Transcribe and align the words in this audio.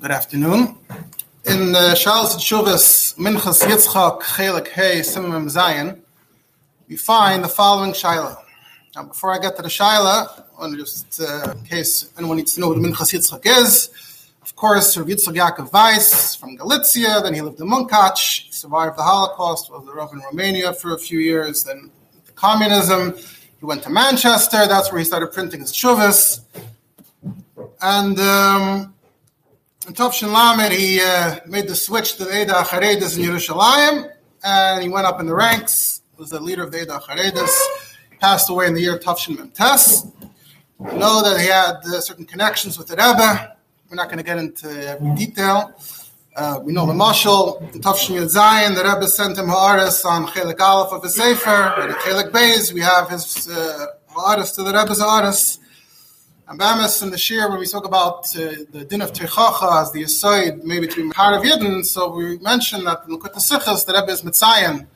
Good 0.00 0.10
afternoon. 0.10 0.76
In 1.44 1.74
uh, 1.74 1.94
Charles 1.94 2.36
Chuvas 2.36 3.14
Minchas 3.16 3.62
Yitzchak 3.62 4.22
Chelik 4.22 4.68
Hey 4.68 5.00
Simim 5.00 5.50
Zion, 5.50 6.02
we 6.88 6.96
find 6.96 7.44
the 7.44 7.48
following 7.48 7.92
Shaila. 7.92 8.36
Now, 8.96 9.02
before 9.04 9.34
I 9.34 9.38
get 9.38 9.56
to 9.56 9.62
the 9.62 9.68
Shaila, 9.68 10.46
I 10.56 10.60
want 10.60 10.72
to 10.72 10.78
just, 10.78 11.20
uh, 11.20 11.52
in 11.52 11.64
case 11.64 12.10
anyone 12.16 12.38
needs 12.38 12.54
to 12.54 12.60
know 12.60 12.72
who 12.72 12.80
Minchas 12.80 13.12
Yitzchak 13.12 13.44
is, 13.44 13.90
of 14.40 14.56
course, 14.56 14.96
Rav 14.96 15.06
Yitzchak 15.06 15.36
Yaakov 15.36 15.70
Weiss 15.70 16.34
from 16.34 16.56
Galicia, 16.56 17.20
then 17.22 17.34
he 17.34 17.42
lived 17.42 17.60
in 17.60 17.68
Munkach, 17.68 18.50
survived 18.50 18.96
the 18.96 19.02
Holocaust, 19.02 19.70
was 19.70 19.84
the 19.84 19.92
Rav 19.92 20.12
in 20.14 20.20
Romania 20.20 20.72
for 20.72 20.94
a 20.94 20.98
few 20.98 21.18
years, 21.18 21.64
then 21.64 21.90
the 22.24 22.32
communism. 22.32 23.14
He 23.62 23.66
went 23.66 23.84
to 23.84 23.90
Manchester, 23.90 24.66
that's 24.66 24.90
where 24.90 24.98
he 24.98 25.04
started 25.04 25.28
printing 25.28 25.60
his 25.60 25.72
shuvas. 25.72 26.40
And 27.80 28.18
um, 28.18 28.92
in 29.86 29.94
Topshin 29.94 30.32
Lamed, 30.32 30.72
he 30.72 31.00
uh, 31.00 31.36
made 31.46 31.68
the 31.68 31.76
switch 31.76 32.16
to 32.16 32.24
the 32.24 32.42
Eda 32.42 32.54
Acharedis 32.54 33.16
in 33.16 33.22
Yerushalayim, 33.22 34.10
and 34.42 34.82
he 34.82 34.88
went 34.88 35.06
up 35.06 35.20
in 35.20 35.26
the 35.26 35.34
ranks, 35.36 36.02
was 36.18 36.30
the 36.30 36.40
leader 36.40 36.64
of 36.64 36.72
the 36.72 36.82
Eda 36.82 36.98
Acharedis, 36.98 37.56
passed 38.18 38.50
away 38.50 38.66
in 38.66 38.74
the 38.74 38.80
year 38.80 38.98
Topshin 38.98 39.36
Memtes. 39.36 40.10
We 40.78 40.98
know 40.98 41.22
that 41.22 41.40
he 41.40 41.46
had 41.46 41.76
uh, 41.86 42.00
certain 42.00 42.24
connections 42.24 42.76
with 42.76 42.88
the 42.88 42.96
Rebbe. 42.96 43.56
We're 43.88 43.94
not 43.94 44.06
going 44.06 44.18
to 44.18 44.24
get 44.24 44.38
into 44.38 44.88
every 44.88 45.14
detail. 45.14 45.72
Uh, 46.34 46.58
we 46.62 46.72
know 46.72 46.86
the 46.86 46.94
Mashal, 46.94 47.60
in 47.74 48.28
Zion, 48.28 48.74
the 48.74 48.82
Rebbe 48.82 49.06
sent 49.06 49.36
him 49.36 49.48
Ha'aris 49.48 50.02
on 50.06 50.26
Chelik 50.28 50.60
Aleph 50.60 50.90
of 50.90 51.02
his 51.02 51.14
Sefer, 51.14 51.74
in 51.82 51.94
Chelik 51.96 52.30
Beis, 52.30 52.72
we 52.72 52.80
have 52.80 53.10
his 53.10 53.46
uh, 53.50 53.86
Ha'aris 54.06 54.52
to 54.52 54.62
the 54.62 54.72
Rebbe's 54.72 54.98
Ha'aris. 54.98 55.58
And 56.48 56.58
Bamas 56.58 57.02
in 57.02 57.10
the 57.10 57.18
Shir, 57.18 57.50
when 57.50 57.58
we 57.58 57.66
talk 57.66 57.84
about 57.84 58.24
uh, 58.34 58.64
the 58.70 58.86
din 58.88 59.02
of 59.02 59.12
Techacha 59.12 59.82
as 59.82 59.92
the 59.92 60.04
aside, 60.04 60.64
maybe 60.64 60.86
to 60.86 60.94
between 60.94 61.12
Harav 61.12 61.44
Yidden, 61.44 61.84
so 61.84 62.14
we 62.14 62.38
mentioned 62.38 62.86
that 62.86 63.02
in 63.06 63.18
Likkutei 63.18 63.36
Sichos, 63.36 63.84
the 63.84 63.92
Rebbe 63.92 64.10
is 64.10 64.22
Mitzayan 64.22 64.86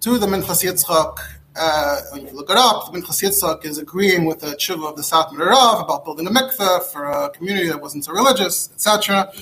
to 0.00 0.18
the 0.18 0.26
Minchas 0.26 0.64
Yitzchak. 0.64 1.18
Uh, 1.54 2.00
when 2.10 2.26
you 2.26 2.32
look 2.32 2.50
it 2.50 2.56
up, 2.56 2.92
the 2.92 2.98
Minchas 2.98 3.22
Yitzchak 3.22 3.64
is 3.64 3.78
agreeing 3.78 4.24
with 4.24 4.40
the 4.40 4.56
Tshuva 4.56 4.90
of 4.90 4.96
the 4.96 5.02
Satmar 5.02 5.46
Rav 5.50 5.84
about 5.84 6.04
building 6.04 6.26
a 6.26 6.30
mikveh 6.30 6.82
for 6.92 7.04
a 7.04 7.30
community 7.30 7.68
that 7.68 7.80
wasn't 7.80 8.04
so 8.04 8.12
religious, 8.12 8.70
etc. 8.72 9.32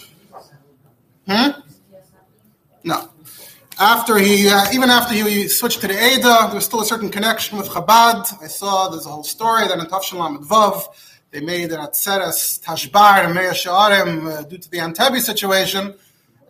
Hmm? 1.28 1.60
No. 2.84 3.10
After 3.78 4.16
he, 4.18 4.48
uh, 4.48 4.72
even 4.72 4.88
after 4.88 5.14
he 5.14 5.46
switched 5.46 5.82
to 5.82 5.88
the 5.88 5.94
Eda, 5.94 6.46
there 6.46 6.54
was 6.54 6.64
still 6.64 6.80
a 6.80 6.84
certain 6.86 7.10
connection 7.10 7.58
with 7.58 7.68
Chabad. 7.68 8.42
I 8.42 8.46
saw 8.46 8.88
there's 8.88 9.06
a 9.06 9.10
whole 9.10 9.24
story 9.24 9.68
that 9.68 9.78
in 9.78 9.84
Tafshan 9.86 10.18
Lamed 10.18 10.44
Vav, 10.46 10.84
they 11.30 11.40
made 11.40 11.70
an 11.72 11.80
Atzeres 11.80 12.60
Tashbar 12.64 13.26
and 13.26 13.34
Meah 13.34 13.54
She'arim 13.54 14.26
uh, 14.26 14.42
due 14.42 14.56
to 14.56 14.70
the 14.70 14.78
Entebbe 14.78 15.20
situation. 15.20 15.94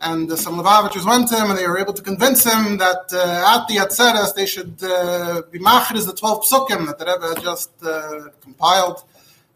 And 0.01 0.31
uh, 0.31 0.37
some 0.37 0.55
Lubavitchers 0.55 1.05
went 1.05 1.29
to 1.29 1.37
him 1.37 1.51
and 1.51 1.59
they 1.59 1.67
were 1.67 1.79
able 1.79 1.93
to 1.93 2.03
convince 2.03 2.45
him 2.45 2.79
that 2.79 3.13
uh, 3.13 3.57
at 3.57 3.67
the 3.67 3.79
Atzeres 3.79 4.35
they 4.37 4.47
should 4.47 4.81
uh, 4.85 5.43
be 5.51 5.59
machris 5.59 6.07
the 6.07 6.15
12 6.15 6.45
psukim 6.45 6.87
that 6.87 6.99
the 6.99 7.05
Rebbe 7.05 7.41
just 7.43 7.73
uh, 7.83 8.29
compiled. 8.41 9.03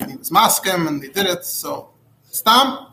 And 0.01 0.11
he 0.11 0.17
was 0.17 0.31
maskim 0.31 0.89
and 0.89 1.01
they 1.01 1.09
did 1.09 1.27
it. 1.27 1.45
So, 1.45 1.91
Stam. 2.25 2.92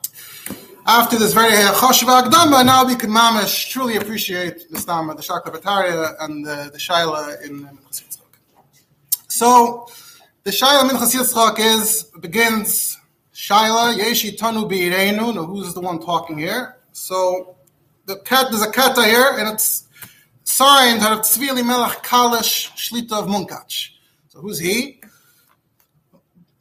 After 0.89 1.19
this 1.19 1.33
very 1.33 1.51
choshev 1.51 2.07
agdama, 2.07 2.65
now 2.65 2.83
we 2.83 2.95
can 2.95 3.11
mamish 3.11 3.69
truly 3.69 3.97
appreciate 3.97 4.71
the 4.71 4.79
Stam, 4.79 5.05
the 5.05 5.13
Shakla 5.17 5.53
Bataria 5.53 6.15
and 6.19 6.43
the, 6.43 6.71
the 6.73 6.79
Shaila 6.79 7.43
in 7.43 7.63
uh, 7.63 7.69
Minchas 7.69 8.01
Yitzchak. 8.01 8.81
So, 9.27 9.87
the 10.43 10.49
Shaila 10.49 10.89
Minchas 10.89 11.13
Yitzchak 11.13 11.59
is, 11.59 12.05
begins, 12.19 12.97
Shaila, 13.35 13.99
Yeshi 13.99 14.35
Tanu 14.35 14.67
Beirenu, 14.67 15.35
now 15.35 15.43
who's 15.43 15.75
the 15.75 15.79
one 15.79 15.99
talking 15.99 16.39
here? 16.39 16.77
So, 16.91 17.55
the 18.07 18.15
cat, 18.21 18.47
there's 18.49 18.63
a 18.63 18.72
kata 18.72 19.03
here, 19.03 19.35
and 19.38 19.47
it's 19.47 19.88
signed 20.44 21.03
of 21.03 21.19
Tzvili 21.19 21.63
Melech 21.63 22.01
Kalish 22.01 22.72
Shlita 22.72 23.11
of 23.11 23.28
Munkach. 23.28 23.89
So, 24.29 24.39
who's 24.39 24.57
he? 24.57 24.99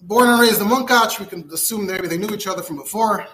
Born 0.02 0.28
and 0.28 0.38
raised 0.38 0.60
in 0.60 0.66
Munkach, 0.66 1.18
we 1.18 1.24
can 1.24 1.48
assume 1.50 1.86
maybe 1.86 2.08
they 2.08 2.18
knew 2.18 2.34
each 2.34 2.46
other 2.46 2.60
from 2.60 2.76
before. 2.76 3.26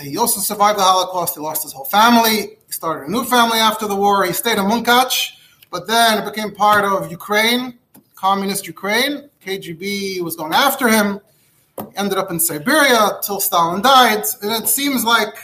He 0.00 0.16
also 0.16 0.40
survived 0.40 0.78
the 0.78 0.82
Holocaust. 0.82 1.34
He 1.34 1.40
lost 1.40 1.62
his 1.62 1.72
whole 1.72 1.84
family. 1.84 2.56
He 2.66 2.72
started 2.72 3.08
a 3.08 3.10
new 3.10 3.24
family 3.24 3.58
after 3.58 3.86
the 3.86 3.96
war. 3.96 4.24
He 4.24 4.32
stayed 4.32 4.58
in 4.58 4.64
Munkach, 4.64 5.32
but 5.70 5.86
then 5.86 6.22
it 6.22 6.24
became 6.24 6.54
part 6.54 6.84
of 6.84 7.10
Ukraine, 7.10 7.78
communist 8.14 8.66
Ukraine. 8.66 9.28
KGB 9.44 10.20
was 10.20 10.36
going 10.36 10.54
after 10.54 10.88
him. 10.88 11.20
He 11.78 11.96
ended 11.96 12.18
up 12.18 12.30
in 12.30 12.40
Siberia 12.40 13.18
till 13.22 13.40
Stalin 13.40 13.82
died. 13.82 14.24
And 14.42 14.52
it 14.52 14.68
seems 14.68 15.04
like 15.04 15.34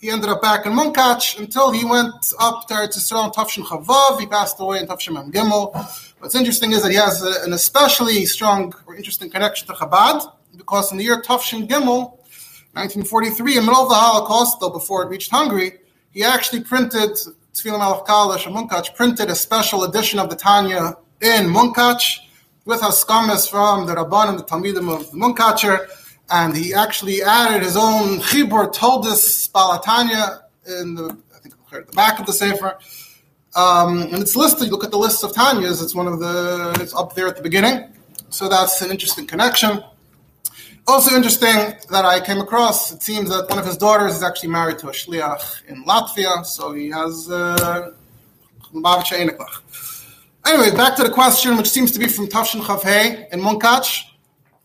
he 0.00 0.10
ended 0.10 0.30
up 0.30 0.42
back 0.42 0.66
in 0.66 0.72
Munkach 0.72 1.38
until 1.38 1.70
he 1.70 1.84
went 1.84 2.14
up 2.40 2.66
there 2.68 2.86
to 2.88 2.98
Israel 2.98 3.24
in 3.26 3.30
Tafshin 3.30 3.64
Chavav. 3.64 4.18
He 4.18 4.26
passed 4.26 4.56
away 4.58 4.80
in 4.80 4.86
Tafshin 4.86 5.14
Mem 5.14 5.30
Gimel. 5.30 5.72
What's 6.18 6.34
interesting 6.34 6.72
is 6.72 6.82
that 6.82 6.90
he 6.90 6.96
has 6.96 7.22
an 7.22 7.52
especially 7.52 8.24
strong 8.26 8.74
or 8.86 8.96
interesting 8.96 9.30
connection 9.30 9.68
to 9.68 9.74
Chabad 9.74 10.32
because 10.56 10.90
in 10.90 10.98
the 10.98 11.04
year 11.04 11.22
Tafshin 11.22 11.68
Gimel, 11.68 12.18
1943, 12.74 13.52
in 13.52 13.56
the 13.56 13.66
middle 13.66 13.82
of 13.82 13.90
the 13.90 13.94
Holocaust, 13.94 14.58
though 14.60 14.70
before 14.70 15.02
it 15.02 15.08
reached 15.08 15.30
Hungary, 15.30 15.78
he 16.10 16.24
actually 16.24 16.62
printed, 16.62 17.10
Tzvila 17.52 17.78
Malach 17.78 18.06
Kalish 18.06 18.46
and 18.46 18.56
Munkach 18.56 18.94
printed 18.94 19.28
a 19.28 19.34
special 19.34 19.84
edition 19.84 20.18
of 20.18 20.30
the 20.30 20.36
Tanya 20.36 20.96
in 21.20 21.46
Munkach 21.46 22.18
with 22.64 22.80
Haskamas 22.80 23.50
from 23.50 23.86
the 23.86 23.94
Rabban 23.94 24.30
and 24.30 24.38
the 24.38 24.44
Talmidim 24.44 24.90
of 24.90 25.10
the 25.10 25.18
Munkacher, 25.18 25.86
and 26.30 26.56
he 26.56 26.72
actually 26.72 27.22
added 27.22 27.62
his 27.62 27.76
own 27.76 28.20
Chibur 28.20 28.72
Toldis 28.72 29.50
Balatanya 29.50 30.40
in 30.80 30.94
the, 30.94 31.14
I 31.34 31.38
think, 31.40 31.54
the 31.70 31.92
back 31.92 32.20
of 32.20 32.24
the 32.24 32.32
Sefer. 32.32 32.78
Um, 33.54 34.00
and 34.04 34.22
it's 34.22 34.34
listed, 34.34 34.68
you 34.68 34.72
look 34.72 34.84
at 34.84 34.90
the 34.90 34.98
list 34.98 35.24
of 35.24 35.32
Tanyas, 35.32 35.82
it's 35.82 35.94
one 35.94 36.08
of 36.08 36.20
the, 36.20 36.78
it's 36.80 36.94
up 36.94 37.14
there 37.14 37.26
at 37.28 37.36
the 37.36 37.42
beginning. 37.42 37.92
So 38.30 38.48
that's 38.48 38.80
an 38.80 38.90
interesting 38.90 39.26
connection. 39.26 39.84
Also 40.86 41.14
interesting 41.14 41.74
that 41.90 42.04
I 42.04 42.20
came 42.20 42.38
across, 42.38 42.92
it 42.92 43.02
seems 43.02 43.30
that 43.30 43.48
one 43.48 43.58
of 43.58 43.66
his 43.66 43.76
daughters 43.76 44.16
is 44.16 44.22
actually 44.22 44.48
married 44.48 44.78
to 44.78 44.88
a 44.88 44.92
shliach 44.92 45.64
in 45.68 45.84
Latvia, 45.84 46.44
so 46.44 46.72
he 46.72 46.90
has 46.90 47.30
uh, 47.30 47.92
Anyway, 50.44 50.76
back 50.76 50.96
to 50.96 51.04
the 51.04 51.10
question, 51.10 51.56
which 51.56 51.68
seems 51.68 51.92
to 51.92 52.00
be 52.00 52.08
from 52.08 52.26
Tafshin 52.26 52.62
Chavhei 52.62 53.28
in 53.32 53.40
Munkach. 53.40 54.04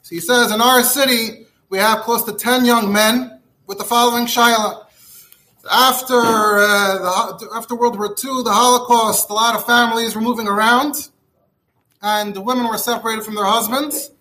So 0.01 0.15
he 0.15 0.19
says, 0.19 0.51
in 0.51 0.59
our 0.59 0.81
city, 0.83 1.45
we 1.69 1.77
have 1.77 1.99
close 1.99 2.23
to 2.23 2.33
10 2.33 2.65
young 2.65 2.91
men 2.91 3.39
with 3.67 3.77
the 3.77 3.83
following 3.83 4.25
shaila. 4.25 4.85
After, 5.69 6.15
uh, 6.15 7.37
the, 7.37 7.49
after 7.53 7.75
World 7.75 7.97
War 7.97 8.07
II, 8.07 8.43
the 8.43 8.53
Holocaust, 8.53 9.29
a 9.29 9.33
lot 9.33 9.55
of 9.55 9.65
families 9.65 10.15
were 10.15 10.21
moving 10.21 10.47
around, 10.47 11.09
and 12.01 12.33
the 12.33 12.41
women 12.41 12.67
were 12.67 12.77
separated 12.77 13.23
from 13.23 13.35
their 13.35 13.45
husbands. 13.45 14.11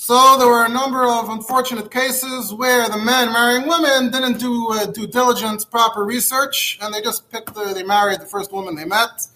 So 0.00 0.36
there 0.38 0.46
were 0.46 0.64
a 0.64 0.68
number 0.68 1.04
of 1.08 1.28
unfortunate 1.28 1.90
cases 1.90 2.54
where 2.54 2.88
the 2.88 2.98
men 2.98 3.32
marrying 3.32 3.66
women 3.66 4.12
didn't 4.12 4.38
do 4.38 4.68
uh, 4.70 4.86
due 4.86 5.08
diligence, 5.08 5.64
proper 5.64 6.04
research, 6.04 6.78
and 6.80 6.94
they 6.94 7.02
just 7.02 7.28
picked 7.32 7.52
the, 7.52 7.74
they 7.74 7.82
married 7.82 8.20
the 8.20 8.26
first 8.26 8.52
woman 8.52 8.76
they 8.76 8.84
met, 8.84 9.26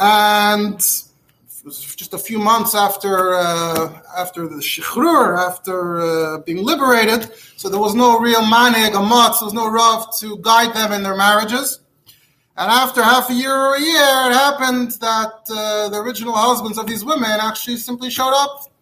and 0.00 0.74
it 0.74 1.64
was 1.64 1.94
just 1.94 2.12
a 2.12 2.18
few 2.18 2.40
months 2.40 2.74
after 2.74 3.34
uh, 3.34 4.00
after 4.18 4.48
the 4.48 4.56
shichrur, 4.56 5.38
after 5.38 6.00
uh, 6.00 6.38
being 6.38 6.64
liberated. 6.64 7.30
So 7.56 7.68
there 7.68 7.78
was 7.78 7.94
no 7.94 8.18
real 8.18 8.42
manig, 8.42 8.94
amatz, 8.94 9.38
there 9.38 9.46
was 9.46 9.54
no 9.54 9.70
rav 9.70 10.18
to 10.18 10.38
guide 10.38 10.74
them 10.74 10.90
in 10.90 11.04
their 11.04 11.16
marriages. 11.16 11.78
And 12.56 12.68
after 12.68 13.00
half 13.00 13.30
a 13.30 13.34
year 13.34 13.54
or 13.54 13.76
a 13.76 13.80
year, 13.80 14.16
it 14.28 14.34
happened 14.34 14.90
that 15.00 15.34
uh, 15.48 15.88
the 15.88 15.98
original 15.98 16.34
husbands 16.34 16.78
of 16.78 16.88
these 16.88 17.04
women 17.04 17.30
actually 17.40 17.76
simply 17.76 18.10
showed 18.10 18.34
up 18.34 18.73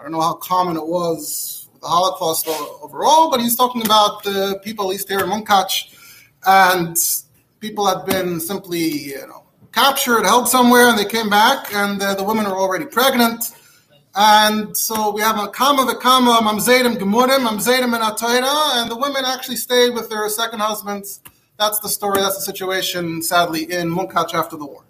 I 0.00 0.02
don't 0.02 0.12
know 0.12 0.22
how 0.22 0.32
common 0.32 0.78
it 0.78 0.86
was 0.86 1.68
the 1.82 1.86
Holocaust 1.86 2.48
overall, 2.82 3.30
but 3.30 3.38
he's 3.38 3.54
talking 3.54 3.84
about 3.84 4.24
the 4.24 4.58
people, 4.64 4.86
at 4.86 4.88
least 4.88 5.10
here 5.10 5.20
in 5.20 5.26
Munkach, 5.26 5.94
and 6.46 6.96
people 7.60 7.86
had 7.86 8.06
been 8.06 8.40
simply, 8.40 8.78
you 8.80 9.26
know, 9.26 9.44
captured, 9.72 10.24
held 10.24 10.48
somewhere, 10.48 10.88
and 10.88 10.98
they 10.98 11.04
came 11.04 11.28
back, 11.28 11.74
and 11.74 12.00
the 12.00 12.24
women 12.26 12.46
were 12.46 12.56
already 12.56 12.86
pregnant. 12.86 13.44
And 14.14 14.74
so 14.74 15.12
we 15.12 15.20
have 15.20 15.38
a 15.38 15.48
kama 15.48 15.84
v'kama 15.84 16.38
mamzedim 16.38 16.96
gemurim, 16.96 17.46
mamzedim 17.46 17.92
and 17.94 18.02
atoira, 18.02 18.80
and 18.80 18.90
the 18.90 18.96
women 18.96 19.26
actually 19.26 19.56
stayed 19.56 19.90
with 19.90 20.08
their 20.08 20.26
second 20.30 20.60
husbands. 20.60 21.20
That's 21.58 21.78
the 21.80 21.90
story. 21.90 22.22
That's 22.22 22.36
the 22.36 22.42
situation, 22.42 23.20
sadly, 23.22 23.70
in 23.70 23.90
Munkach 23.90 24.32
after 24.32 24.56
the 24.56 24.64
war. 24.64 24.84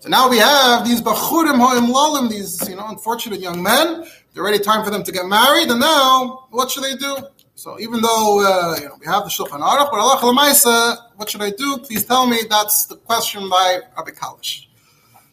So 0.00 0.08
now 0.08 0.28
we 0.28 0.38
have 0.38 0.84
these 0.84 1.00
bachurim 1.00 1.58
ha'imlalim, 1.58 2.30
these 2.30 2.68
you 2.68 2.76
know 2.76 2.86
unfortunate 2.88 3.40
young 3.40 3.62
men. 3.62 4.04
They're 4.34 4.42
ready 4.42 4.58
time 4.58 4.84
for 4.84 4.90
them 4.90 5.02
to 5.04 5.12
get 5.12 5.26
married, 5.26 5.70
and 5.70 5.80
now 5.80 6.46
what 6.50 6.70
should 6.70 6.84
they 6.84 6.96
do? 6.96 7.16
So 7.54 7.78
even 7.78 8.00
though 8.00 8.40
uh, 8.40 8.76
you 8.80 8.88
know 8.88 8.96
we 8.98 9.06
have 9.06 9.24
the 9.24 9.30
Shulchan 9.30 9.60
Aruch, 9.60 9.90
but 9.90 10.00
Allah 10.00 11.10
what 11.16 11.30
should 11.30 11.42
I 11.42 11.50
do? 11.50 11.78
Please 11.78 12.04
tell 12.04 12.26
me. 12.26 12.38
That's 12.48 12.86
the 12.86 12.96
question 12.96 13.48
by 13.48 13.80
Rabbi 13.96 14.10
Kalish. 14.10 14.66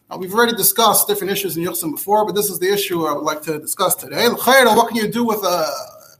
Now, 0.09 0.17
we've 0.17 0.33
already 0.33 0.55
discussed 0.55 1.07
different 1.07 1.31
issues 1.31 1.55
in 1.55 1.63
Yuchsim 1.63 1.91
before, 1.91 2.25
but 2.25 2.33
this 2.33 2.49
is 2.49 2.57
the 2.57 2.73
issue 2.73 3.05
I 3.05 3.13
would 3.13 3.23
like 3.23 3.43
to 3.43 3.59
discuss 3.59 3.93
today. 3.93 4.27
What 4.27 4.87
can 4.87 4.97
you 4.97 5.07
do 5.07 5.23
with 5.23 5.43
a 5.43 5.71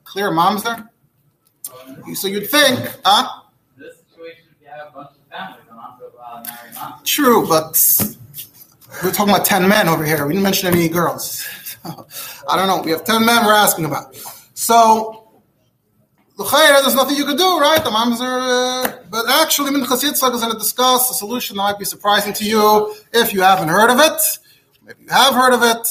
clear 0.03 0.29
mamzer? 0.29 0.87
So 2.13 2.27
you'd 2.27 2.49
think, 2.49 2.79
huh? 3.03 3.41
This 3.77 3.97
situation, 3.97 4.45
if 4.51 4.61
you 4.61 4.67
have 4.67 4.89
a 4.89 4.91
bunch 4.91 5.09
of 5.09 5.31
families, 5.31 5.65
I'm 5.71 5.77
not 5.77 5.97
so 5.99 6.09
glad 6.09 6.45
married 6.45 6.75
not. 6.75 7.03
True, 7.03 7.47
but 7.47 7.75
we're 9.03 9.11
talking 9.11 9.33
about 9.33 9.45
10 9.45 9.67
men 9.67 9.87
over 9.87 10.03
here. 10.03 10.25
We 10.25 10.33
didn't 10.33 10.43
mention 10.43 10.73
any 10.73 10.89
girls. 10.89 11.47
I 11.85 12.55
don't 12.55 12.67
know. 12.67 12.81
We 12.81 12.91
have 12.91 13.05
10 13.05 13.25
men 13.25 13.45
we're 13.45 13.53
asking 13.53 13.85
about. 13.85 14.15
So, 14.53 15.19
there's 16.37 16.95
nothing 16.95 17.17
you 17.17 17.25
could 17.25 17.37
do, 17.37 17.59
right? 17.59 17.83
The 17.83 17.89
mamzer, 17.89 18.23
uh, 18.23 18.97
but 19.09 19.29
actually, 19.29 19.71
Minchas 19.71 20.03
Yitzchak 20.03 20.33
is 20.33 20.41
going 20.41 20.53
to 20.53 20.59
discuss 20.59 21.11
a 21.11 21.13
solution 21.13 21.57
that 21.57 21.63
might 21.63 21.79
be 21.79 21.85
surprising 21.85 22.33
to 22.33 22.45
you 22.45 22.95
if 23.13 23.33
you 23.33 23.41
haven't 23.41 23.69
heard 23.69 23.91
of 23.91 23.99
it. 23.99 24.21
Maybe 24.83 25.03
you 25.03 25.09
have 25.09 25.33
heard 25.33 25.53
of 25.53 25.63
it. 25.63 25.87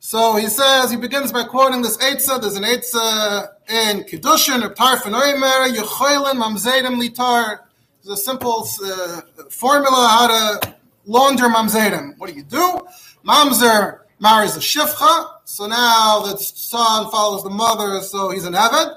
So 0.00 0.36
he 0.36 0.46
says, 0.46 0.90
he 0.90 0.96
begins 0.96 1.32
by 1.32 1.44
quoting 1.44 1.82
this 1.82 1.98
Eitzah. 1.98 2.40
There's 2.40 2.56
an 2.56 2.62
Eitzah 2.62 3.48
in 3.68 4.04
Kiddushin, 4.04 4.64
or 4.64 4.74
Tarfin 4.74 5.12
Oimer, 5.20 5.74
Yechoylin 5.74 6.40
Mamzedim 6.40 6.98
Litar. 6.98 7.58
There's 8.02 8.18
a 8.18 8.22
simple 8.22 8.66
uh, 8.84 9.20
formula 9.50 10.08
how 10.08 10.28
to 10.28 10.77
launder 11.08 11.48
Mamzedim. 11.48 12.16
What 12.18 12.30
do 12.30 12.36
you 12.36 12.44
do? 12.44 12.80
Mamzer 13.26 14.00
marries 14.20 14.56
a 14.56 14.60
Shifcha, 14.60 15.30
so 15.44 15.66
now 15.66 16.20
the 16.20 16.36
son 16.36 17.10
follows 17.10 17.42
the 17.42 17.50
mother, 17.50 18.00
so 18.02 18.30
he's 18.30 18.44
an 18.44 18.52
Eved. 18.52 18.96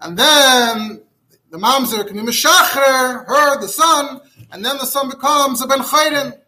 And 0.00 0.16
then 0.16 1.02
the 1.50 1.58
mamzer 1.58 2.06
can 2.06 2.16
be 2.16 2.22
Meshacher, 2.22 3.26
her, 3.26 3.60
the 3.60 3.68
son, 3.68 4.20
and 4.50 4.64
then 4.64 4.78
the 4.78 4.86
son 4.86 5.10
becomes 5.10 5.60
a 5.60 5.66
Ben 5.66 5.80
Chayrin. 5.80 6.38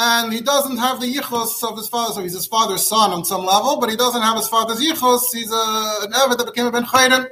And 0.00 0.32
he 0.32 0.40
doesn't 0.40 0.76
have 0.76 1.00
the 1.00 1.12
yichus 1.12 1.68
of 1.68 1.76
his 1.76 1.88
father, 1.88 2.14
so 2.14 2.22
he's 2.22 2.34
his 2.34 2.46
father's 2.46 2.86
son 2.86 3.10
on 3.10 3.24
some 3.24 3.44
level, 3.44 3.80
but 3.80 3.90
he 3.90 3.96
doesn't 3.96 4.22
have 4.22 4.36
his 4.36 4.46
father's 4.46 4.78
yichus. 4.78 5.32
He's 5.32 5.50
a, 5.50 6.04
an 6.04 6.12
Eved 6.12 6.38
that 6.38 6.46
became 6.46 6.66
a 6.66 6.70
Ben 6.70 6.84
Chayrin. 6.84 7.28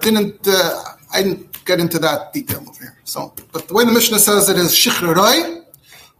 Didn't 0.00 0.46
uh, 0.46 0.82
I 1.12 1.22
didn't 1.22 1.64
get 1.64 1.80
into 1.80 1.98
that 1.98 2.32
detail 2.32 2.60
over 2.60 2.78
here. 2.80 2.96
So, 3.04 3.32
but 3.52 3.68
the 3.68 3.74
way 3.74 3.84
the 3.84 3.92
Mishnah 3.92 4.18
says 4.18 4.48
it 4.48 4.56
is 4.56 4.72
shichroi. 4.74 5.64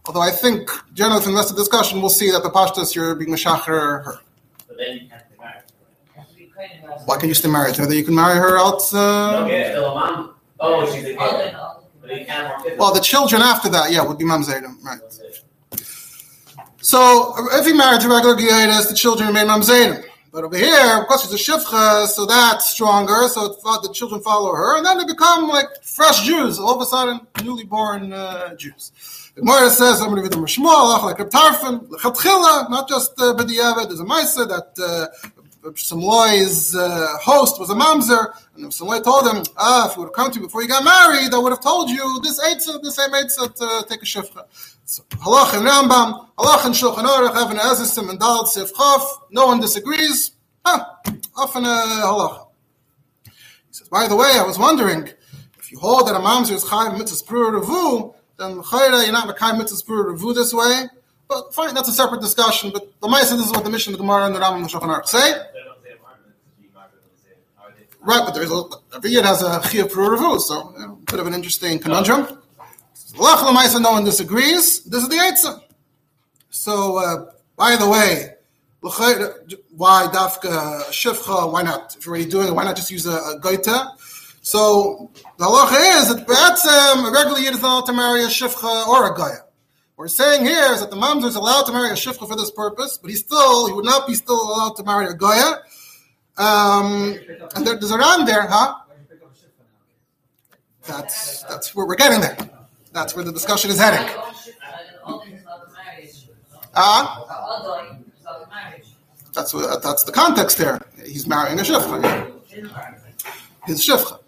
Although 0.05 0.21
I 0.21 0.31
think 0.31 0.69
generally 0.93 1.21
from 1.21 1.33
the 1.33 1.37
rest 1.37 1.51
of 1.51 1.55
the 1.57 1.61
discussion 1.61 2.01
we'll 2.01 2.09
see 2.09 2.31
that 2.31 2.43
the 2.43 2.49
pashtas 2.49 2.95
you're 2.95 3.13
being 3.15 3.31
meshacher 3.31 4.03
her. 4.05 4.19
But 4.67 4.77
then 4.77 4.97
you 4.97 5.07
can't 5.09 5.23
be 5.31 5.37
married. 5.37 7.05
Why 7.05 7.17
can 7.17 7.29
you 7.29 7.35
stay 7.35 7.49
married 7.49 7.75
to 7.75 7.81
her? 7.81 7.87
That 7.87 7.95
you 7.95 8.03
can 8.03 8.15
marry 8.15 8.35
her 8.35 8.57
out. 8.57 8.81
Uh, 8.93 9.43
Okay, 9.45 9.69
still 9.71 9.91
a 9.91 9.95
mom. 9.95 10.33
Oh, 10.59 10.85
she's 10.91 11.03
a 11.05 11.15
kid. 11.15 11.17
But 12.01 12.09
you 12.19 12.25
can't 12.25 12.29
have 12.29 12.47
more 12.59 12.63
kids. 12.65 12.79
well, 12.79 12.93
the 12.93 12.99
children 12.99 13.41
after 13.41 13.69
that, 13.69 13.91
yeah, 13.91 14.03
would 14.03 14.17
be 14.17 14.25
mamzedim, 14.25 14.83
right? 14.83 14.99
So 16.83 17.35
if 17.53 17.65
he 17.65 17.73
married 17.73 18.01
to 18.01 18.09
regular 18.09 18.35
Giyadis, 18.35 18.89
the 18.89 18.95
children 18.95 19.27
remain 19.27 19.47
mamzedim. 19.47 20.03
But 20.31 20.45
over 20.45 20.55
here, 20.55 21.01
because 21.01 21.23
she's 21.23 21.33
a 21.33 21.51
shivcha, 21.51 22.07
so 22.07 22.25
that's 22.25 22.69
stronger. 22.69 23.27
So 23.27 23.49
the 23.49 23.91
children 23.93 24.21
follow 24.21 24.53
her, 24.53 24.77
and 24.77 24.85
then 24.85 24.97
they 24.97 25.03
become 25.03 25.49
like 25.49 25.67
fresh 25.83 26.23
Jews. 26.25 26.57
All 26.57 26.75
of 26.75 26.81
a 26.81 26.85
sudden, 26.85 27.19
newly 27.43 27.65
born 27.65 28.13
uh, 28.13 28.55
Jews. 28.55 28.93
The 29.35 29.41
Gemara 29.41 29.69
says, 29.69 29.99
"I'm 29.99 30.07
going 30.07 30.17
to 30.17 30.21
read 30.23 30.31
the 30.31 30.37
Mishmol, 30.37 31.03
like 31.03 31.17
Tarfon, 31.17 31.85
lechatchila, 31.87 32.69
not 32.69 32.87
just 32.87 33.11
uh, 33.19 33.33
b'diavad." 33.33 33.87
There's 33.87 33.99
a 33.99 34.05
ma'aser 34.05 34.47
that 34.47 34.71
uh, 34.81 35.29
Samloi's 35.63 36.75
uh, 36.75 37.17
host 37.21 37.59
was 37.59 37.69
a 37.69 37.75
mamzer, 37.75 38.33
and 38.55 38.65
Samloi 38.71 39.03
told 39.03 39.27
him, 39.27 39.43
"Ah, 39.57 39.89
if 39.89 39.95
you 39.95 40.01
would 40.01 40.07
have 40.07 40.13
come 40.13 40.31
to 40.31 40.39
me 40.39 40.45
before 40.47 40.61
you 40.63 40.67
got 40.67 40.83
married, 40.83 41.33
I 41.33 41.37
would 41.37 41.51
have 41.51 41.61
told 41.61 41.89
you 41.89 42.19
this 42.23 42.39
eitzah, 42.39 42.81
the 42.81 42.91
same 42.91 43.11
eitzah 43.11 43.53
to 43.55 43.85
take 43.87 44.01
a 44.01 44.05
shivcha." 44.05 44.45
So, 44.85 45.03
halach 45.11 45.53
and 45.57 45.67
Rambam, 45.67 46.27
halach 46.37 46.65
and 46.65 46.75
Shulchan 46.75 47.05
Aruch, 47.05 47.35
Evan 47.35 47.57
Ezesim 47.57 48.09
and 48.09 48.19
Dalad 48.19 48.47
Sif 48.47 48.71
No 49.31 49.45
one 49.45 49.61
disagrees. 49.61 50.31
Huh, 50.65 50.83
often 51.37 51.63
a 51.65 51.67
halach. 51.67 52.47
He 53.23 53.31
says, 53.71 53.87
by 53.87 54.07
the 54.07 54.15
way, 54.15 54.31
I 54.35 54.43
was 54.43 54.57
wondering 54.59 55.09
if 55.59 55.71
you 55.71 55.79
hold 55.79 56.07
that 56.07 56.15
a 56.15 56.19
mamzer 56.19 56.53
is 56.53 56.65
chayiv 56.65 56.97
mitzvah 56.97 57.23
sprur 57.23 57.61
revu, 57.61 58.13
then 58.37 58.61
chayra 58.63 59.03
you're 59.03 59.13
not 59.13 59.37
chayiv 59.37 59.57
mitzvah 59.59 59.77
sprur 59.81 60.13
revu 60.13 60.33
this 60.35 60.53
way. 60.53 60.87
But 61.29 61.53
fine, 61.53 61.73
that's 61.73 61.87
a 61.87 61.93
separate 61.93 62.19
discussion. 62.19 62.71
But 62.73 62.99
the 62.99 63.07
Ma'aseh, 63.07 63.37
this 63.37 63.45
is 63.45 63.51
what 63.53 63.63
the 63.63 63.69
mission 63.69 63.93
of 63.93 63.99
the 63.99 64.03
Gemara 64.03 64.25
and 64.25 64.35
the 64.35 64.39
Rambam 64.39 64.57
and 64.57 64.65
the 64.65 64.69
Shulchan 64.69 64.93
Aruch 64.93 65.05
say. 65.07 65.31
They 65.31 65.37
don't 65.63 65.81
say 65.81 65.93
apartment, 65.93 66.35
because 66.43 66.59
you 66.61 66.69
might 66.75 66.91
be 66.91 66.97
able 66.99 67.07
to 67.07 67.21
say, 67.23 67.29
are 67.57 67.71
they? 67.71 67.85
Right, 68.03 68.23
but 68.25 68.33
there's 68.33 68.51
a, 68.51 69.07
year 69.07 69.21
has 69.23 69.43
a 69.43 69.61
sprur 69.61 70.17
revu, 70.17 70.39
so 70.39 70.71
know, 70.71 70.99
bit 71.05 71.19
of 71.19 71.27
an 71.27 71.35
interesting 71.35 71.77
conundrum. 71.77 72.25
Lach 73.13 73.43
l'maisa, 73.43 73.79
no 73.79 73.91
one 73.91 74.03
disagrees. 74.03 74.83
This 74.85 75.03
is 75.03 75.09
the 75.09 75.17
Eitzah. 75.17 75.61
So, 76.49 76.97
uh, 76.97 77.31
by 77.55 77.75
the 77.75 77.87
way, 77.87 78.33
why 78.81 80.07
dafka 80.11 80.81
shivcha? 80.89 81.51
Why 81.51 81.61
not? 81.61 81.95
If 81.95 82.05
you're 82.05 82.15
already 82.15 82.29
doing 82.29 82.47
it, 82.47 82.53
why 82.53 82.63
not 82.63 82.75
just 82.75 82.89
use 82.89 83.05
a, 83.05 83.11
a 83.11 83.39
goita? 83.39 83.91
So 84.41 85.11
the 85.37 85.45
halacha 85.45 86.01
is 86.01 86.15
that 86.15 86.25
be'etzem, 86.25 87.07
a 87.07 87.11
regular 87.11 87.39
yid 87.39 87.53
is 87.53 87.61
allowed 87.61 87.85
to 87.85 87.93
marry 87.93 88.23
a 88.23 88.27
shivcha 88.27 88.87
or 88.87 89.13
a 89.13 89.15
goya. 89.15 89.43
What 89.95 90.05
we're 90.05 90.07
saying 90.07 90.45
here 90.45 90.71
is 90.71 90.79
that 90.79 90.89
the 90.89 90.95
mamzer 90.95 91.25
is 91.25 91.35
allowed 91.35 91.63
to 91.67 91.73
marry 91.73 91.89
a 91.89 91.93
shivcha 91.93 92.27
for 92.27 92.35
this 92.35 92.49
purpose, 92.49 92.97
but 92.97 93.11
he 93.11 93.15
still 93.15 93.67
he 93.67 93.73
would 93.73 93.85
not 93.85 94.07
be 94.07 94.15
still 94.15 94.41
allowed 94.41 94.75
to 94.77 94.83
marry 94.83 95.05
a 95.05 95.13
goya. 95.13 95.61
Um, 96.37 97.17
and 97.55 97.67
there, 97.67 97.75
there's 97.75 97.91
a 97.91 97.97
ran 97.97 98.25
there, 98.25 98.47
huh? 98.47 98.75
That's 100.87 101.43
that's 101.43 101.75
where 101.75 101.85
we're 101.85 101.95
getting 101.95 102.21
there. 102.21 102.37
That's 102.91 103.15
where 103.15 103.23
the 103.23 103.31
discussion 103.31 103.69
is 103.69 103.79
heading. 103.79 104.07
Ah, 106.73 107.25
that's 109.33 109.53
what, 109.53 109.83
that's 109.83 110.03
the 110.03 110.11
context 110.11 110.57
there. 110.57 110.81
He's 111.05 111.27
marrying 111.27 111.59
a 111.59 111.63
shifcha. 111.63 112.31
His 113.65 113.85
shifcha. 113.85 114.19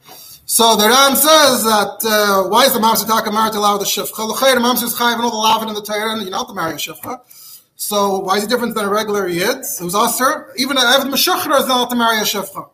So 0.46 0.76
the 0.76 0.88
Ran 0.88 1.16
says 1.16 1.64
that 1.64 1.98
uh, 2.06 2.50
why 2.50 2.66
is 2.66 2.74
the 2.74 2.80
Mamsa 2.80 3.08
Taka 3.08 3.32
married 3.32 3.54
to 3.54 3.60
allow 3.60 3.78
the 3.78 3.86
shifcha? 3.86 4.16
The 4.16 4.62
Mamsa 4.62 4.84
is 4.84 4.94
chayiv 4.94 5.16
and 5.16 5.24
all 5.24 5.32
the 5.32 5.38
lavin 5.38 5.70
in 5.70 5.74
the 5.74 5.82
Torah, 5.82 6.14
and 6.14 6.22
you're 6.22 6.32
not 6.32 6.48
to 6.50 6.54
marry 6.54 6.74
a 6.74 6.76
shifcha. 6.76 7.20
So 7.76 8.20
why 8.20 8.38
is 8.38 8.44
he 8.44 8.48
different 8.48 8.76
than 8.76 8.86
a 8.86 8.90
regular 8.90 9.28
yid 9.28 9.64
who's 9.80 9.96
usher? 9.96 10.54
Even 10.58 10.78
an 10.78 10.84
Eved 10.84 11.10
Meshachra 11.10 11.60
is 11.60 11.68
not 11.68 11.78
allowed 11.78 11.90
to 11.90 11.96
marry 11.96 12.18
a 12.18 12.22
shifcha. 12.22 12.70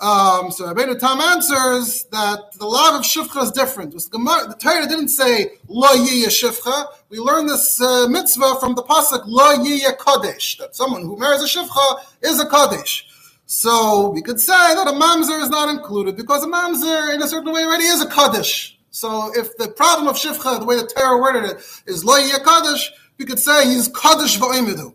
Um, 0.00 0.50
so 0.50 0.64
Rabbeinu 0.72 0.98
Tam 0.98 1.20
answers 1.20 2.04
that 2.04 2.52
the 2.58 2.66
law 2.66 2.96
of 2.96 3.04
shifcha 3.04 3.42
is 3.42 3.50
different. 3.50 3.92
The, 3.92 4.56
Torah 4.58 4.88
didn't 4.88 5.08
say 5.08 5.58
lo 5.68 5.88
yiyah 5.88 6.28
shifcha. 6.28 6.86
We 7.10 7.18
learn 7.18 7.46
this 7.46 7.80
uh, 7.80 8.08
mitzvah 8.08 8.60
from 8.60 8.74
the 8.76 8.82
pasuk 8.82 9.24
lo 9.26 9.56
yiyah 9.58 9.98
kodesh. 9.98 10.58
That 10.58 10.74
someone 10.74 11.02
who 11.02 11.18
marries 11.18 11.42
a 11.42 11.46
shifcha 11.46 12.00
is 12.22 12.40
a 12.40 12.46
kodesh. 12.46 13.02
So 13.44 14.10
we 14.10 14.22
could 14.22 14.40
say 14.40 14.74
that 14.74 14.86
a 14.86 14.92
mamzer 14.92 15.42
is 15.42 15.50
not 15.50 15.68
included 15.68 16.16
because 16.16 16.44
a 16.44 16.46
mamzer, 16.46 17.12
in 17.12 17.20
a 17.20 17.26
certain 17.26 17.52
way, 17.52 17.64
already 17.64 17.84
is 17.84 18.00
a 18.00 18.08
kaddish. 18.08 18.78
So 18.92 19.32
if 19.36 19.56
the 19.56 19.68
problem 19.68 20.06
of 20.06 20.14
shifcha, 20.16 20.60
the 20.60 20.64
way 20.64 20.76
the 20.76 20.86
Torah 20.86 21.20
worded 21.20 21.44
it, 21.44 21.56
is 21.86 22.04
lo 22.04 22.14
yiyah 22.18 22.44
kaddish, 22.44 22.90
we 23.20 23.26
could 23.26 23.38
say 23.38 23.66
he's 23.66 23.86
kaddish 23.88 24.38
v'oimidu. 24.38 24.94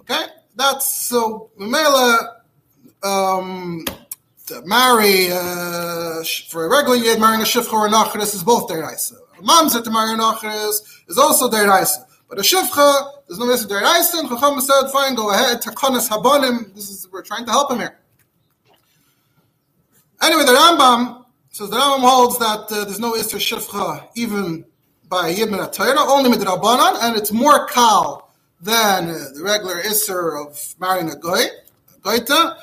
Okay, 0.00 0.24
that's 0.56 1.06
so. 1.06 1.50
Memela, 1.58 2.40
um, 3.04 3.84
to 4.48 4.62
marry 4.66 5.28
uh, 5.30 6.24
for 6.48 6.66
a 6.66 6.68
regular 6.68 6.96
yid, 6.96 7.20
marrying 7.20 7.40
a 7.40 7.44
shifcha 7.44 7.72
or 7.72 7.86
a 7.86 7.90
nachris 7.90 8.34
is 8.34 8.42
both 8.42 8.68
deraisa. 8.68 9.14
A 9.38 9.42
mamzer 9.42 9.82
to 9.82 9.90
marry 9.92 10.14
a 10.14 10.16
nachris 10.16 10.80
is 11.06 11.18
also 11.18 11.48
deraisa. 11.48 12.04
But 12.28 12.38
a 12.38 12.42
shifcha, 12.42 13.10
there's 13.28 13.38
no 13.38 13.46
mitzvah 13.46 13.74
deraisa, 13.74 14.18
and 14.18 14.28
Chacham 14.28 14.60
said, 14.60 14.90
fine, 14.92 15.14
go 15.14 15.30
ahead, 15.30 15.62
takonis 15.62 16.08
habonim. 16.08 16.74
This 16.74 16.90
is 16.90 17.08
we're 17.12 17.22
trying 17.22 17.44
to 17.46 17.52
help 17.52 17.70
him 17.70 17.78
here. 17.78 17.96
Anyway, 20.20 20.44
the 20.44 20.52
Rambam 20.52 21.26
says 21.50 21.70
the 21.70 21.76
Rambam 21.76 22.00
holds 22.00 22.38
that 22.40 22.72
uh, 22.72 22.84
there's 22.84 22.98
no 22.98 23.12
Isser 23.12 23.38
Shifcha 23.38 24.08
even 24.16 24.64
by 25.08 25.28
Yid 25.28 25.50
Min 25.50 25.60
Torah, 25.70 26.00
only 26.00 26.30
Midrabanan, 26.30 26.98
and 27.02 27.16
it's 27.16 27.32
more 27.32 27.66
kal 27.66 28.30
than 28.60 29.10
uh, 29.10 29.18
the 29.34 29.42
regular 29.42 29.76
Isser 29.82 30.46
of 30.46 30.74
marrying 30.80 31.10
a 31.10 31.16
goy, 31.16 31.42
a 31.42 31.98
goita. 32.00 32.56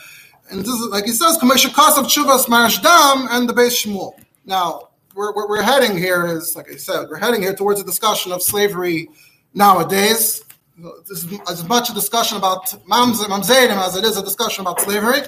And 0.49 0.59
this 0.61 0.67
is, 0.67 0.87
like 0.89 1.05
he 1.05 1.11
says, 1.11 1.37
Kamesha 1.37 1.67
of 1.67 2.05
Chuvas 2.07 2.45
Marash 2.45 2.81
Dam 2.81 3.27
and 3.31 3.47
the 3.47 3.53
Beis 3.53 3.85
Shmuel. 3.85 4.13
Now, 4.45 4.89
where, 5.13 5.31
where 5.31 5.47
we're 5.47 5.61
heading 5.61 5.97
here 5.97 6.25
is, 6.25 6.55
like 6.55 6.69
I 6.71 6.75
said, 6.75 7.07
we're 7.09 7.19
heading 7.19 7.41
here 7.41 7.53
towards 7.53 7.79
a 7.79 7.83
discussion 7.83 8.31
of 8.31 8.41
slavery 8.41 9.09
nowadays. 9.53 10.43
This 11.07 11.23
is 11.23 11.39
as 11.49 11.67
much 11.67 11.89
a 11.89 11.93
discussion 11.93 12.37
about 12.37 12.65
mamzer, 12.87 13.25
mamzerim 13.25 13.77
as 13.77 13.95
it 13.95 14.03
is 14.03 14.17
a 14.17 14.23
discussion 14.23 14.61
about 14.61 14.81
slavery. 14.81 15.21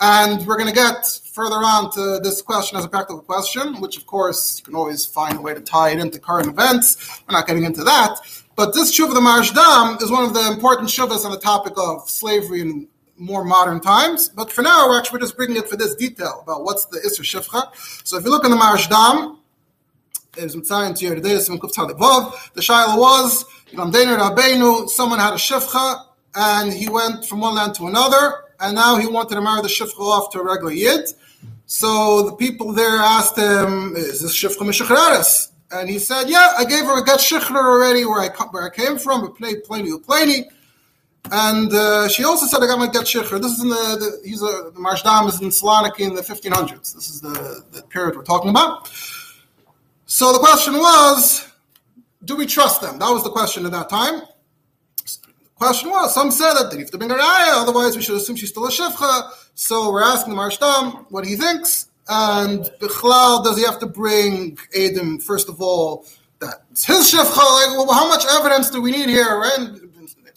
And 0.00 0.46
we're 0.46 0.56
going 0.56 0.68
to 0.68 0.74
get 0.74 1.04
further 1.32 1.56
on 1.56 1.90
to 1.92 2.20
this 2.22 2.40
question 2.40 2.78
as 2.78 2.84
a 2.84 2.88
practical 2.88 3.20
question, 3.20 3.80
which 3.80 3.96
of 3.96 4.06
course 4.06 4.58
you 4.58 4.64
can 4.64 4.74
always 4.74 5.04
find 5.04 5.36
a 5.38 5.40
way 5.40 5.54
to 5.54 5.60
tie 5.60 5.90
it 5.90 5.98
into 5.98 6.18
current 6.20 6.48
events. 6.48 7.20
We're 7.28 7.36
not 7.36 7.46
getting 7.46 7.64
into 7.64 7.82
that. 7.84 8.16
But 8.54 8.74
this 8.74 8.96
Shuv 8.96 9.08
of 9.08 9.14
the 9.14 9.20
Marshdam 9.20 10.00
is 10.02 10.10
one 10.10 10.24
of 10.24 10.34
the 10.34 10.46
important 10.52 10.88
Shuvas 10.88 11.24
on 11.24 11.30
the 11.32 11.38
topic 11.38 11.74
of 11.76 12.08
slavery 12.08 12.60
in 12.60 12.88
more 13.16 13.44
modern 13.44 13.80
times. 13.80 14.28
But 14.28 14.52
for 14.52 14.62
now, 14.62 14.88
we're 14.88 14.98
actually 14.98 15.20
just 15.20 15.36
bringing 15.36 15.56
it 15.56 15.68
for 15.68 15.76
this 15.76 15.94
detail 15.96 16.40
about 16.42 16.64
what's 16.64 16.84
the 16.86 16.98
Isser 16.98 17.22
Shifcha. 17.22 17.72
So 18.04 18.16
if 18.18 18.24
you 18.24 18.30
look 18.30 18.44
in 18.44 18.50
the 18.52 18.56
Marshdam, 18.56 19.38
is 20.36 20.54
Mitzayin 20.54 20.96
to 20.96 21.04
Yeridayas 21.04 21.48
and 21.50 21.60
Kufta 21.60 21.90
Vav. 21.98 22.52
The 22.52 22.60
Shaila 22.60 22.96
was, 22.96 23.44
someone 24.94 25.18
had 25.18 25.32
a 25.32 25.36
Shifcha, 25.36 26.04
and 26.36 26.72
he 26.72 26.88
went 26.88 27.24
from 27.24 27.40
one 27.40 27.56
land 27.56 27.74
to 27.76 27.88
another, 27.88 28.44
and 28.60 28.74
now 28.74 28.96
he 28.96 29.06
wanted 29.06 29.34
to 29.34 29.40
marry 29.40 29.62
the 29.62 29.68
Shifcha 29.68 29.98
off 30.00 30.30
to 30.32 30.40
a 30.40 30.44
regular 30.44 30.72
Yid. 30.72 31.10
So 31.66 32.22
the 32.22 32.36
people 32.36 32.72
there 32.72 32.96
asked 32.96 33.36
him, 33.36 33.94
is 33.96 34.22
this 34.22 34.34
Shifcha 34.34 34.58
Meshachreres? 34.58 35.52
And 35.70 35.88
he 35.88 35.98
said, 35.98 36.28
yeah, 36.28 36.54
I 36.56 36.64
gave 36.64 36.84
her 36.84 36.98
a 36.98 37.04
get 37.04 37.20
Shichrer 37.20 37.56
already 37.56 38.04
where 38.04 38.20
I, 38.20 38.28
where 38.50 38.64
I 38.64 38.70
came 38.70 38.98
from, 38.98 39.20
but 39.20 39.36
played 39.36 39.64
Pliny 39.64 39.98
Pliny. 39.98 40.48
And 41.30 41.72
uh, 41.72 42.08
she 42.08 42.24
also 42.24 42.46
said, 42.46 42.62
I 42.62 42.66
got 42.66 42.78
my 42.78 42.86
get 42.86 43.04
Shichrer. 43.04 43.40
This 43.40 43.52
is 43.52 43.62
in 43.62 43.68
the, 43.68 43.74
the 43.74 44.20
he's 44.26 44.40
a, 44.40 44.70
the 44.72 44.80
Marshdam 44.80 45.28
is 45.28 45.42
in 45.42 45.48
Saloniki 45.48 46.00
in 46.00 46.14
the 46.14 46.22
1500s. 46.22 46.94
This 46.94 47.10
is 47.10 47.20
the, 47.20 47.64
the 47.70 47.82
period 47.82 48.16
we're 48.16 48.22
talking 48.22 48.50
about. 48.50 48.88
So 50.06 50.32
the 50.32 50.38
question 50.38 50.74
was, 50.74 51.46
do 52.24 52.34
we 52.34 52.46
trust 52.46 52.80
them? 52.80 52.98
That 52.98 53.10
was 53.10 53.24
the 53.24 53.30
question 53.30 53.66
at 53.66 53.72
that 53.72 53.90
time. 53.90 54.22
Question 55.58 55.90
was, 55.90 56.14
some 56.14 56.30
said 56.30 56.54
that 56.54 56.70
they 56.70 56.78
have 56.78 56.90
to 56.92 56.98
bring 56.98 57.10
raya, 57.10 57.62
otherwise 57.62 57.96
we 57.96 58.02
should 58.02 58.16
assume 58.16 58.36
she's 58.36 58.50
still 58.50 58.66
a 58.66 58.70
shivcha. 58.70 59.30
So 59.54 59.90
we're 59.92 60.04
asking 60.04 60.34
the 60.34 60.40
Marshdam 60.40 61.06
what 61.10 61.26
he 61.26 61.36
thinks. 61.36 61.88
And 62.08 62.70
Bichlal, 62.80 63.44
does 63.44 63.58
he 63.58 63.64
have 63.64 63.80
to 63.80 63.86
bring 63.86 64.56
Adam, 64.74 65.18
first 65.18 65.48
of 65.48 65.60
all, 65.60 66.06
that 66.38 66.62
it's 66.70 66.84
his 66.84 67.12
shivcha? 67.12 67.36
Like, 67.36 67.76
well, 67.76 67.92
how 67.92 68.08
much 68.08 68.24
evidence 68.38 68.70
do 68.70 68.80
we 68.80 68.92
need 68.92 69.08
here? 69.08 69.36
Right? 69.36 69.80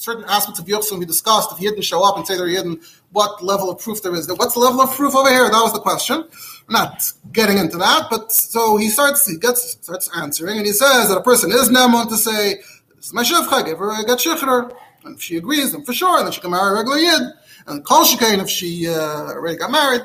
certain 0.02 0.26
aspects 0.28 0.60
of 0.60 0.66
Yochsel 0.66 0.98
we 0.98 1.06
discussed, 1.06 1.52
if 1.52 1.60
he 1.60 1.66
didn't 1.66 1.84
show 1.84 2.04
up 2.04 2.18
and 2.18 2.26
say 2.26 2.36
they're 2.36 2.48
Yidden, 2.48 2.84
what 3.12 3.44
level 3.44 3.70
of 3.70 3.80
proof 3.80 4.02
there 4.02 4.16
is. 4.16 4.28
What's 4.28 4.56
the 4.56 4.60
level 4.60 4.82
of 4.82 4.92
proof 4.96 5.16
over 5.16 5.30
here? 5.30 5.44
That 5.44 5.62
was 5.62 5.74
the 5.74 5.80
question. 5.80 6.24
Not 6.70 7.12
getting 7.32 7.58
into 7.60 7.78
that, 7.78 8.08
but 8.10 8.32
so 8.32 8.78
he 8.78 8.90
starts, 8.90 9.28
he 9.28 9.38
gets, 9.38 9.74
starts 9.74 10.10
answering, 10.16 10.58
and 10.58 10.66
he 10.66 10.72
says 10.74 11.10
that 11.10 11.18
a 11.18 11.22
person 11.22 11.52
is 11.52 11.70
Nemon 11.70 12.10
to 12.10 12.18
say, 12.18 12.56
this 12.96 13.08
is 13.08 13.14
my 13.14 13.24
Shivcha, 13.24 13.66
give 13.66 13.78
her 13.78 14.02
a 14.02 14.04
get 14.06 14.20
Shichrer. 14.20 14.76
And 15.04 15.16
if 15.16 15.22
she 15.22 15.38
agrees, 15.38 15.72
then 15.72 15.84
for 15.84 15.94
sure, 15.94 16.22
then 16.24 16.32
she 16.32 16.42
can 16.42 16.52
marry 16.52 16.72
a 16.72 16.74
regular 16.76 16.98
Yid. 16.98 17.22
And 17.68 17.86
Kol 17.86 18.04
Shekain, 18.04 18.40
if 18.40 18.50
she 18.50 18.88
uh, 18.88 18.94
already 18.94 19.58
got 19.58 19.72
married. 19.72 20.04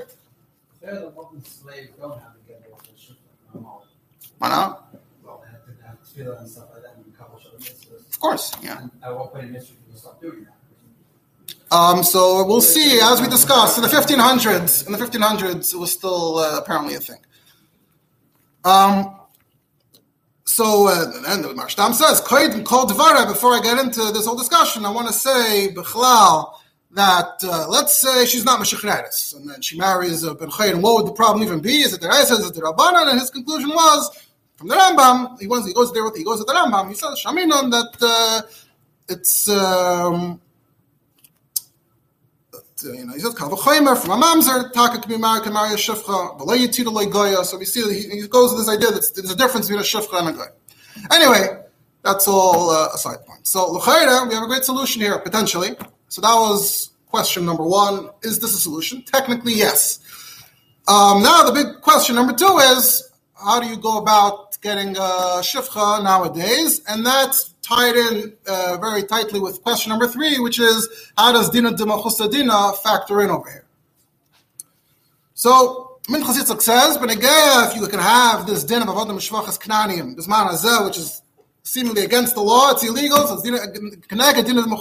They're 0.80 1.00
the 1.00 1.08
woman 1.08 1.44
slaves 1.44 1.90
don't 2.00 2.20
have 2.20 2.34
to 2.34 2.40
get 2.46 2.62
their 2.62 2.70
shifra. 2.70 3.80
Why 4.38 4.48
not? 4.48 4.94
Well, 5.24 5.42
they 5.44 5.50
have 5.50 5.64
to 5.64 5.84
have 5.84 6.02
tefillah 6.02 6.40
and 6.40 6.48
stuff 6.48 6.68
like 6.72 6.82
that 6.82 6.96
and 6.96 7.12
a 7.12 7.16
couple 7.16 7.38
of. 7.38 8.20
Course, 8.20 8.52
yeah. 8.62 8.86
At 9.02 9.14
what 9.14 9.32
point 9.32 9.48
in 9.48 9.54
history 9.54 9.76
do 9.86 9.92
you 9.92 9.98
stop 9.98 10.20
doing 10.20 10.44
that? 10.44 10.56
Um, 11.70 12.02
so 12.02 12.44
we'll 12.46 12.60
see 12.60 13.00
as 13.02 13.20
we 13.20 13.28
discussed 13.28 13.76
in 13.76 13.82
the 13.82 13.88
1500s. 13.88 14.86
In 14.86 14.92
the 14.92 14.98
1500s, 14.98 15.74
it 15.74 15.76
was 15.76 15.92
still 15.92 16.38
uh, 16.38 16.58
apparently 16.58 16.94
a 16.94 17.00
thing. 17.00 17.18
Um, 18.64 19.15
so 20.46 20.88
uh, 20.88 21.12
and 21.28 21.44
the 21.44 21.48
Marshdam 21.48 21.92
says, 21.92 22.20
"Koyd 22.20 22.64
called 22.64 22.88
Devara." 22.88 23.26
Before 23.26 23.52
I 23.52 23.60
get 23.60 23.78
into 23.78 24.00
this 24.12 24.26
whole 24.26 24.36
discussion, 24.36 24.86
I 24.86 24.90
want 24.90 25.08
to 25.08 25.12
say 25.12 25.72
Bechlal 25.74 26.54
that 26.92 27.42
uh, 27.44 27.66
let's 27.68 27.94
say 28.00 28.24
she's 28.24 28.44
not 28.44 28.60
Meshachreres, 28.60 29.36
and 29.36 29.50
then 29.50 29.60
she 29.60 29.76
marries 29.76 30.22
a 30.22 30.34
Ben 30.34 30.48
Chayr, 30.48 30.72
and 30.72 30.82
what 30.82 31.02
would 31.02 31.10
the 31.10 31.16
problem 31.16 31.44
even 31.44 31.60
be? 31.60 31.80
Is 31.80 31.92
it 31.92 32.00
the 32.00 32.08
Reis? 32.08 32.30
Is 32.30 32.46
it 32.46 32.54
the 32.54 32.62
Rabbanan? 32.62 33.10
And 33.10 33.20
his 33.20 33.30
conclusion 33.30 33.70
was 33.70 34.24
from 34.56 34.68
the 34.68 34.76
Rambam. 34.76 35.38
He 35.40 35.48
wants 35.48 35.66
he 35.66 35.74
goes 35.74 35.92
there 35.92 36.04
with 36.04 36.16
he 36.16 36.24
goes 36.24 36.38
to 36.38 36.44
the 36.44 36.54
Rambam. 36.54 36.88
He 36.88 36.94
says 36.94 37.22
Shaminon 37.22 37.70
that 37.72 37.96
uh, 38.00 38.42
it's. 39.08 39.48
Um, 39.48 40.40
uh, 40.40 40.45
you 42.82 43.06
know, 43.06 43.14
he 43.14 43.20
says 43.20 43.34
Kalvachomer 43.34 43.96
from 43.96 44.22
a 44.22 44.24
mamzer, 44.24 44.72
Taka 44.72 45.00
can 45.00 45.08
be 45.08 45.16
married, 45.16 45.44
can 45.44 45.52
marry 45.52 45.72
a 45.72 45.76
shifcha, 45.76 46.36
Belay 46.38 46.58
Yitira 46.58 46.92
Lay 46.92 47.06
Goya. 47.06 47.44
So 47.44 47.58
we 47.58 47.64
see 47.64 47.82
that 47.82 47.92
he, 47.92 48.20
he 48.20 48.28
goes 48.28 48.52
with 48.52 48.66
this 48.66 48.68
idea 48.68 48.90
that 48.90 49.10
there's 49.14 49.30
a 49.30 49.36
difference 49.36 49.68
between 49.68 49.80
a 49.80 49.82
shifcha 49.82 50.18
and 50.18 50.28
a 50.28 50.32
goy. 50.32 50.46
Anyway, 51.10 51.62
that's 52.02 52.28
all 52.28 52.70
uh, 52.70 52.88
a 52.94 52.98
side 52.98 53.24
point. 53.26 53.46
So 53.46 53.66
L'chayra, 53.66 54.28
we 54.28 54.34
have 54.34 54.44
a 54.44 54.46
great 54.46 54.64
solution 54.64 55.00
here, 55.00 55.18
potentially. 55.18 55.70
So 56.08 56.20
that 56.20 56.34
was 56.34 56.90
question 57.06 57.46
number 57.46 57.64
one. 57.64 58.10
Is 58.22 58.40
this 58.40 58.54
a 58.54 58.58
solution? 58.58 59.02
Technically, 59.02 59.54
yes. 59.54 60.00
Um, 60.86 61.22
now 61.22 61.42
the 61.44 61.52
big 61.52 61.80
question 61.80 62.14
number 62.14 62.32
two 62.32 62.58
is, 62.58 63.10
how 63.34 63.60
do 63.60 63.66
you 63.66 63.76
go 63.76 63.98
about 63.98 64.45
getting 64.56 64.96
a 64.96 65.40
shifcha 65.42 66.02
nowadays? 66.02 66.80
And 66.88 67.04
that's 67.04 67.54
tied 67.62 67.96
in 67.96 68.32
uh, 68.46 68.78
very 68.80 69.02
tightly 69.02 69.40
with 69.40 69.62
question 69.62 69.90
number 69.90 70.06
three, 70.06 70.38
which 70.38 70.58
is 70.60 70.88
how 71.16 71.32
does 71.32 71.50
dina 71.50 71.72
de 71.72 71.84
dina 72.30 72.72
factor 72.84 73.22
in 73.22 73.30
over 73.30 73.50
here? 73.50 73.64
So 75.34 75.98
Minchas 76.08 76.38
Yitzchak 76.38 76.62
says, 76.62 76.98
but 76.98 77.10
again, 77.10 77.68
if 77.68 77.76
you 77.76 77.86
can 77.88 77.98
have 77.98 78.46
this 78.46 78.62
din 78.62 78.82
of 78.82 78.88
avodim 78.88 79.18
shvachas 79.18 79.58
knaniim, 79.58 80.14
this 80.14 80.28
man 80.28 80.46
hazeh, 80.46 80.86
which 80.86 80.98
is 80.98 81.22
seemingly 81.64 82.04
against 82.04 82.34
the 82.34 82.40
law, 82.40 82.70
it's 82.70 82.84
illegal. 82.84 83.26
So 83.26 83.42
dina 83.42 83.58
dina 83.72 83.90
de 83.90 84.76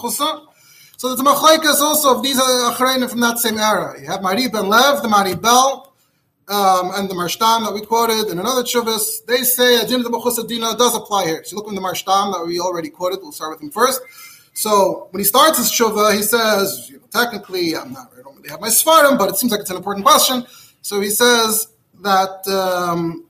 So 0.98 1.16
the 1.16 1.24
machlekes 1.24 1.82
also 1.82 2.16
of 2.16 2.24
these 2.24 2.40
achreinim 2.40 3.10
from 3.10 3.22
that 3.22 3.40
same 3.40 3.58
era. 3.58 4.00
You 4.00 4.06
have 4.08 4.22
Mari 4.22 4.48
ben 4.48 4.70
Lev, 4.70 5.02
the 5.02 5.10
Mari 5.10 5.34
Bel, 5.34 5.95
um, 6.48 6.92
and 6.94 7.10
the 7.10 7.16
Marshdam 7.16 7.66
that 7.66 7.74
we 7.74 7.82
quoted 7.86 8.30
and 8.30 8.40
another 8.40 8.64
chuvas, 8.64 9.26
they 9.26 9.42
say 9.42 9.82
Adin 9.82 10.04
the 10.04 10.46
Dina 10.48 10.76
does 10.78 10.96
apply 10.96 11.26
here. 11.26 11.44
So 11.44 11.56
look 11.56 11.68
in 11.68 11.76
the 11.76 11.82
Marshdam 11.82 12.34
that 12.34 12.46
we 12.46 12.60
already 12.60 12.90
quoted. 12.90 13.20
We'll 13.22 13.32
start 13.32 13.52
with 13.52 13.64
him 13.64 13.72
first. 13.72 14.02
So 14.54 15.08
when 15.12 15.20
he 15.20 15.26
starts 15.26 15.58
his 15.58 15.72
tshuva, 15.72 16.16
he 16.16 16.22
says, 16.22 16.90
you 16.90 17.00
know, 17.00 17.06
technically, 17.12 17.76
I'm 17.76 17.94
not, 17.94 18.12
I 18.18 18.22
don't 18.22 18.36
really 18.38 18.50
have 18.50 18.62
my 18.62 18.70
svarim, 18.70 19.18
but 19.18 19.30
it 19.30 19.38
seems 19.38 19.52
like 19.52 19.62
it's 19.62 19.72
an 19.72 19.78
important 19.78 20.06
question. 20.06 20.46
So 20.82 21.02
he 21.02 21.10
says 21.10 21.68
that 22.04 22.48
um, 22.48 23.26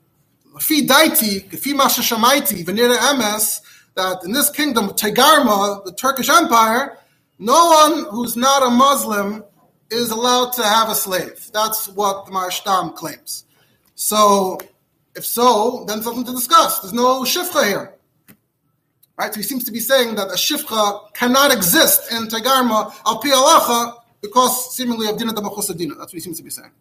fi 0.60 0.86
daiti, 0.86 1.58
fi 1.58 1.74
mashashamaiti, 1.74 2.66
venira 2.66 2.98
emes, 2.98 3.62
that 3.96 4.24
in 4.26 4.34
this 4.34 4.50
kingdom, 4.50 4.90
Tegarma, 4.90 5.86
the 5.86 5.94
Turkish 5.94 6.30
Empire, 6.30 7.00
no 7.40 7.70
one 7.70 8.06
who's 8.12 8.36
not 8.36 8.62
a 8.62 8.70
Muslim 8.70 9.44
is 9.96 10.12
allowed 10.12 10.54
to 10.54 10.64
have 10.64 10.90
a 10.90 10.96
slave. 10.96 11.50
That's 11.54 11.88
what 11.90 12.26
the 12.26 12.32
Marshdam 12.32 12.96
claims. 12.96 13.46
So, 13.96 14.60
if 15.16 15.26
so, 15.26 15.86
then 15.88 16.02
something 16.02 16.26
to 16.26 16.32
discuss. 16.32 16.80
There's 16.80 16.94
no 16.94 17.24
shifcha 17.24 17.66
here. 17.66 17.94
Right? 19.18 19.34
So 19.34 19.40
he 19.40 19.44
seems 19.44 19.64
to 19.64 19.72
be 19.72 19.80
saying 19.80 20.16
that 20.16 20.28
a 20.28 20.34
shifcha 20.34 21.14
cannot 21.14 21.54
exist 21.54 22.12
in 22.12 22.28
Tagarma 22.28 22.94
al 23.06 23.20
pi 23.20 23.92
because 24.22 24.76
seemingly 24.76 25.08
of 25.08 25.18
dina 25.18 25.34
dina. 25.34 25.96
That's 25.96 26.12
what 26.12 26.14
he 26.14 26.20
seems 26.20 26.38
to 26.38 26.44
be 26.44 26.50
saying. 26.50 26.72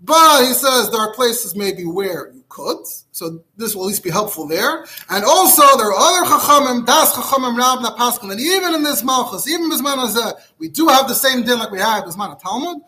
But 0.00 0.46
he 0.46 0.52
says 0.52 0.90
there 0.90 1.00
are 1.00 1.14
places 1.14 1.56
maybe 1.56 1.84
where 1.84 2.30
you 2.32 2.44
could, 2.48 2.86
so 3.12 3.42
this 3.56 3.74
will 3.74 3.84
at 3.84 3.88
least 3.88 4.04
be 4.04 4.10
helpful 4.10 4.46
there. 4.46 4.84
And 5.08 5.24
also 5.24 5.62
there 5.78 5.88
are 5.88 5.94
other 5.96 6.26
chachamim, 6.30 6.84
das 6.84 7.14
chachamim 7.14 7.58
rabna 7.58 7.96
paskin, 7.96 8.30
and 8.30 8.40
even 8.40 8.74
in 8.74 8.82
this 8.82 9.02
malchus, 9.02 9.48
even 9.48 9.70
bisman 9.70 9.96
hazeh, 9.96 10.34
we 10.58 10.68
do 10.68 10.88
have 10.88 11.08
the 11.08 11.14
same 11.14 11.44
din 11.44 11.58
like 11.58 11.70
we 11.70 11.78
had 11.78 12.04
bisman 12.04 12.38
Talmud, 12.40 12.82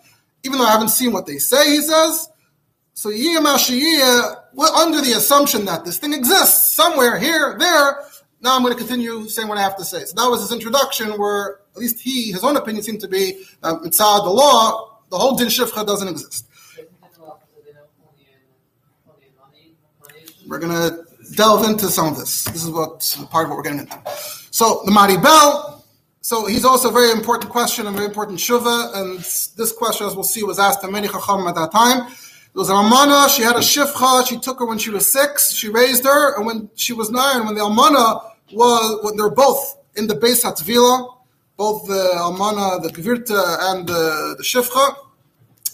even 0.45 0.59
though 0.59 0.67
I 0.67 0.73
haven't 0.73 0.91
seen 0.91 1.13
what 1.13 1.27
they 1.27 1.39
say. 1.39 1.71
He 1.71 1.81
says. 1.81 2.29
So 2.93 3.11
yiyah 3.11 4.37
we're 4.55 4.67
under 4.67 5.01
the 5.01 5.13
assumption 5.13 5.67
that 5.67 5.85
this 5.85 5.99
thing 5.99 6.13
exists 6.13 6.75
somewhere 6.75 7.17
here, 7.17 7.55
there. 7.57 8.03
Now 8.41 8.57
I'm 8.57 8.63
going 8.63 8.73
to 8.73 8.79
continue 8.79 9.29
saying 9.29 9.47
what 9.47 9.57
I 9.57 9.63
have 9.63 9.77
to 9.77 9.85
say. 9.85 10.05
So 10.05 10.21
that 10.21 10.29
was 10.29 10.41
his 10.41 10.51
introduction, 10.51 11.17
where 11.17 11.61
at 11.77 11.81
least 11.81 12.01
he, 12.01 12.33
his 12.33 12.43
own 12.43 12.57
opinion 12.57 12.83
seemed 12.83 13.01
to 13.03 13.09
be 13.09 13.45
um, 13.63 13.83
that 13.83 13.91
mitzad 13.91 14.25
the 14.25 14.31
law, 14.31 14.99
the 15.11 15.17
whole 15.17 15.37
din 15.37 15.47
shifcha 15.47 15.87
doesn't 15.87 16.09
exist. 16.09 16.48
We're 20.49 20.59
going 20.59 20.73
to 20.73 21.05
delve 21.35 21.69
into 21.69 21.89
some 21.89 22.09
of 22.09 22.17
this. 22.19 22.45
This 22.45 22.65
is 22.65 22.71
what 22.71 23.17
part 23.31 23.45
of 23.45 23.51
what 23.51 23.57
we're 23.59 23.63
getting 23.63 23.81
into. 23.81 24.01
So 24.51 24.81
the 24.87 24.91
Mari 24.91 25.19
Bell, 25.19 25.85
so 26.23 26.47
he's 26.47 26.65
also 26.65 26.89
a 26.89 26.93
very 26.93 27.11
important 27.11 27.53
question, 27.53 27.87
a 27.87 27.91
very 27.91 28.07
important 28.07 28.39
shuva, 28.39 28.97
and 28.97 29.19
this 29.19 29.73
question, 29.73 30.07
as 30.07 30.15
we'll 30.15 30.25
see, 30.25 30.43
was 30.43 30.59
asked 30.59 30.81
to 30.81 30.91
many 30.91 31.07
chacham 31.07 31.47
at 31.47 31.55
that 31.55 31.71
time. 31.71 32.09
It 32.09 32.55
was 32.55 32.71
a 32.71 32.73
Almana, 32.73 33.29
she 33.29 33.43
had 33.43 33.57
a 33.57 33.61
shifcha, 33.61 34.27
she 34.27 34.39
took 34.39 34.59
her 34.59 34.65
when 34.65 34.79
she 34.79 34.89
was 34.89 35.13
six, 35.13 35.53
she 35.53 35.69
raised 35.69 36.05
her, 36.05 36.37
and 36.37 36.47
when 36.47 36.71
she 36.75 36.95
was 36.95 37.11
nine, 37.11 37.45
when 37.45 37.55
the 37.55 37.61
Almana 37.61 38.33
was, 38.53 39.05
when 39.05 39.17
they're 39.17 39.29
both 39.29 39.77
in 39.97 40.07
the 40.07 40.15
Beis 40.15 40.45
Hatvila, 40.45 41.15
both 41.59 41.87
the 41.87 42.13
Almana, 42.17 42.83
the 42.83 42.89
Kvirta, 42.89 43.71
and 43.71 43.87
the, 43.87 44.35
the 44.39 44.43
Shifcha, 44.43 44.97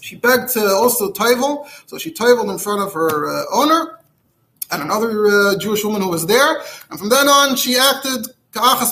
she 0.01 0.17
begged 0.17 0.49
to 0.49 0.65
also 0.67 1.11
taivel, 1.13 1.65
so 1.85 1.97
she 1.97 2.11
taiveled 2.11 2.49
in 2.49 2.59
front 2.59 2.81
of 2.81 2.93
her 2.93 3.29
uh, 3.29 3.45
owner, 3.51 3.94
and 4.75 4.83
another 4.83 5.27
uh, 5.27 5.57
Jewish 5.57 5.83
woman 5.83 6.01
who 6.01 6.09
was 6.09 6.27
there. 6.27 6.61
And 6.89 6.99
from 6.99 7.09
then 7.09 7.27
on, 7.27 7.55
she 7.55 7.77
acted. 7.77 8.27
If 8.57 8.87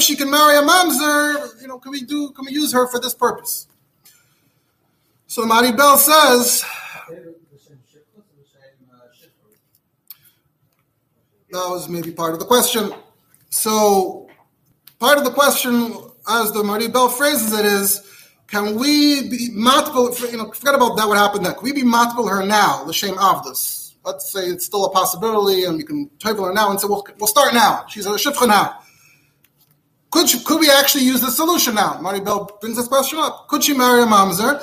she 0.00 0.16
can 0.16 0.28
marry 0.28 0.56
a 0.56 0.62
mamzer, 0.62 1.62
you 1.62 1.68
know, 1.68 1.78
can 1.78 1.92
we 1.92 2.02
do? 2.02 2.30
Can 2.30 2.46
we 2.46 2.52
use 2.52 2.72
her 2.72 2.88
for 2.88 2.98
this 2.98 3.14
purpose? 3.14 3.68
So 5.28 5.46
Mari 5.46 5.70
Bel 5.72 5.96
says. 5.98 6.64
That 11.50 11.66
was 11.70 11.88
maybe 11.88 12.10
part 12.10 12.34
of 12.34 12.40
the 12.40 12.44
question. 12.44 12.92
So, 13.50 14.28
part 14.98 15.16
of 15.16 15.24
the 15.24 15.30
question, 15.30 15.94
as 16.28 16.52
the 16.52 16.62
Mari 16.62 16.88
Bel 16.88 17.08
phrases 17.08 17.58
it, 17.58 17.64
is 17.64 18.02
can 18.48 18.76
we 18.76 19.28
be 19.28 19.50
matbel? 19.50 20.18
You 20.32 20.38
know, 20.38 20.50
forget 20.50 20.74
about 20.74 20.96
that. 20.96 21.06
What 21.06 21.18
happened 21.18 21.44
then? 21.44 21.54
Can 21.54 21.64
we 21.64 21.72
be 21.72 21.82
matbel 21.82 22.28
her 22.30 22.44
now? 22.44 22.82
L'shem 22.86 23.14
avdus. 23.16 23.94
let's 24.04 24.32
say 24.32 24.40
it's 24.40 24.64
still 24.64 24.86
a 24.86 24.90
possibility, 24.90 25.64
and 25.64 25.78
you 25.78 25.84
can 25.84 26.08
table 26.18 26.44
her 26.46 26.52
now 26.54 26.70
and 26.70 26.80
say, 26.80 26.86
well, 26.88 27.06
we'll 27.18 27.26
start 27.26 27.52
now. 27.52 27.84
She's 27.88 28.06
a 28.06 28.10
shifcha 28.10 28.48
now. 28.48 28.78
Could, 30.10 30.30
she, 30.30 30.42
could 30.42 30.60
we 30.60 30.70
actually 30.70 31.04
use 31.04 31.20
the 31.20 31.30
solution 31.30 31.74
now? 31.74 31.98
Maribel 32.00 32.58
brings 32.62 32.78
this 32.78 32.88
question 32.88 33.18
up. 33.18 33.48
Could 33.48 33.62
she 33.62 33.74
marry 33.76 34.02
a 34.02 34.06
mamzer? 34.06 34.58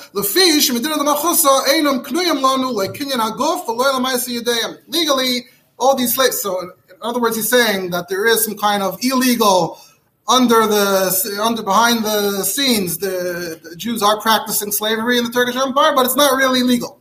Legally, 4.87 5.45
all 5.77 5.95
these 5.95 6.15
slaves. 6.15 6.41
So, 6.41 6.59
in 6.61 6.71
other 7.03 7.21
words, 7.21 7.35
he's 7.35 7.49
saying 7.49 7.91
that 7.91 8.09
there 8.09 8.25
is 8.25 8.43
some 8.43 8.57
kind 8.57 8.81
of 8.81 8.97
illegal 9.03 9.79
under 10.27 10.65
the 10.65 11.39
under 11.41 11.63
behind 11.63 12.03
the 12.03 12.43
scenes. 12.43 12.97
The, 12.97 13.59
the 13.61 13.75
Jews 13.75 14.01
are 14.01 14.19
practicing 14.19 14.71
slavery 14.71 15.17
in 15.17 15.23
the 15.23 15.31
Turkish 15.31 15.55
Empire, 15.55 15.93
but 15.95 16.05
it's 16.05 16.15
not 16.15 16.35
really 16.35 16.63
legal. 16.63 16.99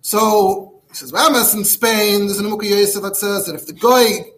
So 0.00 0.82
he 0.88 0.94
says, 0.94 1.12
Ramas 1.12 1.54
in 1.54 1.64
Spain, 1.64 2.26
there's 2.26 2.38
an 2.38 2.46
Mukhi 2.46 2.70
that 3.00 3.16
says 3.16 3.46
that 3.46 3.54
if 3.54 3.66
the 3.66 3.72
guy 3.72 4.30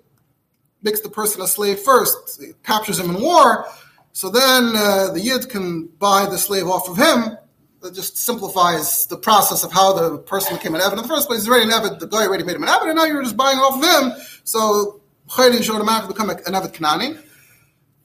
makes 0.82 1.00
the 1.00 1.08
person 1.08 1.40
a 1.40 1.46
slave 1.46 1.78
first, 1.78 2.42
captures 2.64 2.98
him 2.98 3.14
in 3.14 3.22
war, 3.22 3.66
so 4.12 4.28
then 4.28 4.72
uh, 4.76 5.12
the 5.12 5.20
Yid 5.20 5.48
can 5.48 5.86
buy 5.86 6.26
the 6.26 6.36
slave 6.36 6.66
off 6.66 6.88
of 6.88 6.96
him. 6.96 7.38
That 7.80 7.94
just 7.94 8.16
simplifies 8.16 9.06
the 9.06 9.16
process 9.16 9.64
of 9.64 9.72
how 9.72 9.92
the 9.92 10.18
person 10.18 10.56
became 10.56 10.74
an 10.76 10.80
Evan 10.80 10.98
in 10.98 11.02
the 11.02 11.08
first 11.08 11.26
place. 11.26 11.40
He's 11.40 11.48
already 11.48 11.64
an 11.64 11.72
Evan, 11.72 11.98
the 11.98 12.06
guy 12.06 12.26
already 12.26 12.44
made 12.44 12.54
him 12.54 12.62
an 12.62 12.68
Evan, 12.68 12.90
and 12.90 12.96
now 12.96 13.06
you're 13.06 13.22
just 13.22 13.36
buying 13.36 13.58
off 13.58 13.82
of 13.82 13.82
him. 13.82 14.24
So 14.44 15.01
Chayrin 15.32 15.62
should 15.62 15.74
automatically 15.74 16.12
become 16.12 16.28
an 16.30 16.54
Evan 16.54 16.70
Kanani. 16.70 17.18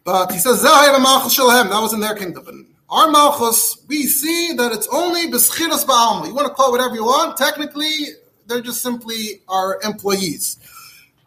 But 0.05 0.31
he 0.31 0.39
says, 0.39 0.62
That 0.62 1.79
was 1.81 1.93
in 1.93 2.00
their 2.00 2.15
kingdom. 2.15 2.48
And 2.48 2.67
our 2.89 3.12
Malchus, 3.12 3.84
we 3.89 4.03
see 4.03 4.53
that 4.53 4.72
it's 4.72 4.88
only 4.88 5.27
Beschiras 5.27 5.86
Ba'alma. 5.86 6.27
You 6.27 6.34
want 6.34 6.48
to 6.48 6.53
call 6.53 6.72
whatever 6.72 6.96
you 6.96 7.03
want. 7.03 7.36
Technically, 7.36 7.91
they're 8.46 8.62
just 8.62 8.81
simply 8.81 9.41
our 9.50 9.77
employees. 9.84 10.57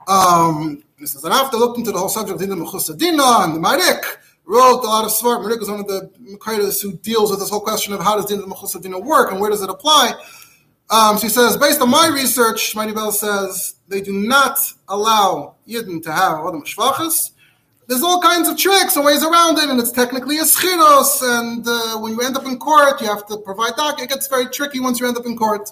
Um, 0.08 0.82
he 0.98 1.04
says, 1.04 1.22
and 1.22 1.34
after 1.34 1.58
looking 1.58 1.80
into 1.80 1.92
the 1.92 1.98
whole 1.98 2.08
subject 2.08 2.40
of 2.40 2.48
Dinah 2.48 2.64
Mechusadina 2.64 3.44
and 3.44 3.54
the 3.54 3.60
Marik, 3.60 4.02
wrote 4.46 4.82
a 4.82 4.86
lot 4.86 5.04
of 5.04 5.10
smart. 5.10 5.42
Marik 5.42 5.60
is 5.60 5.68
one 5.68 5.80
of 5.80 5.86
the 5.86 6.10
Makaidas 6.18 6.82
who 6.82 6.94
deals 6.94 7.30
with 7.30 7.40
this 7.40 7.50
whole 7.50 7.60
question 7.60 7.92
of 7.92 8.00
how 8.00 8.16
does 8.16 8.24
Dinah 8.24 8.46
Mechusadina 8.46 9.02
work 9.04 9.30
and 9.30 9.38
where 9.38 9.50
does 9.50 9.62
it 9.62 9.68
apply. 9.68 10.14
Um, 10.90 11.18
so 11.18 11.22
he 11.22 11.28
says, 11.28 11.56
based 11.56 11.80
on 11.80 11.88
my 11.88 12.08
research, 12.08 12.74
Mari 12.74 12.92
Bell 12.92 13.12
says, 13.12 13.76
they 13.86 14.00
do 14.00 14.12
not 14.12 14.58
allow 14.88 15.54
Yidden 15.66 16.02
to 16.02 16.12
have 16.12 16.40
other 16.40 16.58
Shvachas. 16.58 17.30
There's 17.86 18.02
all 18.02 18.20
kinds 18.20 18.48
of 18.48 18.56
tricks 18.56 18.96
and 18.96 19.04
ways 19.04 19.24
around 19.24 19.58
it, 19.58 19.68
and 19.68 19.78
it's 19.80 19.92
technically 19.92 20.38
a 20.38 20.42
schiros, 20.42 21.22
and 21.22 21.66
uh, 21.66 21.98
when 21.98 22.12
you 22.12 22.20
end 22.20 22.36
up 22.36 22.44
in 22.44 22.56
court, 22.56 23.00
you 23.00 23.08
have 23.08 23.26
to 23.26 23.36
provide 23.38 23.74
doc. 23.76 24.00
It 24.00 24.08
gets 24.08 24.28
very 24.28 24.46
tricky 24.46 24.78
once 24.78 25.00
you 25.00 25.08
end 25.08 25.16
up 25.16 25.26
in 25.26 25.36
court. 25.36 25.70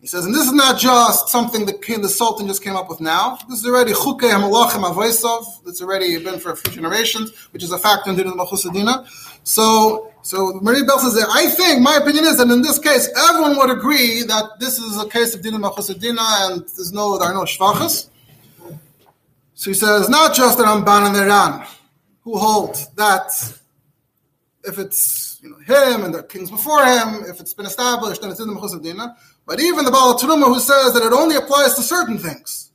He 0.00 0.08
says, 0.08 0.24
and 0.24 0.34
this 0.34 0.46
is 0.46 0.52
not 0.52 0.78
just 0.78 1.28
something 1.30 1.66
that 1.66 1.80
the 1.80 2.08
Sultan 2.08 2.46
just 2.46 2.62
came 2.62 2.76
up 2.76 2.88
with 2.88 3.00
now. 3.00 3.38
This 3.48 3.60
is 3.60 3.66
already 3.66 3.92
chukei 3.92 4.30
hamalachim 4.30 4.84
avoisov. 4.84 5.66
It's 5.66 5.82
already 5.82 6.16
been 6.22 6.38
for 6.38 6.52
a 6.52 6.56
few 6.56 6.72
generations, 6.72 7.32
which 7.52 7.64
is 7.64 7.72
a 7.72 7.78
fact 7.78 8.06
in 8.06 8.14
the 8.14 8.22
Malchusadina. 8.22 9.04
So, 9.46 10.12
so 10.22 10.58
Mari 10.60 10.82
Bell 10.82 10.98
says 10.98 11.14
that 11.14 11.28
I 11.30 11.46
think 11.46 11.80
my 11.80 11.94
opinion 11.98 12.24
is 12.24 12.38
that 12.38 12.50
in 12.50 12.62
this 12.62 12.80
case, 12.80 13.08
everyone 13.16 13.56
would 13.58 13.70
agree 13.70 14.24
that 14.24 14.58
this 14.58 14.76
is 14.76 15.00
a 15.00 15.08
case 15.08 15.36
of 15.36 15.40
Dina 15.40 15.56
Malchusadina 15.56 16.50
and 16.50 16.62
there's 16.62 16.92
no 16.92 17.16
there 17.16 17.28
are 17.28 17.34
no 17.34 17.42
shvachas. 17.42 18.08
So 19.54 19.70
he 19.70 19.74
says, 19.74 20.08
not 20.08 20.34
just 20.34 20.58
the 20.58 20.64
Ramban 20.64 21.06
and 21.06 21.14
the 21.14 21.26
Ran, 21.26 21.64
who 22.22 22.36
hold 22.36 22.76
that 22.96 23.30
if 24.64 24.80
it's 24.80 25.38
you 25.40 25.50
know, 25.50 25.58
him 25.58 26.04
and 26.04 26.12
the 26.12 26.24
kings 26.24 26.50
before 26.50 26.84
him, 26.84 27.22
if 27.28 27.38
it's 27.38 27.54
been 27.54 27.66
established, 27.66 28.22
then 28.22 28.32
it's 28.32 28.40
in 28.40 28.48
the 28.48 28.54
Malchusadina. 28.54 29.14
But 29.46 29.60
even 29.60 29.84
the 29.84 29.92
Baal 29.92 30.18
Teruma 30.18 30.46
who 30.46 30.58
says 30.58 30.92
that 30.94 31.04
it 31.04 31.12
only 31.12 31.36
applies 31.36 31.74
to 31.74 31.82
certain 31.82 32.18
things. 32.18 32.72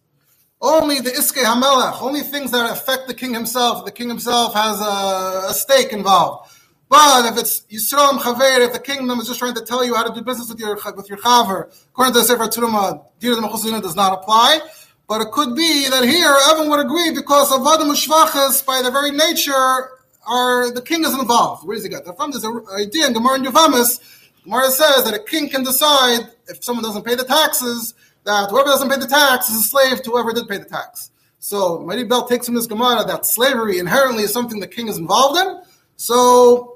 Only 0.61 1.01
the 1.01 1.09
Iske 1.09 1.43
Hamelech, 1.43 2.01
only 2.01 2.21
things 2.21 2.51
that 2.51 2.71
affect 2.71 3.09
the 3.09 3.13
king 3.13 3.33
himself. 3.33 3.83
The 3.83 3.91
king 3.91 4.07
himself 4.07 4.53
has 4.53 4.79
a, 4.79 5.49
a 5.49 5.53
stake 5.53 5.91
involved. 5.91 6.50
But 6.91 7.31
if 7.31 7.39
it's 7.39 7.61
Yisrael 7.71 8.19
Chaver, 8.19 8.67
if 8.67 8.73
the 8.73 8.79
kingdom 8.79 9.17
is 9.21 9.27
just 9.27 9.39
trying 9.39 9.55
to 9.55 9.63
tell 9.63 9.81
you 9.85 9.95
how 9.95 10.03
to 10.03 10.13
do 10.13 10.25
business 10.25 10.49
with 10.49 10.59
your 10.59 10.77
with 10.93 11.07
your 11.07 11.19
Chaver, 11.19 11.73
according 11.87 12.13
to 12.15 12.19
the 12.19 12.25
Sefer 12.25 12.43
Teruma, 12.47 13.05
Dir 13.21 13.33
the 13.33 13.79
does 13.81 13.95
not 13.95 14.11
apply. 14.11 14.59
But 15.07 15.21
it 15.21 15.31
could 15.31 15.55
be 15.55 15.87
that 15.87 16.03
here 16.03 16.35
everyone 16.49 16.69
would 16.71 16.85
agree 16.85 17.11
because 17.15 17.49
of 17.53 17.65
Adam 17.65 17.95
Shvachas, 17.95 18.65
by 18.65 18.81
their 18.81 18.91
very 18.91 19.11
nature, 19.11 19.89
are 20.27 20.69
the 20.69 20.81
king 20.81 21.05
is 21.05 21.17
involved. 21.17 21.65
Where 21.65 21.77
does 21.77 21.85
he 21.85 21.89
get 21.89 22.03
that 22.03 22.17
from? 22.17 22.31
There's 22.31 22.43
an 22.43 22.65
idea 22.75 23.07
in 23.07 23.13
Gemara 23.13 23.35
and 23.35 23.45
Yavamis 23.45 24.27
Gemara 24.43 24.69
says 24.69 25.05
that 25.05 25.13
a 25.13 25.23
king 25.23 25.47
can 25.47 25.63
decide 25.63 26.27
if 26.49 26.61
someone 26.61 26.83
doesn't 26.83 27.05
pay 27.05 27.15
the 27.15 27.23
taxes 27.23 27.93
that 28.25 28.49
whoever 28.49 28.67
doesn't 28.67 28.89
pay 28.89 28.99
the 28.99 29.07
tax 29.07 29.49
is 29.49 29.55
a 29.55 29.63
slave 29.63 30.01
to 30.03 30.11
whoever 30.11 30.33
did 30.33 30.45
pay 30.45 30.57
the 30.57 30.65
tax. 30.65 31.11
So 31.39 31.79
Mari 31.79 32.03
Bell 32.03 32.27
takes 32.27 32.47
from 32.47 32.55
this 32.55 32.67
Gemara 32.67 33.05
that 33.05 33.25
slavery 33.25 33.79
inherently 33.79 34.23
is 34.23 34.33
something 34.33 34.59
the 34.59 34.67
king 34.67 34.89
is 34.89 34.97
involved 34.97 35.39
in. 35.39 35.61
So 35.95 36.70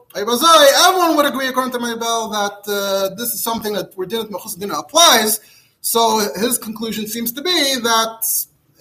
everyone 0.88 1.18
would 1.18 1.26
agree, 1.26 1.48
according 1.48 1.74
to 1.74 1.80
Mari 1.80 1.98
Bell, 1.98 2.30
that 2.30 2.64
uh, 2.68 3.16
this 3.16 3.34
is 3.34 3.44
something 3.44 3.74
that 3.74 3.96
we're 3.98 4.06
dealing 4.06 4.32
with 4.32 4.72
applies. 4.72 5.42
So 5.82 6.20
his 6.36 6.58
conclusion 6.58 7.06
seems 7.08 7.32
to 7.34 7.42
be 7.42 7.76
that 7.84 8.26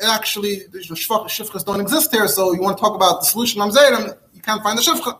actually 0.03 0.67
the 0.71 0.79
shifchas 0.79 1.65
don't 1.65 1.81
exist 1.81 2.13
here. 2.13 2.29
So 2.29 2.53
you 2.53 2.61
want 2.61 2.77
to 2.79 2.81
talk 2.81 2.95
about 2.95 3.21
the 3.21 3.27
solution? 3.27 3.61
I'm 3.61 3.73
saying 3.73 4.13
you 4.33 4.41
can't 4.41 4.63
find 4.63 4.79
the 4.79 4.83
shifcha. 4.83 5.19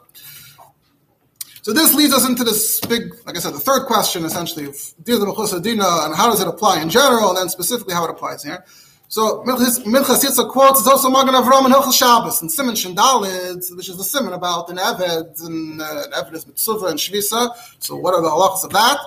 So 1.63 1.73
this 1.73 1.95
leads 1.95 2.13
us 2.13 2.29
into 2.29 2.45
this 2.45 2.79
big, 2.81 3.15
like 3.27 3.37
I 3.37 3.41
said, 3.41 3.55
the 3.55 3.59
third 3.59 3.87
question 3.87 4.25
essentially 4.25 4.67
of 4.67 4.77
Dina 5.03 5.85
and 6.05 6.15
how 6.15 6.29
does 6.29 6.41
it 6.41 6.47
apply 6.47 6.81
in 6.81 6.91
general, 6.91 7.31
and 7.31 7.39
then 7.39 7.49
specifically 7.49 7.95
how 7.95 8.05
it 8.05 8.11
applies 8.11 8.43
here. 8.45 8.65
So 9.15 9.45
Minchas 9.45 10.25
Yitzchak 10.25 10.51
quotes 10.51 10.81
is 10.81 10.89
also 10.89 11.09
Magen 11.09 11.37
Avram 11.37 11.67
and 11.67 11.73
Hilchas 11.73 11.97
Shabbos 11.97 12.43
and 12.43 12.51
Simon 12.51 12.75
Shendalid, 12.75 13.63
which 13.77 13.89
is 13.89 13.97
the 13.97 14.03
Simon 14.03 14.33
about 14.33 14.69
an 14.71 14.77
Eved 14.79 15.41
and 15.47 15.81
uh, 15.81 16.07
Eved 16.17 16.35
is 16.35 16.45
Mitzvah 16.49 16.87
and 16.87 16.99
Shvisa. 16.99 17.55
So 17.79 17.95
what 17.95 18.13
are 18.13 18.21
the 18.21 18.29
halachas 18.29 18.65
of 18.65 18.73
that? 18.73 18.99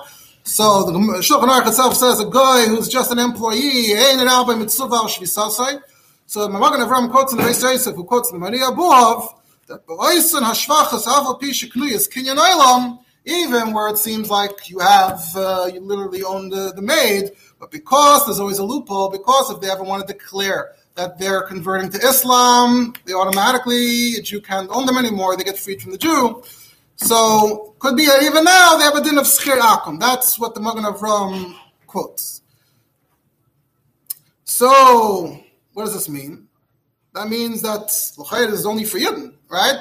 So 0.44 0.84
the 0.84 0.92
Shulchan 0.92 1.50
Aruch 1.50 1.66
itself 1.66 1.94
says 1.94 2.20
a 2.20 2.24
guy 2.24 2.64
who's 2.68 2.88
just 2.88 3.12
an 3.12 3.18
employee, 3.18 3.92
ain't 3.92 4.22
an 4.22 4.28
Alba 4.28 4.56
Mitzvah 4.56 4.84
or 4.84 5.08
Shvisa. 5.08 5.82
So 6.24 6.48
Magen 6.48 6.80
Avram 6.80 7.10
quotes 7.10 7.32
in 7.32 7.36
the 7.36 7.44
Beis 7.44 7.62
Yosef, 7.62 7.94
who 7.94 8.04
quotes 8.04 8.32
in 8.32 8.40
the 8.40 8.50
Maria 8.50 8.68
Buhov, 8.68 9.28
that 9.66 9.86
Ba'oisin 9.86 10.40
Hashvachas 10.40 11.04
Aval 11.04 11.38
Pisha 11.38 11.70
Knuyas 11.70 12.10
Kinyan 12.10 12.98
even 13.28 13.74
where 13.74 13.88
it 13.88 13.98
seems 13.98 14.30
like 14.30 14.70
you 14.70 14.78
have, 14.78 15.20
uh, 15.36 15.70
you 15.72 15.80
literally 15.80 16.22
own 16.22 16.48
the, 16.48 16.72
the 16.74 16.80
maid, 16.80 17.30
but 17.58 17.70
because 17.70 18.26
there's 18.26 18.40
always 18.40 18.58
a 18.58 18.64
loophole, 18.64 19.10
because 19.10 19.50
if 19.50 19.60
they 19.60 19.70
ever 19.70 19.82
want 19.82 20.06
to 20.06 20.12
declare 20.12 20.74
that 20.94 21.18
they're 21.18 21.42
converting 21.42 21.90
to 21.90 21.98
Islam, 21.98 22.94
they 23.04 23.12
automatically, 23.12 24.14
a 24.14 24.22
Jew 24.22 24.40
can't 24.40 24.70
own 24.70 24.86
them 24.86 24.96
anymore, 24.96 25.36
they 25.36 25.44
get 25.44 25.58
freed 25.58 25.82
from 25.82 25.92
the 25.92 25.98
Jew. 25.98 26.42
So, 26.96 27.74
could 27.78 27.96
be 27.96 28.06
that 28.06 28.22
even 28.24 28.42
now 28.42 28.76
they 28.76 28.84
have 28.84 28.96
a 28.96 29.00
din 29.00 29.18
of 29.18 29.24
Schir 29.24 29.60
Akum. 29.60 30.00
That's 30.00 30.38
what 30.38 30.54
the 30.54 30.60
Magen 30.60 30.82
Avram 30.82 31.54
quotes. 31.86 32.42
So, 34.44 35.38
what 35.74 35.84
does 35.84 35.94
this 35.94 36.08
mean? 36.08 36.48
That 37.14 37.28
means 37.28 37.62
that 37.62 37.92
L'chayr 38.18 38.50
is 38.50 38.66
only 38.66 38.84
for 38.84 38.98
Yidden 38.98 39.34
right? 39.48 39.76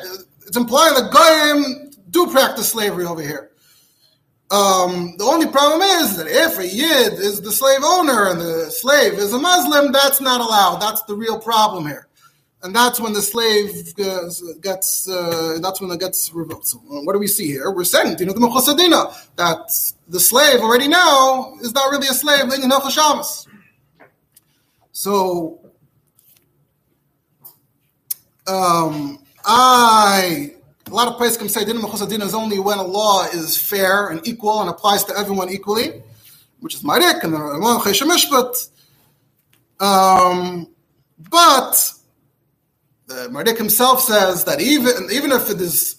It's 0.46 0.58
implying 0.58 0.94
that 0.96 1.12
Goyim 1.12 1.92
do 2.10 2.28
practice 2.28 2.70
slavery 2.70 3.06
over 3.06 3.22
here. 3.22 3.52
Um, 4.50 5.16
the 5.18 5.26
only 5.26 5.48
problem 5.48 5.82
is 5.82 6.16
that 6.16 6.28
if 6.28 6.58
a 6.58 6.66
Yid 6.66 7.14
is 7.14 7.42
the 7.42 7.52
slave 7.52 7.82
owner 7.84 8.30
and 8.30 8.40
the 8.40 8.72
slave 8.72 9.14
is 9.14 9.34
a 9.34 9.38
Muslim, 9.38 9.92
that's 9.92 10.22
not 10.22 10.40
allowed. 10.40 10.80
That's 10.80 11.04
the 11.04 11.16
real 11.16 11.38
problem 11.38 11.86
here. 11.86 12.08
And 12.64 12.74
that's 12.74 13.00
when 13.00 13.14
the 13.14 13.22
slave 13.22 13.94
gets, 14.62 15.08
uh, 15.08 15.60
that's 15.62 15.80
when 15.82 15.92
it 15.92 16.00
gets 16.00 16.34
revoked. 16.34 16.68
So 16.68 16.78
what 16.80 17.14
do 17.14 17.20
we 17.20 17.28
see 17.28 17.48
here? 17.48 17.72
We're 17.72 17.84
saying, 17.84 18.18
you 18.20 18.26
know, 18.26 18.34
the 18.34 18.40
Mechosadina, 18.40 19.14
that 19.36 19.70
the 20.08 20.20
slave 20.20 20.62
already 20.62 20.88
now 20.88 21.54
is 21.62 21.74
not 21.74 21.92
really 21.92 22.08
a 22.08 22.14
slave, 22.14 22.46
So, 24.92 25.60
um, 28.48 29.20
I 29.46 30.57
a 30.88 30.94
lot 30.94 31.08
of 31.08 31.18
places 31.18 31.38
can 31.38 31.50
say 31.50 31.66
din 31.66 31.78
din 32.08 32.22
is 32.22 32.34
only 32.34 32.60
when 32.60 32.78
a 32.78 32.84
law 32.84 33.26
is 33.26 33.58
fair 33.58 34.08
and 34.08 34.26
equal 34.28 34.62
and 34.62 34.70
applies 34.70 35.04
to 35.06 35.18
everyone 35.18 35.50
equally, 35.50 36.02
which 36.60 36.76
is 36.76 36.84
Marik 36.84 37.24
and 37.24 37.34
the. 37.34 38.70
Um, 39.80 40.68
but 41.30 41.94
the 43.08 43.30
Marik 43.30 43.58
himself 43.58 44.02
says 44.02 44.46
that 44.46 44.62
even 44.62 45.10
even 45.12 45.32
if 45.32 45.50
it 45.50 45.62
is 45.62 45.96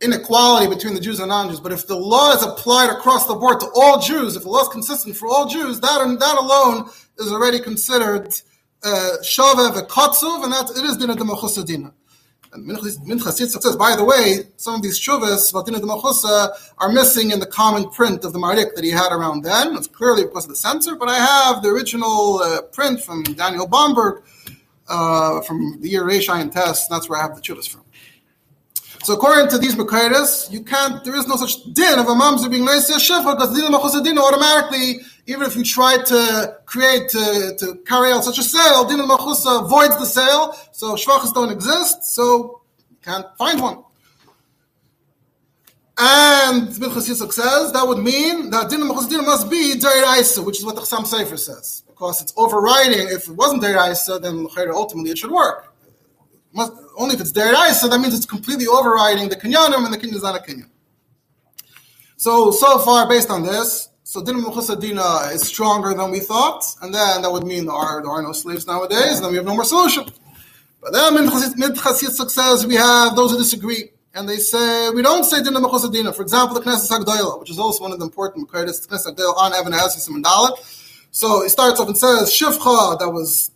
inequality 0.00 0.66
between 0.74 0.94
the 0.94 1.00
Jews 1.00 1.20
and 1.20 1.28
non-Jews, 1.28 1.60
but 1.60 1.72
if 1.72 1.86
the 1.86 1.96
law 1.96 2.32
is 2.32 2.42
applied 2.42 2.90
across 2.90 3.26
the 3.26 3.34
board 3.34 3.60
to 3.60 3.66
all 3.74 4.00
Jews, 4.00 4.34
if 4.34 4.42
the 4.44 4.48
law 4.48 4.62
is 4.62 4.68
consistent 4.68 5.16
for 5.16 5.28
all 5.28 5.46
Jews, 5.46 5.80
that 5.80 6.18
that 6.18 6.36
alone 6.38 6.88
is 7.18 7.30
already 7.30 7.60
considered 7.60 8.28
uh, 8.82 9.16
shava 9.22 9.70
v'kotzuv, 9.72 10.44
and 10.44 10.52
that 10.52 10.70
it 10.70 10.84
is 10.84 10.96
din 10.96 11.10
of 11.10 11.18
And 12.52 12.66
Minchas 12.66 12.98
Yitzchak 13.06 13.62
says, 13.62 13.76
by 13.76 13.94
the 13.94 14.04
way, 14.04 14.40
some 14.56 14.74
of 14.74 14.82
these 14.82 14.98
shuvas, 14.98 15.54
Latina 15.54 15.78
de 15.78 15.86
Machusa, 15.86 16.50
are 16.78 16.90
missing 16.90 17.30
in 17.30 17.38
the 17.38 17.46
common 17.46 17.88
print 17.90 18.24
of 18.24 18.32
the 18.32 18.40
Marik 18.40 18.74
that 18.74 18.82
he 18.82 18.90
had 18.90 19.12
around 19.12 19.42
then. 19.42 19.76
It's 19.76 19.86
clearly 19.86 20.24
because 20.24 20.44
of 20.44 20.50
the 20.50 20.56
censor, 20.56 20.96
but 20.96 21.08
I 21.08 21.16
have 21.16 21.62
the 21.62 21.68
original 21.68 22.40
uh, 22.40 22.62
print 22.62 23.02
from 23.02 23.22
Daniel 23.22 23.68
Bomberg 23.68 24.22
uh, 24.88 25.42
from 25.42 25.80
the 25.80 25.88
year 25.88 26.08
test. 26.50 26.90
That's 26.90 27.08
where 27.08 27.20
I 27.20 27.22
have 27.22 27.36
the 27.36 27.40
chuvas 27.40 27.68
from. 27.68 27.82
So 29.02 29.14
according 29.14 29.48
to 29.48 29.58
these 29.58 29.74
Makaitis, 29.76 30.52
you 30.52 30.62
can't, 30.62 31.02
there 31.04 31.16
is 31.16 31.26
no 31.26 31.36
such 31.36 31.64
din 31.72 31.98
of 31.98 32.06
a 32.06 32.10
mamzer 32.10 32.50
being 32.50 32.66
nice 32.66 32.90
shifra 32.90 33.34
because 33.34 33.54
din 33.54 34.04
din 34.04 34.18
automatically, 34.18 35.00
even 35.26 35.46
if 35.46 35.56
you 35.56 35.64
try 35.64 35.96
to 35.96 36.58
create, 36.66 37.08
to, 37.08 37.56
to 37.58 37.76
carry 37.86 38.12
out 38.12 38.24
such 38.24 38.38
a 38.38 38.42
sale, 38.42 38.84
din 38.84 39.00
of 39.00 39.08
avoids 39.10 39.96
the 39.96 40.04
sale, 40.04 40.54
so 40.72 40.96
shvachas 40.96 41.32
don't 41.32 41.50
exist, 41.50 42.04
so 42.04 42.60
you 42.90 42.96
can't 43.02 43.26
find 43.38 43.60
one. 43.62 43.82
And 45.96 46.68
Minchas 46.68 47.08
Yitzchak 47.08 47.32
says 47.32 47.72
that 47.72 47.88
would 47.88 47.98
mean 47.98 48.50
that 48.50 48.68
din 48.68 48.80
din 48.80 49.24
must 49.24 49.50
be 49.50 49.78
Deir 49.78 50.20
Isa, 50.20 50.42
which 50.42 50.58
is 50.58 50.64
what 50.64 50.74
the 50.74 50.82
Chassam 50.82 51.06
Sefer 51.06 51.38
says. 51.38 51.84
Because 51.88 52.20
it's 52.20 52.34
overriding, 52.36 53.08
if 53.08 53.28
it 53.28 53.34
wasn't 53.34 53.62
Deir 53.62 53.78
then 54.20 54.46
ultimately 54.74 55.10
it 55.10 55.18
should 55.18 55.30
work 55.30 55.69
must, 56.52 56.72
only 56.96 57.14
if 57.14 57.20
it's 57.20 57.32
deraisa, 57.32 57.90
that 57.90 57.98
means 58.00 58.14
it's 58.14 58.26
completely 58.26 58.66
overriding 58.66 59.28
the 59.28 59.36
kinyanim, 59.36 59.84
and 59.84 59.92
the 59.92 59.98
kinyan 59.98 60.14
is 60.14 60.22
not 60.22 60.36
a 60.36 60.42
kinyan. 60.42 60.68
So, 62.16 62.50
so 62.50 62.78
far, 62.78 63.08
based 63.08 63.30
on 63.30 63.42
this, 63.42 63.88
so 64.02 64.22
din 64.22 64.42
dina 64.80 65.30
is 65.32 65.42
stronger 65.42 65.94
than 65.94 66.10
we 66.10 66.20
thought, 66.20 66.64
and 66.82 66.92
then 66.92 67.22
that 67.22 67.30
would 67.30 67.44
mean 67.44 67.66
there 67.66 67.74
are, 67.74 68.02
there 68.02 68.10
are 68.10 68.22
no 68.22 68.32
slaves 68.32 68.66
nowadays, 68.66 69.16
and 69.16 69.24
then 69.24 69.30
we 69.30 69.36
have 69.36 69.46
no 69.46 69.54
more 69.54 69.64
solution. 69.64 70.04
But 70.82 70.92
then 70.92 71.14
Minchas 71.14 72.02
Yitzchak 72.02 72.30
says 72.30 72.66
we 72.66 72.74
have 72.74 73.14
those 73.14 73.30
who 73.30 73.38
disagree, 73.38 73.90
and 74.14 74.28
they 74.28 74.38
say 74.38 74.90
we 74.90 75.02
don't 75.02 75.24
say 75.24 75.42
din 75.42 75.54
dina. 75.54 76.12
For 76.12 76.22
example, 76.22 76.58
the 76.58 76.62
Knesset 76.62 76.90
Hagdoila, 76.90 77.38
which 77.38 77.50
is 77.50 77.58
also 77.58 77.82
one 77.82 77.92
of 77.92 77.98
the 77.98 78.04
important 78.04 78.48
Makaitis, 78.48 78.86
the 78.88 78.96
Knesset 78.96 79.14
Hagdoila 79.14 79.36
on 79.36 79.54
Evan 79.54 79.72
Hasim 79.72 80.14
and 80.14 80.24
Dalit. 80.24 80.58
So 81.12 81.42
it 81.44 81.50
starts 81.50 81.78
off 81.80 81.88
and 81.88 81.96
says 81.96 82.30
Shivcha, 82.30 82.98
that 82.98 83.10
was 83.10 83.50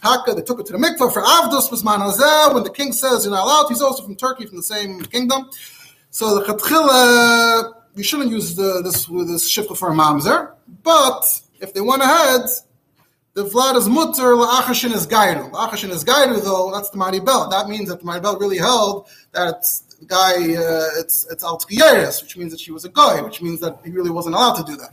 Taka, 0.00 0.34
they 0.34 0.42
took 0.42 0.60
it 0.60 0.66
to 0.66 0.72
the 0.72 0.78
mikvah 0.78 1.12
for 1.12 1.22
Avdus 1.22 1.70
was 1.70 1.82
Manazeh. 1.82 2.54
When 2.54 2.62
the 2.62 2.70
king 2.70 2.92
says 2.92 3.24
you're 3.24 3.34
not 3.34 3.44
allowed, 3.44 3.68
he's 3.68 3.82
also 3.82 4.02
from 4.02 4.16
Turkey, 4.16 4.46
from 4.46 4.56
the 4.56 4.62
same 4.62 5.00
kingdom. 5.02 5.50
So 6.10 6.38
the 6.38 6.44
Chatchila, 6.44 7.74
we 7.94 8.02
shouldn't 8.02 8.30
use 8.30 8.54
the, 8.54 8.82
this 8.82 9.08
with 9.08 9.28
this 9.28 9.50
shifta 9.50 9.76
for 9.76 9.90
a 9.90 9.94
mamzer. 9.94 10.52
But 10.82 11.40
if 11.60 11.74
they 11.74 11.80
went 11.80 12.02
ahead, 12.02 12.42
the 13.34 13.44
Vlad 13.44 13.76
is 13.76 13.88
mutter, 13.88 14.34
la'achashin 14.34 14.92
is 14.92 15.06
gairu. 15.06 15.52
La'achashin 15.52 15.90
is 15.90 16.04
gairu, 16.04 16.42
though, 16.42 16.72
that's 16.72 16.90
the 16.90 16.98
Maribel. 16.98 17.50
That 17.50 17.68
means 17.68 17.88
that 17.88 18.00
the 18.00 18.04
Maribel 18.04 18.40
really 18.40 18.58
held 18.58 19.08
that 19.32 19.64
the 20.00 20.06
guy, 20.06 20.32
uh, 20.32 20.98
it's 20.98 21.26
it's 21.30 21.44
al 21.44 21.58
which 21.58 22.36
means 22.36 22.50
that 22.50 22.60
she 22.60 22.72
was 22.72 22.84
a 22.84 22.88
guy, 22.88 23.20
which 23.20 23.40
means 23.40 23.60
that 23.60 23.78
he 23.84 23.90
really 23.90 24.10
wasn't 24.10 24.34
allowed 24.34 24.54
to 24.54 24.64
do 24.64 24.76
that. 24.76 24.92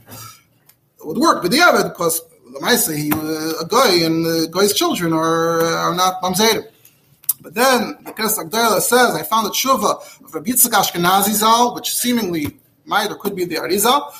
It 1.00 1.06
would 1.06 1.18
work, 1.18 1.42
but 1.42 1.50
the 1.50 1.60
other, 1.60 1.88
because 1.88 2.20
Lamaisa, 2.52 2.96
he 2.96 3.12
uh, 3.12 3.64
a 3.64 3.66
guy, 3.68 4.04
and 4.04 4.24
the 4.24 4.48
guy's 4.50 4.72
children 4.72 5.12
are 5.12 5.62
are 5.62 5.94
not 5.94 6.22
mamzerim. 6.22 6.64
But 7.40 7.54
then 7.54 7.96
the 8.04 8.12
Knesset 8.12 8.80
says, 8.80 9.14
I 9.14 9.22
found 9.22 9.46
a 9.46 9.50
tshuva 9.50 10.24
of 10.24 10.34
Rabbi 10.34 10.50
Yitzchak 10.50 10.72
Ashkenazi 10.72 11.32
Zal, 11.32 11.74
which 11.74 11.96
seemingly 11.96 12.58
might 12.84 13.10
or 13.10 13.16
could 13.16 13.36
be 13.36 13.44
the 13.44 13.56
Arizal. 13.56 14.12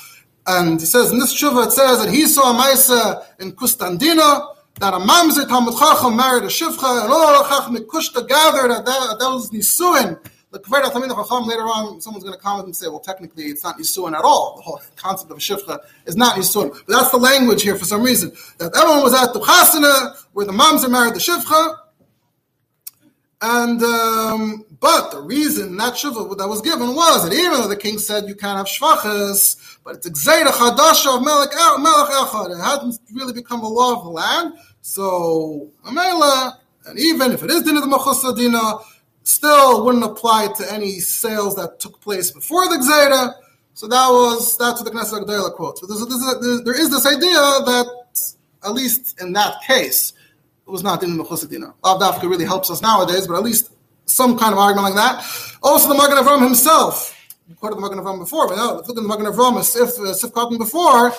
And 0.47 0.81
he 0.81 0.87
says, 0.87 1.11
in 1.13 1.19
this 1.19 1.35
tshuva, 1.35 1.67
it 1.67 1.73
says 1.73 2.05
that 2.05 2.13
he 2.13 2.27
saw 2.27 2.57
a 2.57 2.63
Maisa 2.63 3.25
in 3.41 3.53
Kustandina, 3.53 4.55
that 4.79 4.95
a 4.95 4.99
mamzer 4.99 5.47
Talmud 5.49 5.77
Chacham 5.77 6.17
married 6.17 6.45
a 6.45 6.47
Shivcha, 6.47 7.03
and 7.03 7.13
all 7.13 7.45
Chacham 7.49 7.77
Kushta 7.87 8.27
gathered 8.27 8.71
at 8.71 8.87
that, 8.87 9.17
that 9.19 9.29
was 9.29 9.51
Nisuin, 9.51 10.19
the 10.63 11.15
Chacham, 11.15 11.47
later 11.47 11.63
on, 11.63 12.01
someone's 12.01 12.25
going 12.25 12.37
to 12.37 12.43
comment 12.43 12.67
and 12.67 12.77
say, 12.77 12.89
well, 12.89 13.01
technically, 13.01 13.45
it's 13.45 13.65
not 13.65 13.79
Yisuan 13.79 14.17
at 14.17 14.25
all. 14.25 14.57
The 14.57 14.63
whole 14.63 14.81
concept 14.97 15.31
of 15.31 15.39
Shifcha 15.39 15.79
is 16.07 16.17
not 16.17 16.37
Yisuan. 16.37 16.71
But 16.87 16.99
that's 16.99 17.11
the 17.11 17.19
language 17.19 17.63
here 17.63 17.77
for 17.77 17.85
some 17.85 18.03
reason. 18.03 18.33
That 18.59 18.77
everyone 18.77 19.03
was 19.03 19.15
at 19.15 19.33
the 19.33 19.41
Chasana, 19.41 20.17
where 20.33 20.47
the 20.47 20.53
moms 20.53 20.85
are 20.85 20.89
married 20.89 21.15
the 21.15 21.19
Shifcha. 21.19 21.77
And, 23.41 23.81
um, 23.83 24.65
but 24.81 25.13
the 25.13 25.21
reason 25.21 25.77
that 25.77 25.95
Shifcha 25.95 26.37
that 26.39 26.49
was 26.49 26.61
given 26.61 26.95
was 26.95 27.29
that 27.29 27.35
even 27.35 27.53
though 27.53 27.69
the 27.69 27.77
king 27.77 27.99
said 27.99 28.29
you 28.29 28.35
can't 28.35 28.59
have 28.59 28.67
Shvachas, 28.67 29.79
but 29.85 29.97
it's 29.97 30.07
a 30.07 30.11
Gzeira 30.11 30.49
Chadasha 30.49 31.17
of 31.17 31.25
Melech, 31.25 31.51
Echad. 31.51 32.51
It 32.51 32.63
hasn't 32.63 33.01
really 33.13 33.33
become 33.33 33.61
a 33.61 33.69
law 33.69 33.97
of 33.97 34.05
the 34.05 34.11
land. 34.11 34.55
So, 34.81 35.71
Amela, 35.85 36.59
and 36.87 36.99
even 36.99 37.33
if 37.33 37.43
it 37.43 37.51
is 37.51 37.63
Dinah 37.63 37.81
the 37.81 37.87
Machusadina, 37.87 38.83
still 39.29 39.85
wouldn't 39.85 40.05
apply 40.05 40.49
to 40.57 40.73
any 40.73 41.01
sales 41.01 41.55
that 41.57 41.79
took 41.79 42.01
place 42.01 42.31
before 42.31 42.67
the 42.69 42.77
Gzeira. 42.77 43.35
So 43.75 43.87
that 43.87 44.09
was 44.09 44.57
that's 44.57 44.81
what 44.81 44.91
the 44.91 44.99
Knesset 44.99 45.25
Agdala 45.25 45.55
quotes. 45.55 45.81
But 45.81 45.89
there's, 45.89 46.63
there 46.65 46.81
is 46.81 46.91
this 46.91 47.07
idea 47.07 47.33
that 47.33 47.87
at 48.65 48.73
least 48.73 49.21
in 49.21 49.35
that 49.35 49.63
case, 49.63 50.15
it 50.67 50.71
was 50.71 50.83
not 50.83 51.03
in 51.03 51.17
the 51.17 51.23
Mechusadina. 51.23 51.75
Lav 51.85 52.23
really 52.23 52.47
helps 52.47 52.71
us 52.71 52.81
nowadays, 52.81 53.27
but 53.27 53.37
at 53.37 53.43
least 53.43 53.71
some 54.07 54.39
kind 54.39 54.53
of 54.53 54.59
argument 54.59 54.95
like 54.95 54.97
that. 54.97 55.23
Also, 55.63 55.89
the 55.89 55.95
Magen 55.95 56.17
Avram 56.17 56.43
himself, 56.43 57.15
quoted 57.61 57.77
the 57.77 57.83
Magen 57.83 57.99
Avram 57.99 58.19
before, 58.19 58.49
but 58.49 58.57
no, 58.57 58.77
look 58.77 58.89
at 58.89 58.95
the 58.95 59.03
Magen 59.03 59.27
Avram, 59.27 59.63
Sif, 59.63 59.91
Sif 60.17 60.33
Cotton 60.33 60.57
before, 60.59 61.13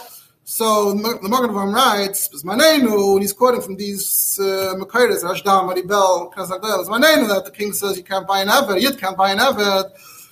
so 0.49 0.93
the 0.93 1.29
Magen 1.29 1.51
Avram 1.51 1.75
writes, 1.75 2.27
"Manenu," 2.43 3.13
and 3.13 3.21
he's 3.21 3.33
quoting 3.33 3.61
from 3.61 3.75
these 3.75 4.39
uh, 4.41 4.73
Rashdam, 4.73 5.69
Maribel, 5.69 6.33
Kazakdel. 6.33 6.87
Manenu 6.87 7.27
that 7.27 7.45
the 7.45 7.51
king 7.51 7.71
says 7.71 7.95
you 7.95 8.03
can't 8.03 8.27
buy 8.27 8.41
an 8.41 8.47
Eved, 8.47 8.81
Yid 8.81 8.97
can't 8.97 9.15
buy 9.15 9.31
an 9.31 9.37
Eved. 9.37 9.91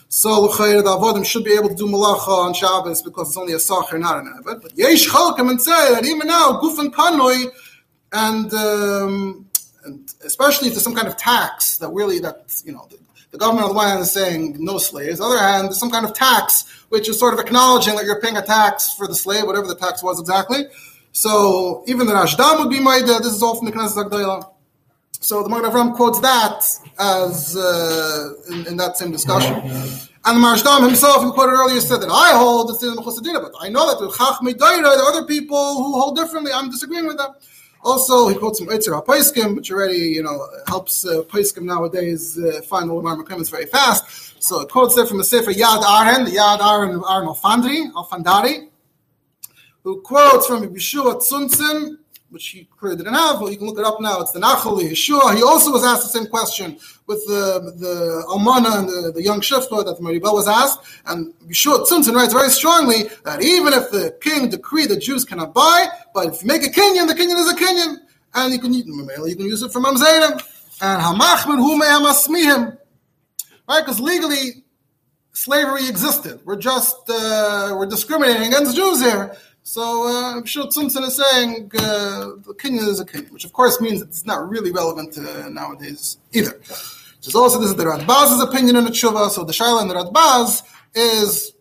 So 0.10 0.42
L'chayr, 0.42 0.84
the 0.84 0.90
Avodim 0.90 1.24
should 1.24 1.44
be 1.44 1.54
able 1.54 1.70
to 1.70 1.76
do 1.76 1.86
Malacha 1.86 2.30
on 2.30 2.56
Shabbos 2.56 3.04
because 3.04 3.28
it's 3.28 3.38
only 3.38 3.54
a 3.54 3.60
Sacher, 3.60 4.00
not 4.00 4.18
an 4.18 4.42
Eved. 4.42 4.64
But 4.64 4.76
Yesh 4.76 5.08
Chalkim 5.08 5.52
and 5.52 5.62
say 5.62 5.94
that 5.94 6.04
even 6.04 6.28
now, 6.28 6.60
Guf 6.64 6.80
and 6.80 6.92
Kanoi, 6.92 7.52
um, 8.56 9.46
and 9.86 10.14
especially 10.26 10.70
if 10.70 10.74
there's 10.74 10.84
some 10.84 10.96
kind 10.96 11.08
of 11.08 11.16
tax 11.18 11.78
that 11.78 11.90
really, 11.90 12.18
that, 12.22 12.60
you 12.66 12.72
know, 12.72 12.88
the, 13.38 13.44
the 13.44 13.46
government 13.46 13.66
on 13.66 13.70
the 13.70 13.76
one 13.76 13.88
hand 13.88 14.00
is 14.02 14.12
saying 14.12 14.58
no 14.60 14.78
slaves, 14.78 15.20
on 15.20 15.30
the 15.30 15.38
other 15.38 15.46
hand, 15.46 15.68
there's 15.68 15.80
some 15.80 15.92
kind 15.92 16.06
of 16.06 16.14
tax 16.14 16.66
which 16.90 17.10
is 17.10 17.20
sort 17.20 17.34
of 17.34 17.40
acknowledging 17.40 17.96
that 17.96 18.06
you're 18.06 18.22
paying 18.22 18.38
a 18.38 18.42
tax 18.42 18.94
for 18.94 19.08
the 19.08 19.16
slave, 19.16 19.46
whatever 19.46 19.68
the 19.68 19.76
tax 19.76 20.04
was 20.04 20.20
exactly. 20.20 20.66
So 21.12 21.84
even 21.88 22.08
the 22.08 22.14
Rashdam 22.14 22.60
would 22.60 22.70
be 22.70 22.80
made. 22.80 23.06
This 23.06 23.34
is 23.34 23.44
all 23.44 23.56
from 23.56 23.66
the 23.66 23.72
Knesset 23.72 24.10
Agdayla. 24.10 24.52
So 25.20 25.42
the 25.42 25.50
Magen 25.50 25.72
Avram 25.72 25.96
quotes 25.96 26.20
that 26.22 26.64
as 27.00 27.58
uh, 27.58 28.34
in, 28.52 28.68
in, 28.68 28.78
that 28.78 28.98
same 28.98 29.12
discussion. 29.12 29.54
And 29.56 30.38
the 30.38 30.48
Marshdam 30.48 30.86
himself, 30.86 31.24
who 31.24 31.34
quoted 31.34 31.54
earlier, 31.54 31.82
said 31.82 32.02
that 32.02 32.10
I 32.12 32.38
hold 32.38 32.70
the 32.70 32.76
Sin 32.76 32.96
but 32.96 33.52
I 33.60 33.70
know 33.70 33.88
that 33.88 34.00
the 34.00 34.10
Chachmei 34.10 34.58
there 34.58 34.86
are 34.86 35.10
other 35.10 35.26
people 35.26 35.76
who 35.76 36.00
hold 36.00 36.16
differently. 36.16 36.52
I'm 36.54 36.70
disagreeing 36.70 37.08
with 37.08 37.18
them. 37.18 37.34
Also, 37.84 38.28
he 38.28 38.36
quotes 38.36 38.60
from 38.60 38.68
Eitzer 38.70 39.02
HaPoiskim, 39.02 39.56
which 39.56 39.72
already, 39.72 39.98
you 39.98 40.24
know, 40.24 40.48
helps 40.68 41.06
uh, 41.06 41.22
Poiskim 41.24 41.64
nowadays 41.64 42.38
uh, 42.38 42.62
find 42.62 42.90
all 42.90 43.00
of 43.00 43.06
our 43.06 43.16
Mekimos 43.16 43.50
very 43.50 43.66
fast. 43.66 44.44
So 44.44 44.62
it 44.62 44.70
quotes 44.70 44.96
there 44.96 45.06
from 45.06 45.18
the 45.18 45.24
Sefer 45.24 45.52
Yad 45.52 45.84
Aren, 45.84 46.26
the 46.26 46.32
Yad 46.32 46.60
Aren 46.60 46.96
of 46.96 47.04
Aaron 47.10 47.28
Alfandri, 47.28 47.92
Alfandari, 47.94 48.70
who 49.84 50.02
quotes 50.02 50.48
from 50.48 50.68
Yeshua 50.68 51.16
Tzuntzin, 51.16 51.98
which 52.30 52.48
he 52.50 52.68
didn't 52.82 53.14
have, 53.14 53.40
but 53.40 53.52
you 53.52 53.58
can 53.58 53.68
look 53.68 53.80
it 53.80 53.86
up 53.86 54.02
now. 54.02 54.20
It's 54.22 54.32
the 54.32 54.40
Nachali 54.40 54.92
Yeshua. 54.92 55.36
He 55.36 55.44
also 55.44 55.72
was 55.72 55.86
asked 55.86 56.04
the 56.04 56.20
same 56.20 56.28
question 56.28 56.78
with 57.08 57.26
the 57.28 57.74
the 57.78 58.26
Almana 58.28 58.80
and 58.80 58.90
the, 58.90 59.12
the 59.14 59.24
young 59.24 59.40
Shifta 59.42 59.86
that 59.86 59.98
Maribel 60.00 60.34
was 60.34 60.48
asked. 60.48 60.80
And 61.06 61.34
Yeshua 61.48 61.88
Tzuntzin 61.88 62.14
writes 62.14 62.34
very 62.34 62.50
strongly 62.50 63.04
that 63.24 63.42
even 63.42 63.74
if 63.74 63.92
the 63.92 64.16
king 64.22 64.50
decreed 64.50 64.90
that 64.90 65.02
Jews 65.02 65.24
cannot 65.24 65.54
buy, 65.54 65.88
but 66.14 66.34
if 66.34 66.42
you 66.42 66.48
make 66.48 66.64
a 66.64 66.70
Kenyan, 66.70 67.08
the 67.08 67.16
Kenyan 67.16 67.38
is 67.38 67.52
a 67.52 67.56
Kenyan. 67.56 67.98
And 68.36 68.54
you 68.54 68.60
can, 68.60 68.74
you 68.74 68.84
can 68.84 69.46
use 69.46 69.64
it 69.64 69.72
for 69.72 69.80
Mamzerim. 69.80 70.34
And 70.82 71.02
Hamachmin 71.02 71.58
Hu 71.58 71.78
Me'amasmihim. 71.78 72.78
Right? 73.68 73.82
Because 73.82 74.00
legally, 74.00 74.64
slavery 75.32 75.88
existed. 75.88 76.42
We're 76.46 76.58
just, 76.58 76.98
uh, 77.10 77.74
we're 77.78 77.88
discriminating 77.88 78.48
against 78.48 78.76
Jews 78.76 79.02
here. 79.02 79.36
So 79.68 80.08
uh, 80.08 80.38
I'm 80.38 80.46
sure 80.46 80.66
Tzuntzin 80.68 81.06
is 81.06 81.18
saying 81.18 81.70
uh, 81.78 82.38
the 82.46 82.56
is 82.64 83.02
a 83.02 83.06
Kenyan, 83.06 83.32
which 83.32 83.44
of 83.44 83.52
course 83.52 83.82
means 83.82 84.02
it's 84.02 84.26
not 84.26 84.48
really 84.48 84.72
relevant 84.72 85.18
uh, 85.18 85.50
nowadays 85.50 86.20
either. 86.32 86.58
There's 87.22 87.36
also 87.36 87.60
this 87.60 87.72
is 87.72 87.76
the 87.76 87.84
Radbaz's 87.84 88.42
opinion 88.42 88.78
in 88.78 88.86
the 88.86 88.92
Tshuva. 88.92 89.30
So 89.30 89.44
the 89.44 89.52
Shaila 89.52 89.82
in 89.82 89.90
the 89.90 89.96
Radbaz 89.96 90.64
is 90.96 91.52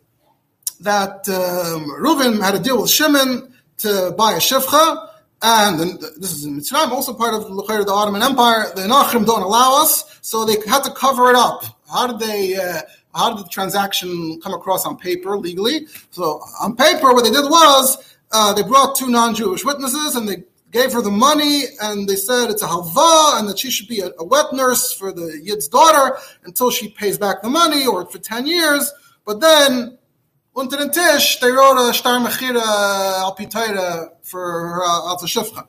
that 0.78 1.28
um, 1.28 1.90
Reuven 2.00 2.40
had 2.40 2.54
a 2.54 2.60
deal 2.60 2.80
with 2.80 2.90
Shimon 2.90 3.52
to 3.78 4.14
buy 4.16 4.34
a 4.34 4.38
Shivcha, 4.38 5.08
and 5.42 5.98
this 6.20 6.30
is 6.30 6.44
in 6.44 6.60
Mitzrayim, 6.60 6.92
also 6.92 7.12
part 7.12 7.34
of 7.34 7.42
the 7.42 7.92
Ottoman 7.92 8.22
Empire. 8.22 8.66
The 8.76 8.82
Nachrim 8.82 9.26
don't 9.26 9.42
allow 9.42 9.82
us, 9.82 10.20
so 10.22 10.44
they 10.44 10.58
had 10.70 10.84
to 10.84 10.92
cover 10.92 11.28
it 11.30 11.34
up. 11.34 11.64
How 11.92 12.06
did 12.06 12.20
they? 12.20 12.54
Uh, 12.54 12.82
how 13.16 13.34
did 13.34 13.44
the 13.44 13.48
transaction 13.48 14.40
come 14.42 14.54
across 14.54 14.84
on 14.86 14.96
paper 14.96 15.36
legally? 15.38 15.86
So 16.10 16.40
on 16.60 16.76
paper, 16.76 17.12
what 17.14 17.24
they 17.24 17.30
did 17.30 17.44
was 17.44 18.16
uh, 18.32 18.52
they 18.52 18.62
brought 18.62 18.96
two 18.96 19.08
non-Jewish 19.08 19.64
witnesses 19.64 20.14
and 20.16 20.28
they 20.28 20.44
gave 20.72 20.92
her 20.92 21.00
the 21.00 21.10
money, 21.10 21.62
and 21.80 22.08
they 22.08 22.16
said 22.16 22.50
it's 22.50 22.62
a 22.62 22.66
halva, 22.66 23.38
and 23.38 23.48
that 23.48 23.58
she 23.58 23.70
should 23.70 23.88
be 23.88 24.00
a, 24.00 24.10
a 24.18 24.24
wet 24.24 24.52
nurse 24.52 24.92
for 24.92 25.12
the 25.12 25.40
yid's 25.42 25.68
daughter 25.68 26.18
until 26.44 26.70
she 26.70 26.88
pays 26.88 27.16
back 27.16 27.40
the 27.40 27.48
money, 27.48 27.86
or 27.86 28.04
for 28.06 28.18
ten 28.18 28.46
years. 28.46 28.92
But 29.24 29.40
then, 29.40 29.96
unter 30.54 30.76
den 30.76 30.90
Tisch, 30.90 31.40
they 31.40 31.50
wrote 31.50 31.78
a 31.88 31.94
star 31.94 32.18
mechira 32.18 32.60
al 32.60 33.34
pitaira 33.34 34.10
for 34.22 34.82
uh, 34.84 35.08
al 35.08 35.16
shifcha. 35.18 35.66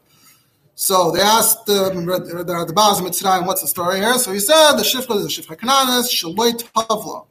So 0.76 1.12
they 1.12 1.22
asked 1.22 1.66
the 1.66 1.90
the, 1.90 2.66
the 2.66 2.74
Baz 2.74 3.00
Mitzrayim, 3.00 3.46
what's 3.48 3.62
the 3.62 3.68
story 3.68 4.00
here? 4.00 4.18
So 4.20 4.34
he 4.34 4.40
said 4.40 4.74
the 4.74 4.84
shifcha 4.84 5.16
is 5.18 5.26
a 5.26 5.42
shifcha 5.42 5.56
kananis 5.58 6.08
shaloi 6.12 6.52
tavla. 6.74 7.26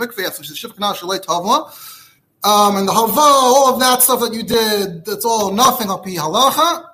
Mikveh, 0.00 0.32
so 0.32 0.42
she's 0.42 0.58
shifcha 0.58 0.76
kananis 0.76 0.96
shaloi 0.96 1.24
tavla. 1.24 1.96
Um, 2.42 2.76
and 2.76 2.88
the 2.88 2.92
halva, 2.92 3.18
all 3.18 3.74
of 3.74 3.80
that 3.80 4.02
stuff 4.02 4.20
that 4.20 4.32
you 4.32 4.42
did, 4.42 5.04
that's 5.04 5.24
all 5.24 5.52
nothing 5.52 5.90
up 5.90 6.04
halacha. 6.04 6.86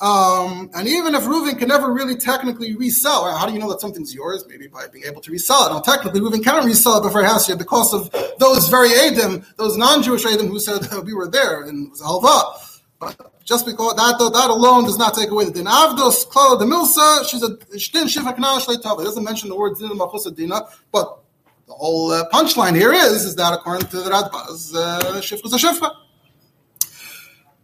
Um, 0.00 0.70
and 0.74 0.86
even 0.88 1.14
if 1.14 1.22
Reuven 1.22 1.58
can 1.58 1.68
never 1.68 1.90
really 1.90 2.16
technically 2.16 2.74
resell, 2.74 3.24
how 3.36 3.46
do 3.46 3.54
you 3.54 3.58
know 3.58 3.70
that 3.70 3.80
something's 3.80 4.14
yours? 4.14 4.44
Maybe 4.46 4.66
by 4.66 4.88
being 4.88 5.04
able 5.06 5.22
to 5.22 5.30
resell 5.30 5.66
it. 5.66 5.70
Now, 5.70 5.80
technically, 5.80 6.20
Reuven 6.20 6.44
cannot 6.44 6.64
resell 6.64 6.98
it 6.98 7.02
before 7.04 7.22
it 7.22 7.26
has 7.26 7.46
to 7.46 7.56
because 7.56 7.94
of 7.94 8.14
those 8.38 8.68
very 8.68 8.92
Adam, 8.92 9.46
those 9.56 9.78
non-Jewish 9.78 10.26
Adam 10.26 10.48
who 10.48 10.58
said 10.58 10.86
we 11.04 11.14
were 11.14 11.28
there 11.28 11.62
and 11.62 11.86
it 11.86 11.90
was 11.90 12.02
halva. 12.02 12.72
But 12.98 13.44
just 13.44 13.66
because 13.66 13.94
that 13.96 14.18
that 14.18 14.50
alone 14.50 14.84
does 14.84 14.98
not 14.98 15.14
take 15.14 15.30
away 15.30 15.44
the 15.44 15.52
din. 15.52 15.66
Avdos 15.66 16.26
Klara 16.28 16.58
de 16.58 16.64
Milsa, 16.64 17.28
she's 17.28 17.42
a 17.42 17.56
shtin 17.76 18.04
shifa 18.04 18.36
knal 18.36 19.00
It 19.00 19.04
doesn't 19.04 19.24
mention 19.24 19.48
the 19.48 19.56
word 19.56 19.76
din 19.78 19.90
machusa 19.90 20.34
dina, 20.34 20.62
but 20.92 21.23
the 21.66 21.72
whole 21.72 22.10
uh, 22.12 22.28
punchline 22.30 22.76
here 22.76 22.92
is 22.92 23.24
is 23.24 23.36
that 23.36 23.52
according 23.54 23.88
to 23.88 23.96
the 24.02 24.10
Radbaz, 24.10 24.74
uh, 24.74 25.18
is 25.18 25.32
a 25.32 25.56
shifra. 25.56 25.90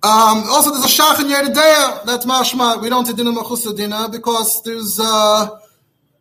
Um, 0.02 0.44
also, 0.48 0.70
there's 0.70 0.84
a 0.84 0.88
shach 0.88 1.20
in 1.20 1.26
Yeridea 1.26 2.06
that's 2.06 2.24
mashma. 2.24 2.80
We 2.80 2.88
don't 2.88 3.04
say 3.04 3.12
dinah 3.12 3.32
machusa 3.32 3.76
dinah 3.76 4.08
because 4.10 4.62
there's 4.62 4.98
uh, 4.98 5.50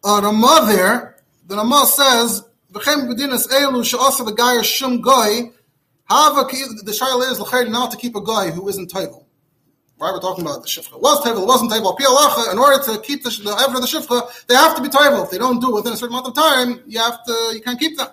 a 0.03 0.21
Ramah 0.21 0.65
there. 0.67 1.23
The 1.47 1.55
Ramah 1.55 1.85
says, 1.85 2.43
"V'chem 2.73 3.07
b'dinas 3.09 3.47
elu 3.47 4.35
guy 4.35 4.61
shum 4.63 4.99
goy." 4.99 5.51
Have 6.09 6.35
the 6.35 6.91
shaila 6.91 7.31
is 7.31 7.39
l'chayr 7.39 7.69
not 7.69 7.91
to 7.91 7.97
keep 7.97 8.15
a 8.15 8.21
guy 8.21 8.49
who 8.51 8.67
isn't 8.67 8.87
table. 8.87 9.28
Why 9.99 10.11
we're 10.13 10.21
talking 10.21 10.45
about 10.45 10.61
the 10.61 10.67
shifcha. 10.69 10.97
Was 10.99 11.21
table, 11.25 11.45
wasn't 11.45 11.71
table. 11.71 11.95
In 11.99 12.57
order 12.57 12.81
to 12.85 13.01
keep 13.01 13.21
the 13.21 13.29
the 13.29 13.51
ever 13.67 13.81
the 13.81 13.85
shifcha, 13.85 14.47
they 14.47 14.55
have 14.55 14.73
to 14.77 14.81
be 14.81 14.87
table. 14.87 15.23
If 15.23 15.29
they 15.29 15.37
don't 15.37 15.59
do 15.59 15.71
it 15.71 15.75
within 15.75 15.91
a 15.91 15.97
certain 15.97 16.15
amount 16.15 16.27
of 16.27 16.35
time, 16.35 16.81
you 16.87 16.99
have 16.99 17.21
to 17.25 17.33
you 17.53 17.61
can't 17.61 17.77
keep 17.77 17.97
them. 17.97 18.07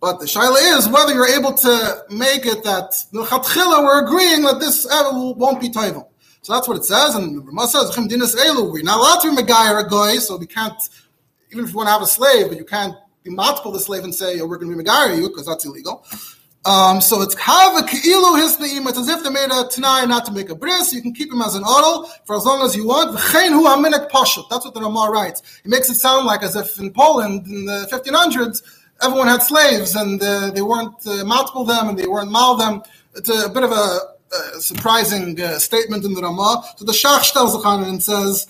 But 0.00 0.18
the 0.18 0.24
shaila 0.24 0.78
is 0.78 0.88
whether 0.88 1.12
you're 1.12 1.28
able 1.28 1.52
to 1.52 2.04
make 2.08 2.46
it 2.46 2.64
that 2.64 2.90
the 3.12 3.22
chatchila 3.24 3.84
we're 3.84 4.02
agreeing 4.02 4.40
that 4.44 4.60
this 4.60 4.86
won't 4.90 5.60
be 5.60 5.68
table. 5.68 6.10
So 6.40 6.54
that's 6.54 6.66
what 6.66 6.78
it 6.78 6.86
says, 6.86 7.16
and 7.16 7.46
Ramah 7.46 7.66
says 7.66 7.90
dinas 7.90 8.34
elu. 8.34 8.72
We're 8.72 8.82
not 8.82 8.96
allowed 8.96 9.20
to 9.20 9.36
be 9.36 9.42
a 9.42 9.44
guy, 9.44 10.16
so 10.16 10.38
we 10.38 10.46
can't. 10.46 10.80
Even 11.52 11.64
if 11.64 11.72
you 11.72 11.76
want 11.76 11.88
to 11.88 11.92
have 11.92 12.00
a 12.00 12.06
slave, 12.06 12.48
but 12.48 12.56
you 12.56 12.64
can't 12.64 12.94
be 13.22 13.30
multiple 13.30 13.72
the 13.72 13.80
slave 13.80 14.04
and 14.04 14.14
say, 14.14 14.40
oh, 14.40 14.46
we're 14.46 14.56
going 14.56 14.70
to 14.70 14.76
be 14.78 14.82
megayer 14.82 15.16
you 15.16 15.28
because 15.28 15.44
that's 15.44 15.66
illegal. 15.66 16.06
Um, 16.66 17.00
so 17.00 17.22
it's 17.22 17.34
kava 17.34 17.86
keilu 17.86 18.38
hisnaim. 18.38 18.86
It's 18.88 18.98
as 18.98 19.08
if 19.08 19.24
they 19.24 19.30
made 19.30 19.50
a 19.50 19.66
tanai 19.68 20.06
not 20.06 20.26
to 20.26 20.32
make 20.32 20.50
a 20.50 20.54
bris. 20.54 20.92
You 20.92 21.00
can 21.00 21.14
keep 21.14 21.32
him 21.32 21.40
as 21.40 21.54
an 21.54 21.64
oral 21.64 22.04
for 22.26 22.36
as 22.36 22.44
long 22.44 22.62
as 22.62 22.76
you 22.76 22.86
want. 22.86 23.16
Aminek. 23.18 24.10
That's 24.50 24.64
what 24.64 24.74
the 24.74 24.80
Ramah 24.82 25.10
writes. 25.10 25.42
He 25.62 25.70
makes 25.70 25.88
it 25.88 25.94
sound 25.94 26.26
like 26.26 26.42
as 26.42 26.56
if 26.56 26.78
in 26.78 26.92
Poland 26.92 27.46
in 27.46 27.64
the 27.64 27.88
1500s 27.90 28.62
everyone 29.02 29.28
had 29.28 29.42
slaves 29.42 29.96
and 29.96 30.22
uh, 30.22 30.50
they 30.50 30.60
weren't 30.60 30.94
uh, 31.06 31.24
multiple 31.24 31.64
them 31.64 31.88
and 31.88 31.98
they 31.98 32.06
weren't 32.06 32.30
mal 32.30 32.56
them. 32.56 32.82
It's 33.14 33.30
a, 33.30 33.46
a 33.46 33.48
bit 33.48 33.62
of 33.62 33.72
a, 33.72 33.98
a 34.56 34.60
surprising 34.60 35.40
uh, 35.40 35.58
statement 35.58 36.04
in 36.04 36.12
the 36.12 36.20
Ramah. 36.20 36.74
So 36.76 36.84
the 36.84 36.92
Shach 36.92 37.32
tells 37.32 37.54
the 37.54 37.68
and 37.68 38.02
says, 38.02 38.46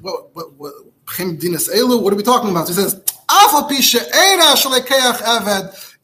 what, 0.00 0.34
what, 0.36 0.52
what, 0.54 0.74
what 1.18 2.12
are 2.12 2.16
we 2.16 2.22
talking 2.22 2.50
about? 2.50 2.68
He 2.68 2.74
says, 2.74 3.00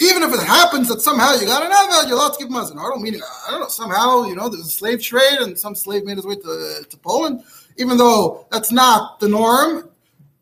even 0.00 0.22
if 0.24 0.33
it 0.33 0.40
happens 0.40 0.88
that 0.88 1.00
somehow 1.00 1.33
you 1.35 1.46
got 1.46 1.64
an 1.64 1.70
Eved, 1.70 2.09
you're 2.09 2.16
allowed 2.16 2.30
to 2.30 2.38
keep 2.38 2.48
him 2.48 2.57
as 2.57 2.70
an 2.70 2.78
Ardel, 2.78 3.00
meaning, 3.00 3.20
I 3.46 3.52
don't 3.52 3.61
know, 3.61 3.68
somehow, 3.68 4.24
you 4.24 4.35
know, 4.35 4.48
there's 4.48 4.66
a 4.66 4.70
slave 4.70 5.00
trade 5.00 5.38
and 5.40 5.59
some 5.59 5.74
slave 5.74 6.04
made 6.04 6.16
his 6.16 6.26
way 6.26 6.35
to, 6.35 6.85
to 6.88 6.96
Poland, 6.98 7.44
even 7.76 7.96
though 7.96 8.46
that's 8.50 8.72
not 8.72 9.20
the 9.20 9.28
norm. 9.28 9.88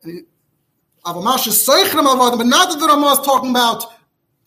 But 0.02 0.14
not 1.04 1.42
that 1.44 2.78
the 2.78 2.86
Ramah 2.88 3.12
is 3.12 3.18
talking 3.26 3.50
about 3.50 3.84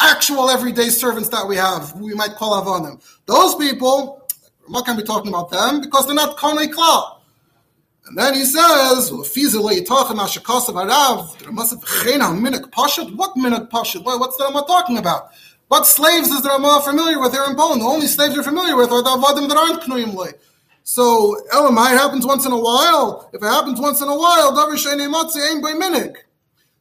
actual 0.02 0.50
everyday 0.50 0.90
servants 0.90 1.30
that 1.30 1.48
we 1.48 1.56
have, 1.56 1.94
we 2.00 2.14
might 2.14 2.36
call 2.36 2.62
Avonim. 2.62 3.00
Those 3.26 3.56
people, 3.56 4.28
Ramah 4.68 4.84
can't 4.84 4.98
be 4.98 5.04
talking 5.04 5.30
about 5.30 5.52
them 5.52 5.82
because 5.82 6.08
they're 6.08 6.16
not 6.16 6.38
Konei 6.38 6.68
Klal. 6.68 7.15
And 8.08 8.18
then 8.18 8.34
he 8.36 8.46
says, 8.46 9.12
What 9.12 9.26
minik 9.26 9.88
pashut? 12.72 14.04
What's 14.04 14.38
the 14.38 14.44
Rama 14.44 14.64
talking 14.68 14.98
about? 14.98 15.30
What 15.68 15.88
slaves 15.88 16.30
is 16.30 16.44
the 16.44 16.50
Rama 16.50 16.82
familiar 16.86 17.20
with 17.20 17.34
here 17.34 17.46
in 17.50 17.56
Poland? 17.56 17.82
The 17.82 17.86
only 17.86 18.06
slaves 18.06 18.36
you're 18.36 18.44
familiar 18.44 18.76
with 18.76 18.92
are 18.92 19.02
the 19.02 19.10
Avadim 19.10 19.50
that 19.50 19.58
aren't 19.58 19.82
Knuyim 19.82 20.14
Le. 20.14 20.34
So, 20.84 21.36
Elamai 21.52 21.98
happens 21.98 22.28
once 22.28 22.46
in 22.46 22.52
a 22.52 22.60
while. 22.60 23.28
If 23.34 23.42
it 23.42 23.48
happens 23.48 23.82
once 23.82 24.02
in 24.02 24.08
a 24.08 24.16
while. 24.16 24.52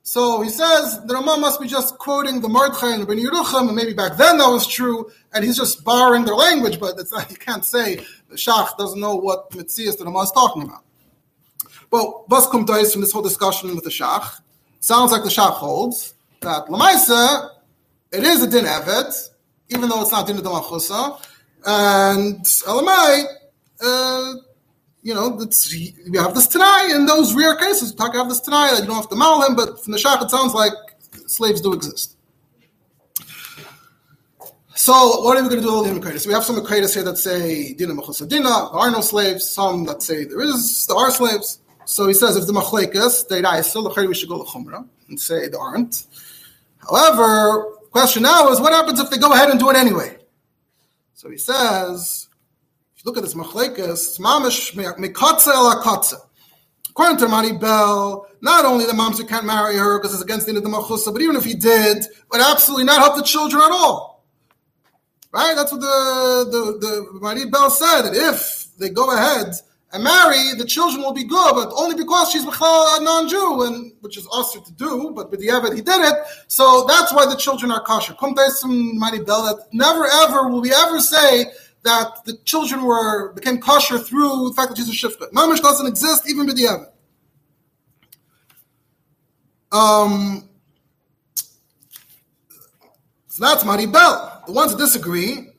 So 0.06 0.42
he 0.42 0.50
says 0.50 1.00
the 1.06 1.14
Rama 1.14 1.38
must 1.38 1.58
be 1.58 1.66
just 1.66 1.96
quoting 1.96 2.42
the 2.42 2.48
Mordechai 2.50 2.92
and 2.92 3.06
Ben 3.06 3.16
Yerucham, 3.16 3.68
and 3.68 3.74
maybe 3.74 3.94
back 3.94 4.18
then 4.18 4.36
that 4.36 4.48
was 4.48 4.66
true, 4.66 5.10
and 5.32 5.42
he's 5.42 5.56
just 5.56 5.82
borrowing 5.82 6.26
their 6.26 6.34
language, 6.34 6.78
but 6.78 6.98
it's 6.98 7.10
not, 7.10 7.30
you 7.30 7.38
can't 7.38 7.64
say 7.64 8.04
the 8.28 8.36
Shach 8.36 8.76
doesn't 8.76 9.00
know 9.00 9.16
what 9.16 9.48
Mitzias 9.52 9.96
the 9.96 10.04
Rama 10.04 10.20
is 10.20 10.30
talking 10.32 10.64
about. 10.64 10.83
Well, 11.94 12.26
kommt 12.50 12.68
da 12.68 12.84
from 12.86 13.02
this 13.02 13.12
whole 13.12 13.22
discussion 13.22 13.72
with 13.72 13.84
the 13.84 13.90
Shach? 13.90 14.40
Sounds 14.80 15.12
like 15.12 15.22
the 15.22 15.28
Shach 15.28 15.52
holds 15.52 16.14
that 16.40 16.66
Lamaisa, 16.66 17.50
it 18.10 18.24
is 18.24 18.42
a 18.42 18.50
din 18.50 18.64
evet, 18.64 19.14
even 19.68 19.88
though 19.88 20.02
it's 20.02 20.10
not 20.10 20.26
din 20.26 20.38
Damachusa, 20.38 21.20
and 21.64 22.44
Elamai, 22.44 23.26
uh, 23.80 24.34
you 25.04 25.14
know, 25.14 25.38
we 26.10 26.18
have 26.18 26.34
this 26.34 26.48
Tanai 26.48 26.90
in 26.96 27.06
those 27.06 27.32
rare 27.32 27.54
cases. 27.54 27.94
Talk 27.94 28.12
about 28.12 28.28
this 28.28 28.40
Tanai 28.40 28.72
that 28.72 28.80
you 28.80 28.86
don't 28.86 28.96
have 28.96 29.08
to 29.10 29.14
mal 29.14 29.46
him, 29.46 29.54
but 29.54 29.80
from 29.80 29.92
the 29.92 29.98
Shach 29.98 30.20
it 30.20 30.30
sounds 30.30 30.52
like 30.52 30.72
slaves 31.28 31.60
do 31.60 31.74
exist. 31.74 32.16
So 34.74 35.20
what 35.22 35.36
are 35.36 35.42
we 35.44 35.48
going 35.48 35.60
to 35.62 35.66
do 35.68 35.72
with 35.72 35.74
all 35.76 35.84
the 35.84 36.00
Makaitis? 36.00 36.26
We 36.26 36.32
have 36.32 36.42
some 36.42 36.56
Makaitis 36.56 36.92
here 36.92 37.04
that 37.04 37.18
say 37.18 37.72
Dina 37.74 37.94
Machusa 37.94 38.28
Dina, 38.28 38.48
there 38.48 38.80
are 38.80 38.90
no 38.90 39.00
slaves, 39.00 39.48
some 39.48 39.84
that 39.84 40.02
say 40.02 40.24
there 40.24 40.40
is, 40.40 40.86
there 40.88 40.96
are 40.96 41.12
slaves. 41.12 41.60
So 41.86 42.06
he 42.08 42.14
says 42.14 42.36
if 42.36 42.46
the 42.46 42.52
machlekas 42.52 43.28
they 43.28 43.42
die 43.42 43.60
still 43.60 43.82
the 43.82 44.06
we 44.06 44.14
should 44.14 44.28
go 44.28 44.42
to 44.42 44.50
chumrah 44.50 44.86
and 45.08 45.20
say 45.20 45.48
they 45.48 45.56
aren't. 45.56 46.06
However, 46.78 47.64
question 47.90 48.22
now 48.22 48.48
is 48.50 48.60
what 48.60 48.72
happens 48.72 49.00
if 49.00 49.10
they 49.10 49.18
go 49.18 49.32
ahead 49.32 49.50
and 49.50 49.58
do 49.58 49.70
it 49.70 49.76
anyway? 49.76 50.18
So 51.14 51.30
he 51.30 51.38
says, 51.38 52.28
if 52.96 53.04
you 53.04 53.10
look 53.10 53.16
at 53.16 53.22
this 53.22 53.34
machlekas, 53.34 54.18
mamish 54.18 54.74
mikatza 54.74 55.48
el. 55.48 56.24
According 56.90 57.16
to 57.18 57.28
Mari 57.28 57.52
Bell, 57.52 58.28
not 58.40 58.64
only 58.64 58.86
the 58.86 58.92
mamzer 58.92 59.28
can't 59.28 59.44
marry 59.44 59.76
her 59.76 59.98
because 59.98 60.14
it's 60.14 60.22
against 60.22 60.46
the 60.46 60.50
end 60.50 60.58
of 60.58 60.62
the 60.62 60.70
machusa, 60.70 61.12
but 61.12 61.22
even 61.22 61.34
if 61.34 61.44
he 61.44 61.54
did, 61.54 62.04
would 62.30 62.40
absolutely 62.40 62.84
not 62.84 63.00
help 63.00 63.16
the 63.16 63.22
children 63.22 63.60
at 63.60 63.72
all. 63.72 64.24
Right? 65.32 65.54
That's 65.56 65.72
what 65.72 65.80
the 65.80 66.48
the, 66.50 66.78
the 66.78 67.18
Mari 67.20 67.46
Bell 67.46 67.68
said. 67.68 68.02
That 68.02 68.14
if 68.14 68.68
they 68.78 68.90
go 68.90 69.10
ahead 69.12 69.54
and 69.94 70.02
marry, 70.02 70.54
the 70.58 70.64
children 70.64 71.02
will 71.02 71.12
be 71.12 71.22
good, 71.22 71.54
but 71.54 71.72
only 71.76 71.94
because 71.94 72.30
she's 72.30 72.42
a 72.42 73.00
non-Jew, 73.00 73.62
and 73.62 73.92
which 74.00 74.18
is 74.18 74.26
also 74.26 74.60
to 74.60 74.72
do, 74.72 75.12
but 75.14 75.30
with 75.30 75.38
the 75.38 75.46
Evid 75.46 75.76
he 75.76 75.82
did 75.82 76.02
it, 76.02 76.14
so 76.48 76.84
that's 76.88 77.12
why 77.12 77.24
the 77.24 77.36
children 77.36 77.70
are 77.70 77.80
kosher. 77.80 78.12
that 78.14 79.66
never 79.72 80.06
ever 80.06 80.48
will 80.48 80.60
we 80.60 80.74
ever 80.74 80.98
say 80.98 81.46
that 81.84 82.24
the 82.24 82.36
children 82.44 82.84
were 82.84 83.32
became 83.34 83.60
kosher 83.60 83.98
through 83.98 84.48
the 84.48 84.54
fact 84.54 84.70
that 84.70 84.78
she's 84.78 84.88
a 84.88 84.92
shifta. 84.92 85.30
Mamish 85.30 85.60
doesn't 85.60 85.86
exist 85.86 86.28
even 86.28 86.46
with 86.46 86.56
the 86.56 86.64
Evid. 86.64 86.90
Um, 89.70 90.48
so 93.28 93.44
that's 93.44 93.64
Mari 93.64 93.86
Bell. 93.86 94.42
The 94.46 94.52
ones 94.52 94.72
that 94.72 94.78
disagree 94.78 95.53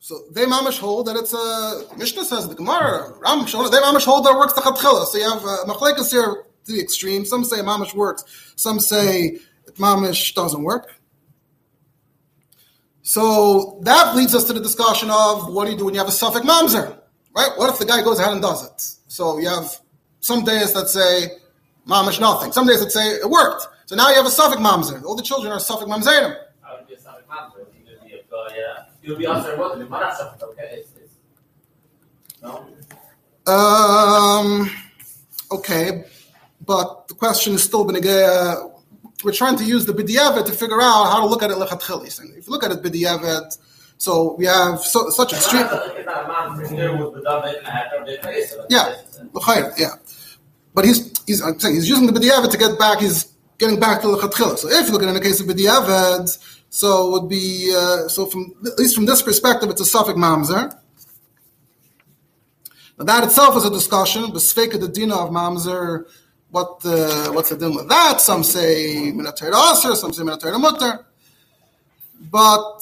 so 0.00 0.20
they 0.30 0.44
mamish 0.44 0.78
hold 0.78 1.06
that 1.06 1.16
it's 1.16 1.34
a 1.34 1.96
Mishnah 1.96 2.24
says 2.24 2.48
the 2.48 2.54
Gemara. 2.54 3.12
Ram 3.20 3.40
they 3.40 3.78
mamish 3.78 4.04
hold 4.04 4.24
that 4.24 4.36
works 4.36 4.52
the 4.52 4.60
chatchila. 4.60 5.06
So 5.06 5.18
you 5.18 5.28
have 5.28 5.44
uh, 5.44 6.04
here 6.04 6.44
to 6.64 6.72
the 6.72 6.80
extreme. 6.80 7.24
Some 7.24 7.44
say 7.44 7.58
mamish 7.58 7.94
works. 7.94 8.24
Some 8.56 8.78
say 8.78 9.38
mamish 9.74 10.34
doesn't 10.34 10.62
work. 10.62 10.94
So 13.02 13.80
that 13.82 14.14
leads 14.14 14.34
us 14.34 14.44
to 14.44 14.52
the 14.52 14.60
discussion 14.60 15.10
of 15.10 15.52
what 15.52 15.64
do 15.64 15.72
you 15.72 15.78
do 15.78 15.86
when 15.86 15.94
you 15.94 16.00
have 16.00 16.08
a 16.08 16.12
suffix 16.12 16.46
mamzer, 16.46 16.96
right? 17.34 17.50
What 17.56 17.70
if 17.70 17.78
the 17.78 17.86
guy 17.86 18.02
goes 18.02 18.20
ahead 18.20 18.32
and 18.32 18.42
does 18.42 18.64
it? 18.66 18.80
So 19.08 19.38
you 19.38 19.48
have 19.48 19.80
some 20.20 20.44
days 20.44 20.74
that 20.74 20.88
say 20.88 21.38
mamish 21.88 22.20
nothing. 22.20 22.52
Some 22.52 22.66
days 22.66 22.80
that 22.80 22.92
say 22.92 23.14
it 23.14 23.28
worked. 23.28 23.66
So 23.86 23.96
now 23.96 24.10
you 24.10 24.16
have 24.16 24.26
a 24.26 24.30
suffix 24.30 24.60
mamzer. 24.60 25.02
All 25.04 25.16
the 25.16 25.22
children 25.22 25.52
are 25.52 25.58
suffix 25.58 25.90
mamzerim. 25.90 26.36
How 26.60 26.76
would 26.76 26.86
be 26.86 26.94
a 26.94 27.00
suffix 27.00 27.24
mamzer? 27.28 27.58
Would 27.58 27.72
be 27.72 28.14
a, 28.14 28.56
yeah 28.56 28.87
you'll 29.08 29.16
be 29.16 29.26
answering 29.26 29.58
what 29.58 29.78
the 29.78 29.84
Gemara 29.84 30.38
okay? 30.42 30.68
It's, 30.72 30.90
it's, 31.02 31.14
No? 32.42 32.66
Um, 33.50 34.70
okay, 35.50 36.04
but 36.64 37.08
the 37.08 37.14
question 37.14 37.54
is 37.54 37.62
still 37.62 37.86
benegaya. 37.86 38.70
We're 39.24 39.32
trying 39.32 39.56
to 39.56 39.64
use 39.64 39.86
the 39.86 39.94
b'diavad 39.94 40.44
to 40.46 40.52
figure 40.52 40.80
out 40.80 41.06
how 41.06 41.20
to 41.20 41.26
look 41.26 41.42
at 41.42 41.50
it 41.50 41.56
lechatchili. 41.56 42.06
If 42.36 42.46
you 42.46 42.52
look 42.52 42.62
at 42.62 42.70
it 42.70 42.82
b'diavad, 42.82 43.56
so 43.96 44.34
we 44.34 44.44
have 44.44 44.80
so, 44.80 45.08
such 45.08 45.32
extreme. 45.32 45.62
Yeah, 48.68 48.94
yeah. 49.78 49.94
But 50.74 50.84
he's 50.84 51.10
he's 51.26 51.40
I'm 51.42 51.58
saying 51.58 51.76
he's 51.76 51.88
using 51.88 52.06
the 52.06 52.12
b'diavad 52.12 52.50
to 52.50 52.58
get 52.58 52.78
back. 52.78 53.00
He's 53.00 53.32
getting 53.56 53.80
back 53.80 54.02
to 54.02 54.08
lechatchila. 54.08 54.58
So 54.58 54.68
if 54.68 54.86
you 54.86 54.92
look 54.92 55.02
at 55.02 55.06
it 55.06 55.08
in 55.08 55.14
the 55.14 55.20
case 55.20 55.40
of 55.40 55.46
b'diavad, 55.46 56.28
so 56.70 57.10
would 57.10 57.28
be 57.28 57.74
uh, 57.76 58.08
so 58.08 58.26
from 58.26 58.54
at 58.66 58.78
least 58.78 58.94
from 58.94 59.06
this 59.06 59.22
perspective, 59.22 59.70
it's 59.70 59.80
a 59.80 59.84
suffix 59.84 60.18
mamzer. 60.18 60.72
Now 62.98 63.04
that 63.04 63.24
itself 63.24 63.56
is 63.56 63.64
a 63.64 63.70
discussion. 63.70 64.24
Besfeka 64.24 64.80
the 64.80 64.88
dina 64.88 65.16
of 65.16 65.30
mamzer. 65.30 66.04
What 66.50 66.80
uh, 66.84 67.32
what's 67.32 67.50
the 67.50 67.56
din 67.56 67.74
with 67.74 67.88
that? 67.88 68.20
Some 68.20 68.42
say 68.44 69.12
minatar 69.12 69.52
aser, 69.52 69.94
some 69.94 70.12
say 70.12 70.22
minatar 70.22 70.60
mutter. 70.60 71.06
But 72.20 72.80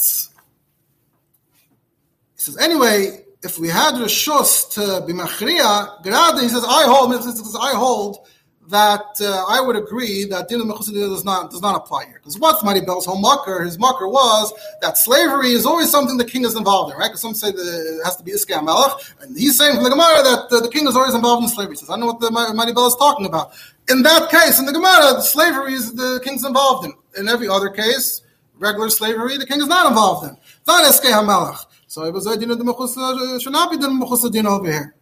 he 2.34 2.40
says 2.40 2.56
anyway. 2.58 3.22
If 3.42 3.58
we 3.60 3.68
had 3.68 3.94
rishus 3.94 4.72
to 4.74 5.06
be 5.06 5.12
machria, 5.12 6.02
he 6.40 6.48
says 6.48 6.64
I 6.66 6.84
hold. 6.86 7.14
He 7.14 7.22
says, 7.22 7.56
I 7.60 7.74
hold 7.74 8.26
that 8.68 9.04
uh, 9.20 9.44
I 9.48 9.60
would 9.60 9.76
agree 9.76 10.24
that 10.26 10.48
din 10.48 10.66
does 10.66 11.24
not 11.24 11.50
does 11.50 11.62
not 11.62 11.76
apply 11.76 12.06
here. 12.06 12.14
Because 12.14 12.38
what's 12.38 12.62
Mari 12.64 12.80
Bell's 12.80 13.06
whole 13.06 13.20
mucker? 13.20 13.62
His 13.62 13.78
mucker 13.78 14.08
was 14.08 14.52
that 14.80 14.98
slavery 14.98 15.52
is 15.52 15.64
always 15.66 15.90
something 15.90 16.16
the 16.16 16.24
king 16.24 16.44
is 16.44 16.56
involved 16.56 16.92
in, 16.92 16.98
right? 16.98 17.08
Because 17.08 17.20
some 17.20 17.34
say 17.34 17.50
that 17.50 17.60
it 17.60 18.04
has 18.04 18.16
to 18.16 18.24
be 18.24 18.32
Iskam 18.32 18.64
Melech, 18.64 18.92
and 19.20 19.36
he's 19.36 19.56
saying 19.56 19.74
from 19.74 19.84
the 19.84 19.90
Gemara 19.90 20.22
that 20.22 20.46
uh, 20.50 20.60
the 20.60 20.70
king 20.70 20.86
is 20.86 20.96
always 20.96 21.14
involved 21.14 21.44
in 21.44 21.48
slavery. 21.48 21.74
He 21.74 21.78
says, 21.78 21.90
I 21.90 21.96
know 21.96 22.06
what 22.06 22.20
the 22.20 22.30
Mari 22.30 22.72
Bell 22.72 22.86
is 22.86 22.96
talking 22.96 23.26
about. 23.26 23.52
In 23.88 24.02
that 24.02 24.30
case, 24.30 24.58
in 24.58 24.66
the 24.66 24.72
Gemara, 24.72 25.20
slavery 25.22 25.74
is 25.74 25.94
the 25.94 26.20
king's 26.24 26.44
involved 26.44 26.86
in. 26.86 26.92
In 27.18 27.28
every 27.28 27.48
other 27.48 27.70
case, 27.70 28.22
regular 28.58 28.90
slavery, 28.90 29.38
the 29.38 29.46
king 29.46 29.60
is 29.60 29.68
not 29.68 29.86
involved 29.86 30.28
in. 30.28 30.36
It's 30.36 30.66
not 30.66 30.84
Eskei 30.84 31.12
HaMelech. 31.12 31.64
So 31.86 32.04
it 32.04 32.12
was 32.12 32.26
a 32.26 32.36
din 32.36 32.50
of 32.50 32.58
the 32.58 33.40
should 33.40 33.52
not 33.52 33.70
be 33.70 33.76
din 33.76 33.90
of 33.90 34.08
Mechus 34.08 34.46
over 34.46 34.70
here. 34.70 34.94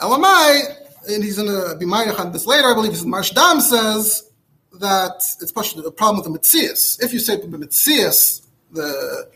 Elamai, 0.00 0.89
and 1.14 1.24
he's 1.24 1.36
going 1.36 1.48
to 1.48 1.76
be 1.76 1.86
Mayach 1.86 2.18
on 2.18 2.32
this 2.32 2.46
later, 2.46 2.68
I 2.68 2.74
believe 2.74 2.92
this 2.92 3.04
Marshdam 3.04 3.60
says 3.60 4.30
that 4.74 5.22
it's 5.40 5.50
a 5.50 5.90
problem 5.90 6.22
with 6.22 6.32
the 6.32 6.38
Mitzias. 6.38 7.02
If 7.02 7.12
you 7.12 7.18
say 7.18 7.36
the 7.36 7.46
Mitzias, 7.46 8.46
the 8.72 9.28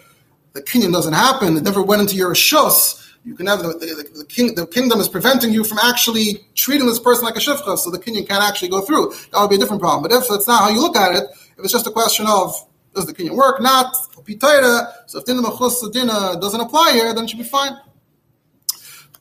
the 0.53 0.63
kingdom 0.63 0.93
doesn't 0.93 1.15
happen, 1.15 1.57
it 1.57 1.65
never 1.65 1.83
went 1.83 2.01
into 2.01 2.15
your 2.15 2.33
shus, 2.33 3.05
you 3.25 3.35
can 3.35 3.47
have 3.47 3.63
the, 3.63 3.69
the, 3.69 4.19
the, 4.19 4.25
king, 4.27 4.55
the 4.55 4.67
kingdom 4.67 5.01
is 5.01 5.09
preventing 5.09 5.51
you 5.53 5.65
from 5.65 5.79
actually 5.79 6.47
treating 6.55 6.87
this 6.87 7.01
person 7.01 7.25
like 7.25 7.37
a 7.37 7.41
shifcha, 7.41 7.79
so 7.79 7.91
the 7.91 7.99
kingdom 7.99 8.27
can't 8.27 8.43
actually 8.43 8.69
go 8.69 8.83
through. 8.83 9.15
That 9.33 9.41
would 9.41 9.49
be 9.49 9.57
a 9.57 9.59
different 9.59 9.81
problem. 9.81 10.03
But 10.03 10.13
if 10.13 10.29
that's 10.29 10.47
not 10.47 10.61
how 10.61 10.69
you 10.69 10.81
look 10.81 10.95
at 10.97 11.17
it, 11.17 11.25
if 11.57 11.65
it's 11.65 11.73
just 11.73 11.87
a 11.87 11.91
question 11.91 12.27
of 12.27 12.55
does 12.95 13.07
the 13.07 13.15
kingdom 13.15 13.37
work, 13.37 13.61
not 13.61 13.97
so 13.97 14.23
if 14.27 14.39
dinah 14.39 15.91
dina 15.93 16.41
doesn't 16.41 16.61
apply 16.61 16.93
here, 16.93 17.15
then 17.15 17.25
it 17.25 17.31
should 17.31 17.39
be 17.39 17.45
fine. 17.45 17.77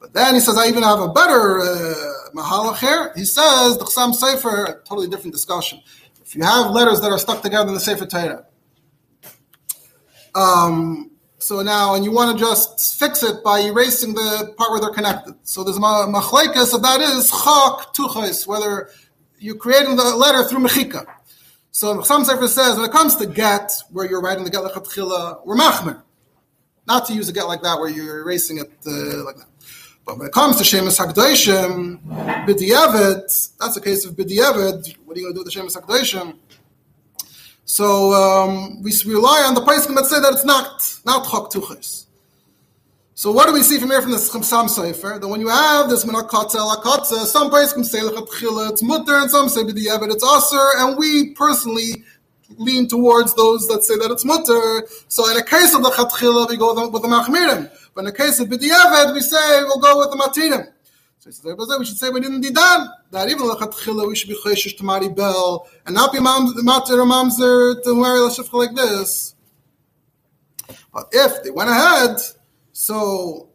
But 0.03 0.11
then 0.11 0.33
he 0.33 0.41
says, 0.41 0.57
I 0.57 0.67
even 0.67 0.83
have 0.83 0.99
a 0.99 1.07
better 1.07 1.61
uh, 1.61 1.95
mahalach 2.35 2.77
here. 2.77 3.13
He 3.15 3.23
says, 3.23 3.77
the 3.77 3.85
Chassam 3.85 4.13
Sofer, 4.13 4.67
a 4.67 4.73
totally 4.83 5.07
different 5.07 5.33
discussion. 5.33 5.79
If 6.21 6.35
you 6.35 6.43
have 6.43 6.71
letters 6.71 6.99
that 6.99 7.09
are 7.09 7.17
stuck 7.17 7.41
together 7.41 7.69
in 7.69 7.73
the 7.73 7.79
Sefer 7.79 8.05
Torah, 8.05 8.45
um, 10.35 11.09
so 11.37 11.61
now, 11.61 11.95
and 11.95 12.03
you 12.03 12.11
want 12.11 12.37
to 12.37 12.43
just 12.43 12.99
fix 12.99 13.23
it 13.23 13.45
by 13.45 13.61
erasing 13.61 14.13
the 14.13 14.53
part 14.57 14.71
where 14.71 14.81
they're 14.81 14.89
connected. 14.89 15.35
So 15.43 15.63
there's 15.63 15.79
machlekes, 15.79 16.65
so 16.65 16.79
that 16.79 16.99
is 16.99 17.31
chak 17.31 17.93
tuchais, 17.95 18.45
whether 18.45 18.89
you're 19.39 19.55
creating 19.55 19.95
the 19.95 20.03
letter 20.17 20.43
through 20.43 20.65
mechika. 20.65 21.05
So 21.71 21.93
the 21.93 22.01
Chassam 22.01 22.25
Sofer 22.25 22.49
says, 22.49 22.75
when 22.75 22.89
it 22.89 22.91
comes 22.91 23.15
to 23.15 23.25
get, 23.25 23.71
where 23.89 24.05
you're 24.05 24.21
writing 24.21 24.43
the 24.43 24.49
get 24.49 24.63
lechatchila, 24.63 25.45
we're 25.45 25.55
machmer. 25.55 26.01
Not 26.87 27.05
to 27.05 27.13
use 27.13 27.29
a 27.29 27.31
get 27.31 27.47
like 27.47 27.61
that, 27.61 27.79
where 27.79 27.87
you're 27.89 28.19
erasing 28.19 28.57
it 28.57 28.69
uh, 28.85 29.23
like 29.23 29.37
that. 29.37 29.47
But 30.05 30.17
when 30.17 30.27
it 30.27 30.33
comes 30.33 30.57
to 30.57 30.63
Shemus 30.63 30.99
HaKadoshim, 30.99 32.01
B'di'evet, 32.45 33.57
that's 33.57 33.77
a 33.77 33.81
case 33.81 34.05
of 34.05 34.15
B'di'evet. 34.15 34.97
What 35.05 35.15
are 35.15 35.19
you 35.19 35.25
going 35.25 35.33
to 35.33 35.33
do 35.33 35.39
with 35.39 35.45
the 35.45 35.51
Shemus 35.51 35.77
HaKadoshim? 35.77 36.37
So 37.65 38.11
um, 38.11 38.83
we, 38.83 38.91
rely 39.05 39.43
on 39.47 39.53
the 39.53 39.61
Paiskim 39.61 39.95
that 39.95 40.05
say 40.05 40.19
that 40.19 40.33
it's 40.33 40.43
not, 40.43 40.99
not 41.05 41.25
Chok. 41.25 41.53
So 43.15 43.31
what 43.31 43.47
do 43.47 43.53
we 43.53 43.63
see 43.63 43.79
from 43.79 43.91
here 43.91 44.01
from 44.01 44.11
the 44.11 44.17
Chassam 44.17 44.65
Sofer? 44.65 45.21
That 45.21 45.27
when 45.27 45.39
you 45.39 45.47
have 45.47 45.89
this 45.89 46.03
Menakatza, 46.03 46.57
Lakatza, 46.57 47.25
some 47.25 47.49
Paiskim 47.49 47.85
say 47.85 47.99
Lechatchila, 47.99 48.71
it's 48.71 48.83
Mutter, 48.83 49.17
and 49.17 49.31
some 49.31 49.47
say 49.47 49.61
B'di'evet, 49.61 50.11
it's 50.11 50.23
Aser, 50.23 50.67
and 50.79 50.97
we 50.97 51.33
personally 51.35 52.03
lean 52.57 52.87
towards 52.87 53.33
those 53.35 53.67
that 53.69 53.83
say 53.83 53.95
that 53.97 54.11
it's 54.11 54.25
Mutter. 54.25 54.85
So 55.07 55.31
in 55.31 55.37
a 55.37 55.43
case 55.43 55.73
of 55.73 55.83
the 55.83 55.91
Chatchila, 55.91 56.49
we 56.49 56.57
go 56.57 56.89
with 56.89 57.01
the 57.01 57.07
Machmirim. 57.07 57.71
But 57.93 58.01
in 58.01 58.05
the 58.05 58.11
case 58.11 58.39
of 58.39 58.47
B'diavad, 58.47 59.13
we 59.13 59.21
say 59.21 59.63
we'll 59.63 59.79
go 59.79 59.99
with 59.99 60.11
the 60.11 60.17
Matinim. 60.17 60.67
So 61.23 61.29
he 61.29 61.55
says, 61.55 61.79
we 61.79 61.85
should 61.85 61.97
say 61.97 62.09
we 62.09 62.19
didn't 62.19 62.41
didan. 62.41 62.89
That 63.11 63.27
That 63.27 63.29
even 63.29 63.47
lechatchila 63.47 64.05
we 64.07 64.15
should 64.15 64.27
be 64.27 64.35
chayshish 64.43 64.75
to 64.77 64.83
Mari 64.83 65.07
Bell 65.07 65.69
and 65.85 65.95
not 65.95 66.11
be 66.11 66.19
matir 66.19 66.97
or 66.97 67.05
mamzer 67.05 67.81
to 67.81 67.95
marry 67.95 68.19
l'shifcha 68.19 68.53
like 68.53 68.75
this. 68.75 69.33
But 70.93 71.07
if 71.13 71.43
they 71.43 71.49
went 71.49 71.69
ahead, 71.69 72.17
so 72.73 73.47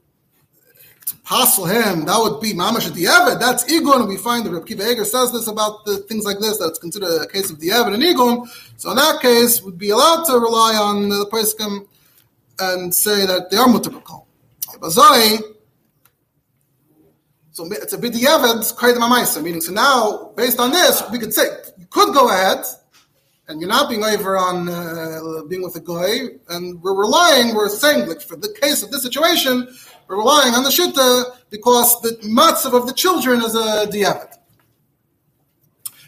to 1.04 1.16
passel 1.18 1.66
him, 1.66 2.06
that 2.06 2.18
would 2.18 2.40
be 2.40 2.54
mamash 2.54 2.88
diavad. 2.90 3.38
That's 3.38 3.64
igun. 3.64 4.08
We 4.08 4.16
find 4.16 4.46
the 4.46 4.50
Reb 4.50 4.66
Kiva 4.66 4.90
Eger 4.90 5.04
says 5.04 5.32
this 5.32 5.46
about 5.46 5.84
the 5.84 5.98
things 5.98 6.24
like 6.24 6.38
this. 6.38 6.56
That's 6.56 6.78
considered 6.78 7.20
a 7.20 7.26
case 7.26 7.50
of 7.50 7.58
diavad 7.58 7.92
and 7.92 8.02
igun. 8.02 8.48
So 8.78 8.92
in 8.92 8.96
that 8.96 9.20
case, 9.20 9.60
would 9.60 9.76
be 9.76 9.90
allowed 9.90 10.24
to 10.24 10.38
rely 10.38 10.74
on 10.74 11.10
the 11.10 11.26
poskim 11.30 11.86
and 12.60 12.94
say 12.94 13.26
that 13.26 13.50
they 13.50 13.58
are 13.58 13.68
mutabakal. 13.68 14.24
Bazai, 14.80 15.40
so 17.50 17.66
it's 17.72 17.92
a 17.92 17.98
b'diavad 17.98 18.60
kaidem 18.76 18.98
amaisa, 18.98 19.42
meaning 19.42 19.60
so 19.60 19.72
now 19.72 20.32
based 20.36 20.60
on 20.60 20.70
this 20.70 21.02
we 21.10 21.18
could 21.18 21.34
say 21.34 21.44
you 21.76 21.86
could 21.90 22.14
go 22.14 22.30
ahead 22.30 22.64
and 23.48 23.60
you're 23.60 23.68
not 23.68 23.88
being 23.88 24.04
over 24.04 24.36
on 24.36 24.68
uh, 24.68 25.42
being 25.48 25.62
with 25.62 25.74
a 25.74 25.80
guy, 25.80 26.36
and 26.54 26.80
we're 26.82 26.94
relying, 26.94 27.54
we're 27.54 27.68
saying 27.68 28.06
like 28.06 28.20
for 28.20 28.36
the 28.36 28.54
case 28.60 28.82
of 28.82 28.90
this 28.90 29.02
situation, 29.02 29.66
we're 30.06 30.18
relying 30.18 30.54
on 30.54 30.62
the 30.62 30.70
shitta 30.70 31.36
because 31.50 32.00
the 32.02 32.10
matzav 32.24 32.74
of 32.74 32.86
the 32.86 32.92
children 32.92 33.42
is 33.42 33.54
a 33.54 33.86
diavad. 33.86 34.34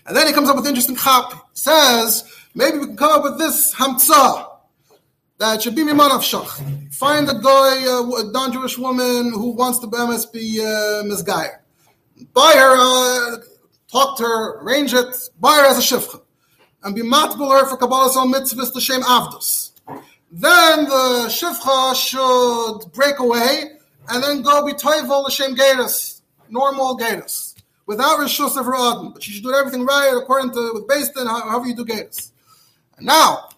And 0.06 0.16
then 0.16 0.26
he 0.26 0.32
comes 0.32 0.48
up 0.48 0.56
with 0.56 0.66
interesting 0.66 0.96
chap. 0.96 1.32
Says 1.52 2.24
maybe 2.54 2.78
we 2.78 2.86
can 2.86 2.96
come 2.96 3.12
up 3.12 3.22
with 3.22 3.38
this 3.38 3.74
hamtzah 3.74 4.49
that 5.40 5.62
should 5.62 5.74
be 5.74 5.82
miman 5.82 6.10
of 6.14 6.20
shach. 6.20 6.50
Find 6.94 7.28
a 7.28 7.34
guy, 7.34 7.76
a 7.86 8.24
non-Jewish 8.30 8.76
woman 8.76 9.32
who 9.32 9.52
wants 9.52 9.78
to 9.78 9.86
be 9.86 10.60
uh, 10.60 11.02
misguyer. 11.04 11.62
Buy 12.34 12.52
her, 12.56 12.74
uh, 12.76 13.36
talk 13.90 14.18
to 14.18 14.22
her, 14.22 14.60
arrange 14.60 14.92
it, 14.92 15.30
buy 15.40 15.56
her 15.56 15.66
as 15.66 15.78
a 15.78 15.80
shifcha, 15.80 16.20
and 16.82 16.94
be 16.94 17.00
matbul 17.00 17.50
her 17.58 17.66
for 17.66 17.78
Kabbalah's 17.78 18.18
own 18.18 18.30
mitzvahs 18.30 18.72
to 18.74 18.80
shame 18.80 19.00
avdus. 19.00 19.72
Then 20.30 20.84
the 20.84 21.28
shifcha 21.28 21.94
should 21.96 22.92
break 22.92 23.18
away 23.18 23.78
and 24.10 24.22
then 24.22 24.42
go 24.42 24.64
be 24.66 24.74
toivel 24.74 25.24
l'shem 25.24 25.56
geiras, 25.56 26.20
normal 26.50 26.98
geiras, 26.98 27.54
without 27.86 28.18
rishus 28.18 28.58
of 28.58 28.66
her. 28.66 29.10
But 29.12 29.22
she 29.22 29.32
should 29.32 29.42
do 29.42 29.54
everything 29.54 29.86
right 29.86 30.12
according 30.14 30.52
to 30.52 30.72
with 30.74 30.86
based 30.86 31.16
on 31.16 31.26
however 31.26 31.66
you 31.66 31.74
do. 31.74 31.86
And 32.98 33.06
now, 33.06 33.48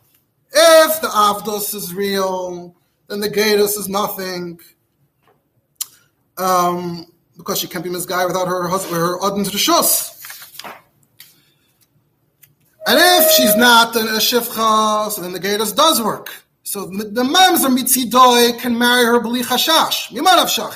if 0.52 1.00
the 1.00 1.08
Avdos 1.08 1.74
is 1.74 1.94
real, 1.94 2.74
then 3.08 3.20
the 3.20 3.28
Gatus 3.28 3.76
is 3.76 3.88
nothing. 3.88 4.60
Um, 6.38 7.06
because 7.36 7.58
she 7.58 7.66
can't 7.66 7.84
be 7.84 7.90
misguided 7.90 8.28
without 8.28 8.48
her 8.48 8.68
husband, 8.68 8.96
her 8.96 9.22
Odin 9.22 9.44
to 9.44 9.50
the 9.50 9.58
Shus. 9.58 10.10
And 12.86 12.98
if 12.98 13.30
she's 13.32 13.56
not 13.56 13.94
a 13.94 14.00
Shifcha, 14.00 15.10
so 15.10 15.22
then 15.22 15.32
the 15.32 15.40
Gatus 15.40 15.72
does 15.72 16.02
work. 16.02 16.30
So 16.64 16.86
the 16.86 17.22
Mamzer 17.22 17.68
Mitzidoi 17.68 18.58
can 18.58 18.78
marry 18.78 19.04
her 19.04 19.20
B'li 19.20 19.42
Chashash. 19.42 20.10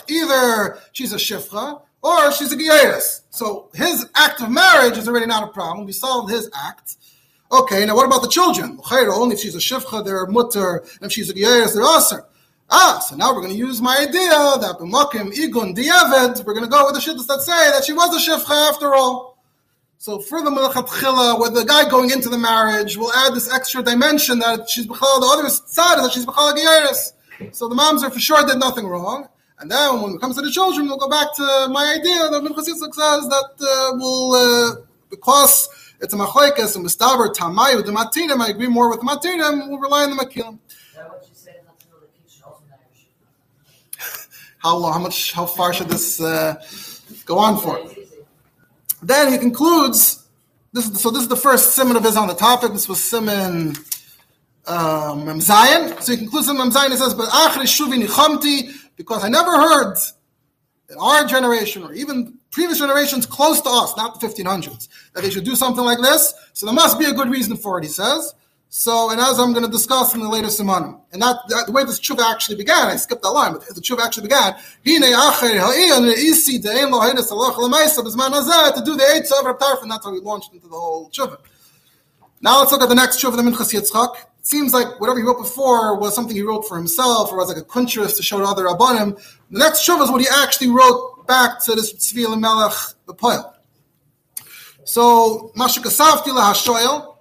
Either 0.09 0.79
she's 0.93 1.13
a 1.13 1.17
Shifcha 1.17 1.81
or 2.03 2.33
she's 2.33 2.53
a 2.53 2.57
Gieris. 2.57 3.23
So 3.31 3.71
his 3.75 4.07
act 4.15 4.41
of 4.41 4.51
marriage 4.51 4.97
is 4.97 5.09
already 5.09 5.27
not 5.27 5.43
a 5.45 5.49
problem. 5.49 5.87
We 5.87 5.93
solved 5.93 6.31
his 6.31 6.51
act. 6.55 6.97
Okay, 7.53 7.87
now 7.87 7.95
what 7.95 8.07
about 8.07 8.23
the 8.23 8.29
children? 8.29 8.81
Only 8.91 9.35
if 9.35 9.41
she's 9.41 9.55
a 9.55 9.59
shivcha, 9.59 10.05
they're 10.05 10.27
mutter, 10.27 10.79
and 11.01 11.03
if 11.03 11.13
she's 11.13 11.31
a 11.31 11.35
giyeres, 11.35 11.75
they're 11.75 11.85
aser. 11.85 12.25
Ah, 12.69 12.99
so 12.99 13.15
now 13.15 13.33
we're 13.33 13.41
going 13.41 13.53
to 13.53 13.59
use 13.59 13.81
my 13.81 13.97
idea 13.99 14.31
that 14.31 14.77
b'makim 14.81 15.33
igun 15.33 15.77
diavad, 15.77 16.45
we're 16.45 16.55
going 16.55 16.65
to 16.65 16.71
go 16.71 16.85
with 16.85 16.95
the 16.95 17.01
shittas 17.01 17.29
that 17.29 17.41
say 17.41 17.71
that 17.71 17.85
she 17.85 17.93
was 17.93 18.15
a 18.17 18.31
shivcha 18.31 18.73
after 18.73 18.95
all. 18.95 19.39
So 19.99 20.19
for 20.19 20.43
the 20.43 20.51
melachatchila, 20.51 21.41
with 21.41 21.55
the 21.55 21.65
guy 21.65 21.89
going 21.89 22.11
into 22.11 22.29
the 22.29 22.39
marriage, 22.39 22.97
we'll 22.97 23.13
add 23.13 23.35
this 23.35 23.53
extra 23.53 23.83
dimension 23.83 24.41
that 24.41 24.69
she's 24.69 24.87
b'chal, 24.87 25.21
the 25.21 25.27
other 25.33 25.49
side 25.49 25.99
is 25.99 26.05
that 26.05 26.13
she's 26.13 26.27
b'chal 26.27 26.57
giyeres. 26.57 27.13
So 27.55 27.69
the 27.69 27.77
moms 27.77 28.03
are 28.03 28.11
for 28.11 28.19
sure 28.19 28.45
did 28.45 28.59
nothing 28.59 28.89
wrong. 28.89 29.29
And 29.59 29.71
then 29.71 30.03
when 30.03 30.15
it 30.15 30.21
comes 30.21 30.37
to 30.37 30.43
the 30.43 30.51
children, 30.51 30.87
we'll 30.87 30.99
go 30.99 31.09
back 31.09 31.35
to 31.37 31.69
my 31.71 31.97
idea 31.99 32.29
that 32.29 32.43
Minchas 32.43 32.65
says 32.65 33.29
that 33.29 33.51
uh, 33.61 33.97
we'll, 33.97 34.33
uh, 34.33 34.77
because 35.09 35.69
it's 36.01 36.13
a 36.13 36.17
machlekes 36.17 36.77
a 36.77 36.79
mistaber 36.79 37.35
tamayu 37.35 37.85
the 37.85 37.93
matinim, 37.93 38.41
I 38.41 38.49
agree 38.49 38.69
more 38.69 38.91
with 38.91 39.01
matinim, 39.01 39.69
we'll 39.69 39.79
rely 39.79 40.05
on 40.05 40.17
the 40.17 40.23
makilim. 40.23 40.59
Is 40.69 40.95
that 40.95 41.09
what 41.09 41.27
you 41.29 41.35
said? 41.35 41.57
Not 41.67 41.79
to 41.81 41.89
know 41.89 41.97
the 42.01 42.07
king 42.07 42.25
should 42.29 42.45
also 42.45 42.63
marry 42.69 42.83
Shifra. 42.95 44.29
How 44.59 44.77
long, 44.77 44.93
how 44.93 44.99
much, 44.99 45.33
how 45.33 45.47
far 45.47 45.73
should 45.73 45.89
this 45.89 46.21
uh, 46.21 46.63
go 47.25 47.39
on 47.39 47.59
for? 47.59 47.81
Then 49.03 49.33
he 49.33 49.39
concludes. 49.39 50.25
This 50.73 50.89
is 50.89 51.01
so. 51.01 51.11
This 51.11 51.23
is 51.23 51.29
the 51.29 51.37
first 51.37 51.75
simon 51.75 51.97
of 51.97 52.05
his 52.05 52.17
on 52.17 52.29
the 52.29 52.35
topic. 52.35 52.73
This 52.73 52.89
was 52.89 53.03
simon 53.03 53.77
um, 54.67 55.25
Mem. 55.25 55.41
So 55.41 56.13
he 56.13 56.17
concludes 56.17 56.49
in 56.49 56.59
Mem. 56.59 56.71
He 56.71 56.97
says, 56.97 57.15
"But 57.15 57.29
achri 57.29 57.63
shuvi 57.65 58.03
nichamti," 58.03 58.73
because 58.97 59.25
I 59.25 59.29
never 59.29 59.53
heard 59.53 59.97
in 60.91 60.99
our 60.99 61.25
generation 61.25 61.83
or 61.83 61.93
even 61.93 62.39
previous 62.57 62.79
generations 62.79 63.27
close 63.27 63.61
to 63.61 63.69
us, 63.69 63.95
not 63.99 64.19
the 64.19 64.27
1500s, 64.27 64.89
that 65.13 65.23
they 65.23 65.29
should 65.29 65.45
do 65.45 65.55
something 65.55 65.85
like 65.85 65.99
this. 65.99 66.33
So 66.55 66.65
there 66.65 66.75
must 66.75 66.99
be 66.99 67.05
a 67.05 67.13
good 67.13 67.29
reason 67.29 67.55
for 67.55 67.79
it. 67.79 67.85
He 67.85 67.91
says. 67.91 68.35
So, 68.71 69.11
and 69.11 69.21
as 69.21 69.39
I'm 69.39 69.53
going 69.53 69.65
to 69.65 69.71
discuss 69.71 70.15
in 70.15 70.21
the 70.21 70.29
later 70.29 70.49
simanim, 70.49 71.01
and 71.13 71.21
that, 71.23 71.37
that 71.49 71.67
the 71.67 71.73
way 71.73 71.85
this 71.85 72.01
tshuva 72.01 72.23
actually 72.33 72.57
began, 72.57 72.89
I 72.89 72.97
skipped 72.97 73.23
that 73.23 73.31
line, 73.31 73.53
but 73.53 73.63
the 73.67 73.81
tshuva 73.81 74.01
actually 74.01 74.25
began. 74.25 74.55
To 74.55 74.61
do 78.85 78.97
the 78.97 79.07
eight 79.15 79.31
of 79.39 79.47
Reb 79.47 79.59
Tarfon. 79.59 79.89
That's 79.89 80.05
how 80.05 80.13
we 80.13 80.21
launched 80.21 80.53
into 80.55 80.67
the 80.67 80.77
whole 80.77 81.11
tshuva. 81.11 81.39
Now 82.41 82.59
let's 82.61 82.73
look 82.73 82.83
at 82.83 82.89
the 82.89 82.95
next 82.95 83.23
tshuva, 83.23 83.37
the 83.37 83.43
Minchas 83.43 83.73
Yitzchak. 83.75 84.17
It 84.17 84.47
seems 84.47 84.73
like 84.73 84.99
whatever 84.99 85.19
he 85.19 85.25
wrote 85.25 85.39
before 85.39 85.99
was 85.99 86.15
something 86.15 86.35
he 86.35 86.43
wrote 86.43 86.67
for 86.67 86.77
himself, 86.79 87.31
or 87.31 87.37
was 87.37 87.49
like 87.49 87.59
a 87.59 87.67
kuntras 87.67 88.17
to 88.17 88.23
show 88.23 88.39
to 88.39 88.45
other 88.45 88.65
rabbanim. 88.65 89.15
The 89.51 89.59
next 89.59 89.87
tshuva 89.87 90.05
is 90.05 90.11
what 90.11 90.23
he 90.23 90.29
actually 90.43 90.71
wrote 90.71 91.16
back 91.27 91.63
to 91.65 91.75
this 91.75 91.93
Tzvi 91.95 92.25
Elimelech 92.25 92.73
the 93.07 93.15
poem. 93.15 93.45
So, 94.85 95.51
Masha 95.57 95.81
Kasavti 95.81 96.29
lahashoyel, 96.29 97.17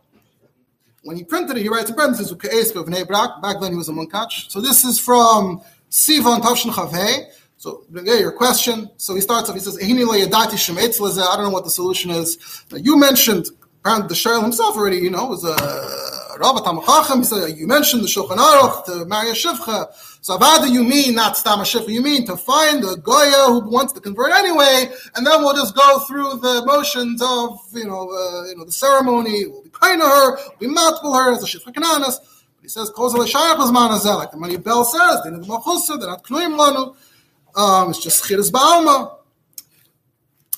when 1.04 1.18
he 1.18 1.24
printed 1.24 1.58
it, 1.58 1.62
he 1.62 1.70
writes 1.70 1.90
in 1.90 1.96
parentheses, 1.96 2.32
"Uke'es 2.32 2.76
of 2.76 3.08
Brak." 3.08 3.42
Back 3.42 3.62
then 3.62 3.72
he 3.72 3.78
was 3.78 3.90
a 3.90 3.92
munkach. 3.92 4.50
So 4.50 4.60
this 4.60 4.84
is 4.84 5.00
from 5.00 5.62
Sivan 5.90 6.42
Tavshin 6.42 6.72
Chavhei. 6.72 7.26
So 7.58 7.84
yeah, 7.92 8.16
your 8.16 8.32
question. 8.32 8.90
So 8.98 9.16
he 9.16 9.22
starts 9.22 9.50
off. 9.50 9.56
He 9.56 9.62
says, 9.62 9.78
"Ehini 9.78 10.06
lo 10.06 10.14
yadati 10.14 10.58
shem 10.58 10.76
eitz. 10.76 11.00
I 11.00 11.36
don't 11.36 11.46
know 11.46 11.52
what 11.52 11.64
the 11.64 11.72
solution 11.72 12.12
is. 12.12 12.38
Now, 12.72 12.78
you 12.78 12.98
mentioned 12.98 13.48
apparently 13.86 14.08
the 14.08 14.16
Shail 14.16 14.42
himself 14.42 14.76
already. 14.76 14.98
You 14.98 15.12
know, 15.12 15.26
was 15.28 15.44
a 15.44 15.56
Rav 16.40 16.56
Tamachachim. 16.64 17.18
He 17.20 17.24
said 17.24 17.58
you 17.58 17.68
mentioned 17.68 18.04
the 18.04 18.08
Shulchan 18.08 18.38
Aruch 18.38 18.86
to 18.86 19.06
marry 19.06 19.30
a 19.30 19.34
shivcha. 19.34 19.94
So 20.22 20.38
avada 20.38 20.72
you 20.72 20.84
mean 20.84 21.14
not 21.14 21.38
stam 21.38 21.60
shivcha? 21.60 21.90
You 21.90 22.02
mean 22.02 22.26
to 22.26 22.36
find 22.36 22.84
a 22.84 22.96
goya 22.96 23.46
who 23.48 23.70
wants 23.70 23.94
to 23.94 24.02
convert 24.02 24.32
anyway, 24.32 24.92
and 25.16 25.26
then 25.26 25.42
we'll 25.42 25.54
just 25.54 25.76
go 25.76 26.00
through 26.00 26.40
the 26.40 26.64
motions 26.66 27.22
of 27.22 27.60
you 27.74 27.86
know 27.86 28.10
uh, 28.10 28.48
you 28.48 28.58
know 28.58 28.66
the 28.66 28.72
ceremony. 28.72 29.46
We'll 29.46 29.62
be 29.62 29.70
kind 29.70 30.02
to 30.02 30.08
her. 30.08 30.36
We'll 30.36 30.60
be 30.60 30.68
matful 30.68 31.14
her 31.14 31.34
as 31.34 31.44
a 31.44 31.46
shivcha 31.46 31.74
kananas. 31.74 32.20
But 32.56 32.64
he 32.64 32.70
says 32.70 32.90
kozal 32.92 33.24
shayach 33.26 33.58
was 33.58 33.72
like 33.72 34.32
the 34.32 34.38
Mari 34.38 34.58
Bell 34.58 34.84
says. 34.84 35.22
They're 35.24 35.32
not 35.32 35.44
machusa. 35.44 36.00
They're 36.00 36.10
not 36.10 36.24
knuim 36.24 36.58
lanu. 36.58 36.96
Um, 37.56 37.92
it's 37.92 38.04
just 38.04 38.26
chiras 38.26 38.52
ba'alma. 38.52 39.15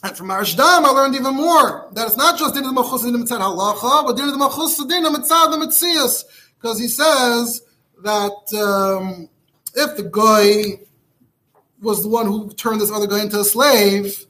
And 0.03 0.15
from 0.15 0.27
Arshdam, 0.27 0.83
I 0.83 0.89
learned 0.89 1.15
even 1.15 1.35
more 1.35 1.89
that 1.93 2.07
it's 2.07 2.17
not 2.17 2.37
just 2.37 2.53
din 2.53 2.65
of 2.65 2.73
machus 2.73 3.03
din 3.03 3.13
mitzad 3.13 3.39
halacha, 3.39 4.05
but 4.05 4.15
din 4.15 4.29
of 4.29 4.35
machus 4.35 4.87
din 4.87 5.05
of 5.05 5.13
mitzad 5.13 5.51
the 5.51 6.25
because 6.59 6.79
he 6.79 6.87
says 6.87 7.61
that 8.03 8.53
um, 8.53 9.27
if 9.73 9.97
the 9.97 10.03
guy 10.03 10.83
was 11.81 12.03
the 12.03 12.09
one 12.09 12.27
who 12.27 12.49
turned 12.53 12.79
this 12.79 12.91
other 12.91 13.07
guy 13.07 13.21
into 13.21 13.39
a 13.39 13.43
slave, 13.43 14.25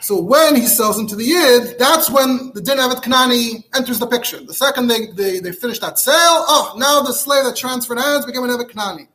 so 0.00 0.20
when 0.20 0.56
he 0.56 0.66
sells 0.66 0.98
him 0.98 1.06
to 1.08 1.16
the 1.16 1.24
yid, 1.24 1.78
that's 1.78 2.10
when 2.10 2.50
the 2.54 2.62
din 2.62 2.78
avet 2.78 3.02
kanani 3.02 3.64
enters 3.74 3.98
the 3.98 4.06
picture. 4.06 4.42
The 4.42 4.54
second 4.54 4.88
they, 4.88 5.08
they 5.08 5.40
they 5.40 5.52
finish 5.52 5.78
that 5.80 5.98
sale, 5.98 6.14
oh, 6.16 6.74
now 6.78 7.02
the 7.02 7.12
slave 7.12 7.44
that 7.44 7.56
transferred 7.56 7.98
hands 7.98 8.24
became 8.24 8.44
an 8.44 8.50
avet 8.50 8.70
kanani. 8.70 9.08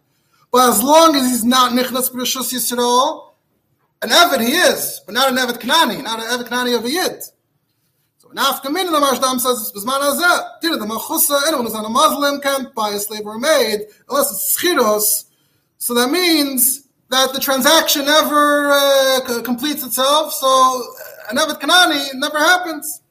But 0.51 0.69
as 0.69 0.83
long 0.83 1.15
as 1.15 1.23
he's 1.23 1.43
not 1.43 1.71
nichnas 1.71 2.11
b'rishus 2.11 2.53
yisrael, 2.53 3.32
an 4.03 4.09
Evid 4.09 4.45
he 4.45 4.53
is, 4.53 5.01
but 5.05 5.15
not 5.15 5.29
an 5.29 5.37
Evid 5.37 5.59
Kanani, 5.59 6.03
not 6.03 6.19
an 6.19 6.25
Evid 6.25 6.47
Kanani 6.47 6.77
of 6.77 6.83
a 6.85 6.89
Yid. 6.89 7.23
So 8.17 8.29
an 8.29 8.37
Afkamin, 8.37 8.91
the 8.91 8.99
Marshdam 8.99 9.39
says, 9.39 9.71
Bisman 9.73 9.99
Hazeh, 9.99 10.59
Dina 10.61 10.77
the 10.77 10.85
Machusa, 10.85 11.47
anyone 11.47 11.65
who's 11.65 11.75
on 11.75 11.85
a 11.85 11.89
Muslim 11.89 12.41
can't 12.41 12.73
buy 12.75 12.89
a 12.89 12.99
slave 12.99 13.25
or 13.25 13.35
a 13.35 13.39
maid 13.39 13.81
unless 14.09 14.31
it's 14.31 14.57
Schiros. 14.57 15.25
So 15.77 15.93
that 15.93 16.11
means 16.11 16.87
that 17.09 17.33
the 17.33 17.39
transaction 17.39 18.05
never 18.05 18.71
uh, 18.71 19.41
completes 19.43 19.85
itself, 19.85 20.33
so 20.33 20.47
uh, 20.47 21.31
an 21.31 21.37
Evid 21.37 21.59
Kanani 21.59 22.13
never 22.15 22.37
happens. 22.37 23.01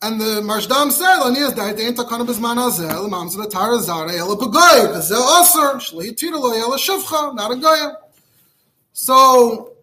And 0.00 0.20
the 0.20 0.42
Marshdam 0.42 0.92
said, 0.92 1.26
"Ani 1.26 1.40
is 1.40 1.54
that 1.54 1.80
ain't 1.80 1.96
takana 1.96 2.24
bizman 2.24 2.62
hazel, 2.62 3.08
mamza 3.08 3.42
the 3.42 3.48
tar 3.48 3.76
zare 3.80 4.16
el 4.16 4.36
pagoy, 4.36 4.94
v'zel 4.94 5.40
aser, 5.40 5.78
shli 5.80 6.16
titolo 6.16 6.52
el 6.52 6.70
shivcha, 6.78 7.34
not 7.34 7.50
a 7.50 7.56
goya." 7.56 7.96
So 9.00 9.74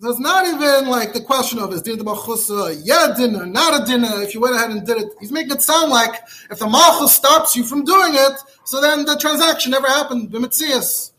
there's 0.00 0.18
not 0.18 0.46
even 0.46 0.88
like 0.88 1.12
the 1.12 1.20
question 1.20 1.58
of 1.58 1.74
is 1.74 1.82
din 1.82 1.98
the 1.98 2.04
machusa 2.04 2.80
yeah 2.82 3.12
dinner, 3.14 3.44
not 3.44 3.82
a 3.82 3.84
dinner. 3.84 4.22
If 4.22 4.32
you 4.32 4.40
went 4.40 4.56
ahead 4.56 4.70
and 4.70 4.86
did 4.86 4.96
it, 4.96 5.12
he's 5.20 5.30
making 5.30 5.52
it 5.52 5.60
sound 5.60 5.90
like 5.90 6.14
if 6.50 6.58
the 6.58 6.66
malchus 6.66 7.14
stops 7.14 7.54
you 7.54 7.64
from 7.64 7.84
doing 7.84 8.14
it, 8.14 8.32
so 8.64 8.80
then 8.80 9.04
the 9.04 9.18
transaction 9.18 9.72
never 9.72 9.86
happened. 9.86 10.30
B'mitzias. 10.30 11.12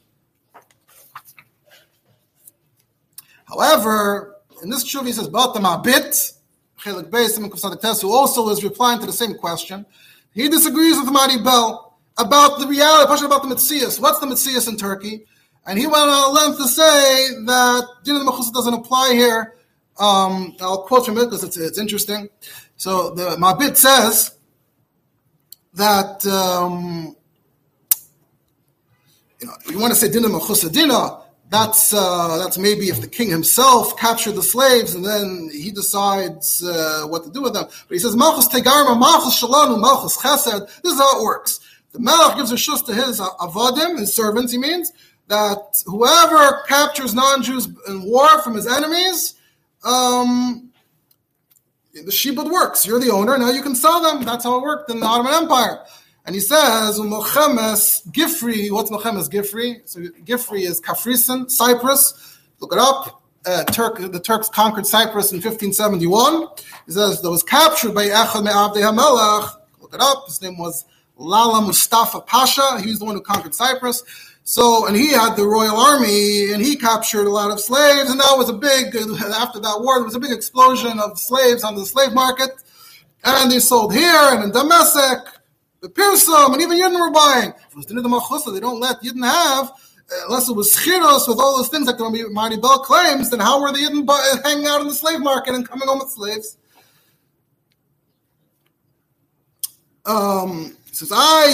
However, 3.45 4.37
in 4.63 4.71
this 4.71 4.83
tshuva 4.83 5.05
he 5.05 5.11
says 5.11 5.27
about 5.27 5.53
the 5.53 5.59
mabit, 5.59 6.33
Beis, 6.83 8.01
who 8.01 8.11
also 8.11 8.49
is 8.49 8.63
replying 8.63 8.99
to 8.99 9.05
the 9.05 9.13
same 9.13 9.35
question. 9.35 9.85
He 10.33 10.49
disagrees 10.49 10.99
with 10.99 11.11
Mari 11.11 11.37
Bell 11.37 11.99
about 12.17 12.59
the 12.59 12.65
reality, 12.65 13.05
question 13.05 13.27
about 13.27 13.43
the 13.43 13.55
Mitzias. 13.55 13.99
What's 13.99 14.19
the 14.19 14.25
Mitzias 14.25 14.67
in 14.67 14.75
Turkey? 14.75 15.27
And 15.65 15.79
he 15.79 15.87
went 15.87 15.97
on 15.97 16.33
length 16.33 16.57
to 16.57 16.67
say 16.67 17.29
that 17.45 17.87
Din 18.03 18.15
Mechusa 18.25 18.51
doesn't 18.53 18.73
apply 18.73 19.13
here. 19.13 19.55
Um, 19.97 20.55
I'll 20.59 20.83
quote 20.83 21.05
from 21.05 21.17
it 21.17 21.25
because 21.25 21.43
it's, 21.43 21.57
it's 21.57 21.77
interesting. 21.77 22.29
So 22.75 23.11
the 23.11 23.37
Mabit 23.37 23.77
says 23.77 24.35
that 25.75 26.25
um, 26.25 27.15
you 29.39 29.47
know 29.47 29.53
you 29.69 29.79
want 29.79 29.93
to 29.93 29.99
say 29.99 30.09
Din 30.09 30.23
Dina. 30.71 31.19
That's 31.49 31.93
uh, 31.93 32.37
that's 32.39 32.57
maybe 32.57 32.89
if 32.89 32.99
the 32.99 33.07
king 33.07 33.29
himself 33.29 33.95
captured 33.95 34.31
the 34.31 34.41
slaves 34.41 34.95
and 34.95 35.05
then 35.05 35.51
he 35.53 35.69
decides 35.69 36.63
uh, 36.63 37.05
what 37.05 37.23
to 37.25 37.29
do 37.29 37.43
with 37.43 37.53
them. 37.53 37.65
But 37.65 37.93
he 37.93 37.99
says 37.99 38.15
Malchus 38.15 38.47
Tegarma, 38.47 38.99
Malchus 38.99 39.39
Shalanu, 39.39 39.79
Malchus 39.79 40.17
Chesed. 40.17 40.81
This 40.81 40.93
is 40.93 40.99
how 40.99 41.19
it 41.19 41.23
works. 41.23 41.59
The 41.91 41.99
Melech 41.99 42.37
gives 42.37 42.51
a 42.51 42.55
shus 42.55 42.83
to 42.87 42.93
his 42.95 43.19
avadim, 43.19 43.99
his 43.99 44.15
servants. 44.15 44.51
He 44.51 44.57
means 44.57 44.91
that 45.33 45.81
whoever 45.87 46.61
captures 46.67 47.13
non-Jews 47.15 47.67
in 47.87 48.03
war 48.03 48.41
from 48.41 48.55
his 48.55 48.67
enemies, 48.67 49.35
um, 49.83 50.71
the 51.93 52.11
shibud 52.11 52.51
works. 52.51 52.85
You're 52.85 52.99
the 52.99 53.11
owner, 53.11 53.37
now 53.37 53.49
you 53.49 53.63
can 53.63 53.75
sell 53.75 53.99
them. 54.01 54.23
That's 54.23 54.43
how 54.43 54.57
it 54.57 54.61
worked 54.61 54.91
in 54.91 54.99
the 54.99 55.05
Ottoman 55.05 55.33
Empire. 55.33 55.79
And 56.25 56.35
he 56.35 56.41
says, 56.41 56.99
Mochemes 56.99 58.07
Gifri, 58.09 58.71
what's 58.71 58.91
Mochemes 58.91 59.29
Gifri? 59.29 59.81
So 59.85 60.01
Gifri 60.23 60.61
is 60.61 60.79
Kafrisen, 60.79 61.49
Cyprus. 61.49 62.37
Look 62.59 62.73
it 62.73 62.79
up. 62.79 63.21
Uh, 63.45 63.63
Turk, 63.65 63.99
the 63.99 64.19
Turks 64.19 64.47
conquered 64.47 64.87
Cyprus 64.87 65.33
in 65.33 65.37
1571. 65.37 66.47
He 66.85 66.91
says 66.93 67.21
that 67.21 67.29
was 67.29 67.43
captured 67.43 67.93
by 67.93 68.05
Echad 68.05 68.43
Me'avdei 68.45 68.83
HaMelech. 68.83 69.49
Look 69.81 69.93
it 69.93 69.99
up. 69.99 70.27
His 70.27 70.41
name 70.41 70.57
was 70.57 70.85
Lala 71.17 71.61
Mustafa 71.61 72.21
Pasha. 72.21 72.79
He 72.81 72.89
was 72.89 72.99
the 72.99 73.05
one 73.05 73.15
who 73.15 73.21
conquered 73.21 73.53
Cyprus. 73.53 74.03
So, 74.45 74.87
and 74.87 74.95
he 74.95 75.11
had 75.13 75.35
the 75.35 75.47
royal 75.47 75.77
army, 75.77 76.51
and 76.51 76.61
he 76.61 76.75
captured 76.75 77.27
a 77.27 77.29
lot 77.29 77.49
of 77.49 77.61
slaves, 77.61 78.09
and 78.09 78.19
that 78.19 78.35
was 78.35 78.49
a 78.49 78.53
big. 78.53 78.95
After 78.95 79.59
that 79.59 79.79
war, 79.79 79.95
there 79.95 80.03
was 80.03 80.15
a 80.15 80.19
big 80.19 80.31
explosion 80.31 80.99
of 80.99 81.17
slaves 81.17 81.63
on 81.63 81.75
the 81.75 81.85
slave 81.85 82.13
market, 82.13 82.51
and 83.23 83.49
they 83.49 83.59
sold 83.59 83.93
here 83.93 84.29
and 84.31 84.43
in 84.43 84.51
Damascus, 84.51 85.31
the 85.81 85.89
Pirsum, 85.89 86.53
and 86.53 86.61
even 86.61 86.77
Yidden 86.77 86.99
were 86.99 87.11
buying. 87.11 87.53
They 87.75 88.59
don't 88.59 88.79
let 88.79 89.01
Yidden 89.01 89.25
have 89.25 89.71
uh, 90.11 90.25
unless 90.27 90.49
it 90.49 90.55
was 90.55 90.73
Chiros 90.75 91.27
with 91.27 91.39
all 91.39 91.57
those 91.57 91.69
things 91.69 91.87
like 91.87 91.97
the 91.97 92.29
Mari 92.31 92.57
Bell 92.57 92.79
claims. 92.79 93.29
Then 93.29 93.39
how 93.39 93.61
were 93.61 93.71
the 93.71 93.79
Yidden 93.79 94.43
hanging 94.43 94.67
out 94.67 94.81
in 94.81 94.87
the 94.87 94.93
slave 94.93 95.21
market 95.21 95.55
and 95.55 95.67
coming 95.67 95.87
home 95.87 95.99
with 95.99 96.09
slaves? 96.09 96.57
Um, 100.05 100.75
he 100.93 100.97
says, 100.97 101.11
I, 101.11 101.53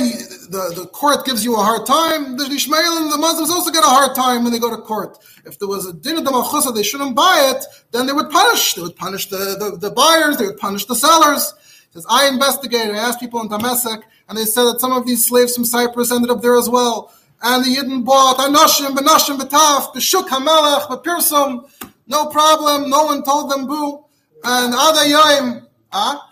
the, 0.49 0.81
the 0.81 0.85
court 0.87 1.25
gives 1.25 1.45
you 1.45 1.55
a 1.55 1.63
hard 1.63 1.85
time. 1.85 2.35
The 2.35 2.43
Ishmael 2.43 2.97
and 2.97 3.09
the 3.09 3.17
Muslims 3.17 3.49
also 3.49 3.71
get 3.71 3.85
a 3.85 3.87
hard 3.87 4.13
time 4.13 4.43
when 4.43 4.51
they 4.51 4.59
go 4.59 4.69
to 4.69 4.81
court. 4.81 5.17
If 5.45 5.57
there 5.59 5.69
was 5.69 5.85
a 5.85 5.93
din 5.93 6.17
of 6.17 6.25
the 6.25 6.31
Malchusa, 6.31 6.75
they 6.75 6.83
shouldn't 6.83 7.15
buy 7.15 7.53
it, 7.55 7.63
then 7.91 8.05
they 8.05 8.11
would 8.11 8.29
punish. 8.29 8.73
They 8.73 8.81
would 8.81 8.97
punish 8.97 9.29
the, 9.29 9.37
the, 9.57 9.77
the 9.77 9.91
buyers, 9.91 10.35
they 10.35 10.45
would 10.45 10.57
punish 10.57 10.83
the 10.87 10.95
sellers. 10.95 11.53
He 11.87 11.93
says, 11.93 12.05
I 12.09 12.27
investigated, 12.27 12.93
I 12.93 12.97
asked 12.97 13.21
people 13.21 13.39
in 13.39 13.47
Damascus, 13.47 13.99
and 14.27 14.37
they 14.37 14.43
said 14.43 14.65
that 14.65 14.81
some 14.81 14.91
of 14.91 15.07
these 15.07 15.25
slaves 15.25 15.55
from 15.55 15.63
Cyprus 15.63 16.11
ended 16.11 16.31
up 16.31 16.41
there 16.41 16.57
as 16.57 16.67
well. 16.67 17.13
and 17.41 17.63
the 17.63 17.77
Yidden 17.77 18.03
bought 18.03 18.39
Anoshim, 18.39 18.93
Benashim, 18.93 19.39
Betaf, 19.39 19.93
Beshuk 19.93 20.27
HaMelech, 20.27 20.89
Bepirsom, 20.89 21.65
no 22.07 22.25
problem, 22.25 22.89
no 22.89 23.05
one 23.05 23.23
told 23.23 23.49
them 23.49 23.67
boo, 23.67 24.03
and 24.43 24.73
Ada 24.73 25.07
Yoim, 25.07 25.65
ah? 25.93 26.28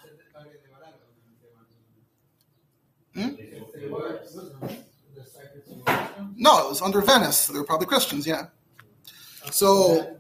Hmm? 3.18 3.30
No, 6.36 6.65
it 6.65 6.70
was 6.70 6.82
under 6.84 7.01
Venice. 7.01 7.47
They 7.47 7.57
were 7.57 7.65
probably 7.65 7.88
Christians, 7.88 8.28
yeah. 8.28 8.47
So, 9.51 10.18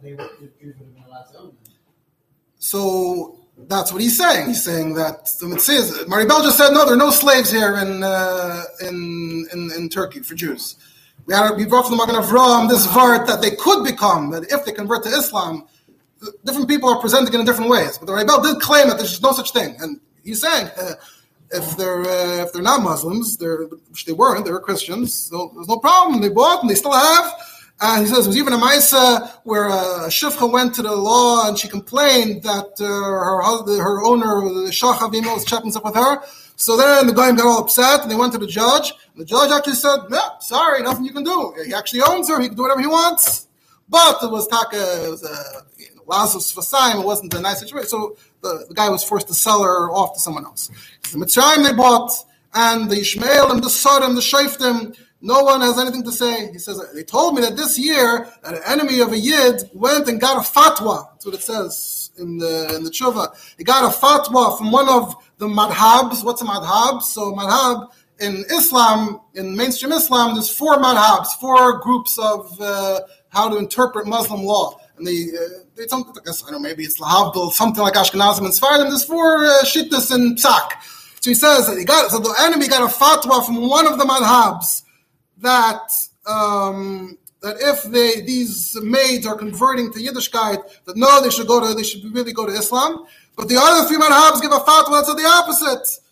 so 2.57 3.39
that's 3.67 3.93
what 3.93 4.01
he's 4.01 4.17
saying. 4.17 4.47
He's 4.47 4.63
saying 4.63 4.95
that 4.95 5.25
the 5.39 5.59
says 5.59 6.07
Mari 6.07 6.25
Bell 6.25 6.41
just 6.41 6.57
said 6.57 6.71
no, 6.71 6.85
there 6.85 6.95
are 6.95 6.97
no 6.97 7.11
slaves 7.11 7.51
here 7.51 7.77
in 7.77 8.01
uh, 8.01 8.63
in, 8.81 9.47
in 9.53 9.71
in 9.77 9.89
Turkey 9.89 10.21
for 10.21 10.33
Jews. 10.33 10.77
We 11.25 11.35
had 11.35 11.55
we 11.55 11.65
brought 11.65 11.87
from 11.87 11.97
the 11.97 12.05
Magen 12.05 12.19
Avraham 12.19 12.67
this 12.67 12.87
vart 12.87 13.27
that 13.27 13.41
they 13.41 13.51
could 13.51 13.83
become 13.83 14.31
that 14.31 14.51
if 14.51 14.65
they 14.65 14.71
convert 14.71 15.03
to 15.03 15.09
Islam, 15.09 15.67
different 16.45 16.67
people 16.67 16.89
are 16.89 16.99
presenting 16.99 17.33
it 17.33 17.39
in 17.39 17.45
different 17.45 17.69
ways. 17.69 17.97
But 17.97 18.07
the 18.07 18.13
Mari 18.13 18.25
Bell 18.25 18.41
did 18.41 18.59
claim 18.59 18.87
that 18.87 18.97
there's 18.97 19.21
no 19.21 19.33
such 19.33 19.51
thing, 19.51 19.75
and 19.79 19.99
he's 20.23 20.41
saying. 20.41 20.69
Uh, 20.81 20.93
if 21.51 21.77
they're 21.77 22.01
uh, 22.01 22.43
if 22.43 22.53
they're 22.53 22.61
not 22.61 22.81
Muslims, 22.81 23.37
they're 23.37 23.65
which 23.89 24.05
they 24.05 24.13
weren't, 24.13 24.45
they 24.45 24.51
were 24.51 24.59
Christians. 24.59 25.13
So 25.13 25.51
there's 25.55 25.67
no 25.67 25.77
problem. 25.77 26.21
They 26.21 26.29
bought 26.29 26.61
and 26.61 26.69
they 26.69 26.75
still 26.75 26.93
have. 26.93 27.33
And 27.79 28.01
he 28.01 28.07
says 28.07 28.23
there 28.23 28.29
was 28.29 28.37
even 28.37 28.53
a 28.53 28.57
Maisa 28.57 29.29
where 29.43 29.69
uh, 29.69 30.05
a 30.05 30.09
shifcha 30.09 30.51
went 30.51 30.73
to 30.75 30.81
the 30.81 30.95
law 30.95 31.47
and 31.47 31.57
she 31.57 31.67
complained 31.67 32.41
that 32.41 32.73
uh, 32.79 32.85
her 32.85 33.41
husband, 33.41 33.79
her 33.79 34.03
owner, 34.03 34.41
the 34.65 34.71
Shach 34.71 34.99
was 35.33 35.45
chatting 35.45 35.75
up 35.75 35.85
with 35.85 35.93
her. 35.93 36.23
So 36.55 36.75
then 36.75 37.05
the 37.05 37.13
guy 37.13 37.31
got 37.33 37.45
all 37.45 37.59
upset 37.59 38.01
and 38.01 38.09
they 38.09 38.15
went 38.15 38.33
to 38.33 38.39
the 38.39 38.47
judge. 38.47 38.91
The 39.15 39.25
judge 39.25 39.51
actually 39.51 39.73
said, 39.73 39.97
"No, 40.09 40.21
sorry, 40.39 40.81
nothing 40.81 41.05
you 41.05 41.13
can 41.13 41.23
do. 41.23 41.53
He 41.65 41.73
actually 41.73 42.01
owns 42.01 42.29
her. 42.29 42.41
He 42.41 42.47
can 42.47 42.57
do 42.57 42.63
whatever 42.63 42.81
he 42.81 42.87
wants." 42.87 43.47
But 43.89 44.23
it 44.23 44.31
was 44.31 44.47
taka, 44.47 45.05
it 45.05 45.09
was 45.09 45.23
a 45.23 45.63
you 45.77 45.95
know, 45.95 46.01
Lazarus. 46.07 46.51
It 46.51 47.05
wasn't 47.05 47.33
a 47.35 47.39
nice 47.39 47.59
situation. 47.59 47.89
So 47.89 48.17
the, 48.41 48.65
the 48.67 48.73
guy 48.73 48.89
was 48.89 49.03
forced 49.03 49.27
to 49.27 49.33
sell 49.33 49.63
her 49.63 49.89
off 49.91 50.13
to 50.13 50.19
someone 50.19 50.45
else. 50.45 50.69
The 51.11 51.17
Mitzrayim 51.17 51.63
they 51.63 51.73
bought, 51.73 52.11
and 52.53 52.89
the 52.89 52.99
Ishmael 52.99 53.51
and 53.51 53.63
the 53.63 53.69
Sodom, 53.69 54.15
the 54.15 54.21
Shaftim, 54.21 54.97
no 55.21 55.41
one 55.41 55.61
has 55.61 55.79
anything 55.79 56.03
to 56.03 56.11
say. 56.11 56.51
He 56.51 56.59
says, 56.59 56.79
they 56.93 57.03
told 57.03 57.35
me 57.35 57.41
that 57.41 57.57
this 57.57 57.77
year, 57.77 58.27
that 58.43 58.53
an 58.53 58.61
enemy 58.65 58.99
of 58.99 59.11
a 59.11 59.17
Yid 59.17 59.69
went 59.73 60.07
and 60.07 60.21
got 60.21 60.37
a 60.37 60.49
fatwa. 60.49 61.09
That's 61.11 61.25
what 61.25 61.35
it 61.35 61.41
says 61.41 62.11
in 62.17 62.37
the, 62.37 62.75
in 62.75 62.83
the 62.83 62.91
Tshuva. 62.91 63.35
He 63.57 63.63
got 63.63 63.83
a 63.83 63.97
fatwa 63.97 64.57
from 64.57 64.71
one 64.71 64.87
of 64.87 65.15
the 65.37 65.47
madhabs. 65.47 66.23
What's 66.23 66.41
a 66.41 66.45
madhab? 66.45 67.01
So 67.01 67.33
madhab, 67.33 67.89
in 68.19 68.45
Islam, 68.51 69.21
in 69.33 69.55
mainstream 69.55 69.91
Islam, 69.91 70.35
there's 70.35 70.49
four 70.49 70.77
madhabs, 70.77 71.27
four 71.39 71.79
groups 71.79 72.17
of 72.19 72.59
uh, 72.61 73.01
how 73.29 73.49
to 73.49 73.57
interpret 73.57 74.07
Muslim 74.07 74.43
law. 74.43 74.79
And 74.97 75.07
they, 75.07 75.27
uh, 75.37 75.63
they 75.75 75.87
something, 75.87 76.13
I 76.19 76.25
guess, 76.25 76.43
I 76.43 76.51
don't 76.51 76.61
know, 76.61 76.69
maybe 76.69 76.83
it's 76.83 76.99
Lahavdil, 76.99 77.51
something 77.51 77.83
like 77.83 77.93
Ashkenazim 77.93 78.39
and 78.39 78.53
Sfardim. 78.53 78.89
There's 78.89 79.03
four 79.03 79.45
uh, 79.45 79.63
shittas 79.63 80.13
in 80.13 80.35
Psak. 80.35 80.71
So 81.19 81.31
he 81.31 81.35
says 81.35 81.67
that 81.67 81.77
he 81.77 81.85
got, 81.85 82.11
so 82.11 82.19
the 82.19 82.33
enemy 82.39 82.67
got 82.67 82.81
a 82.81 82.93
fatwa 82.93 83.45
from 83.45 83.67
one 83.67 83.87
of 83.87 83.97
the 83.97 84.05
madhabs 84.05 84.83
that 85.39 85.91
um, 86.25 87.17
that 87.41 87.57
if 87.59 87.83
they 87.83 88.21
these 88.21 88.77
maids 88.81 89.25
are 89.25 89.35
converting 89.35 89.91
to 89.93 89.99
Yiddishkeit, 89.99 90.83
that 90.85 90.97
no, 90.97 91.21
they 91.21 91.29
should 91.29 91.47
go 91.47 91.65
to 91.65 91.73
they 91.73 91.83
should 91.83 92.03
really 92.13 92.33
go 92.33 92.45
to 92.45 92.51
Islam. 92.51 93.05
But 93.35 93.47
the 93.47 93.57
other 93.57 93.87
three 93.87 93.97
madhabs 93.97 94.41
give 94.41 94.51
a 94.51 94.59
fatwa 94.59 94.91
that's 94.91 95.13
the 95.13 95.27
opposite. 95.27 96.03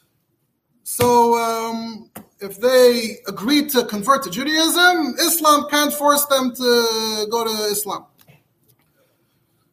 So 0.83 1.35
um, 1.37 2.11
if 2.39 2.59
they 2.59 3.17
agree 3.27 3.67
to 3.69 3.85
convert 3.85 4.23
to 4.23 4.29
Judaism, 4.29 5.15
Islam 5.19 5.67
can't 5.69 5.91
force 5.93 6.25
them 6.25 6.53
to 6.55 7.27
go 7.31 7.43
to 7.43 7.63
Islam. 7.71 8.05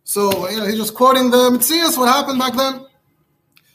So 0.04 0.48
you 0.48 0.58
know 0.58 0.66
he's 0.66 0.78
just 0.78 0.94
quoting 0.94 1.30
the 1.30 1.50
Mitzias, 1.50 1.96
what 1.96 2.08
happened 2.08 2.38
back 2.38 2.54
then. 2.54 2.84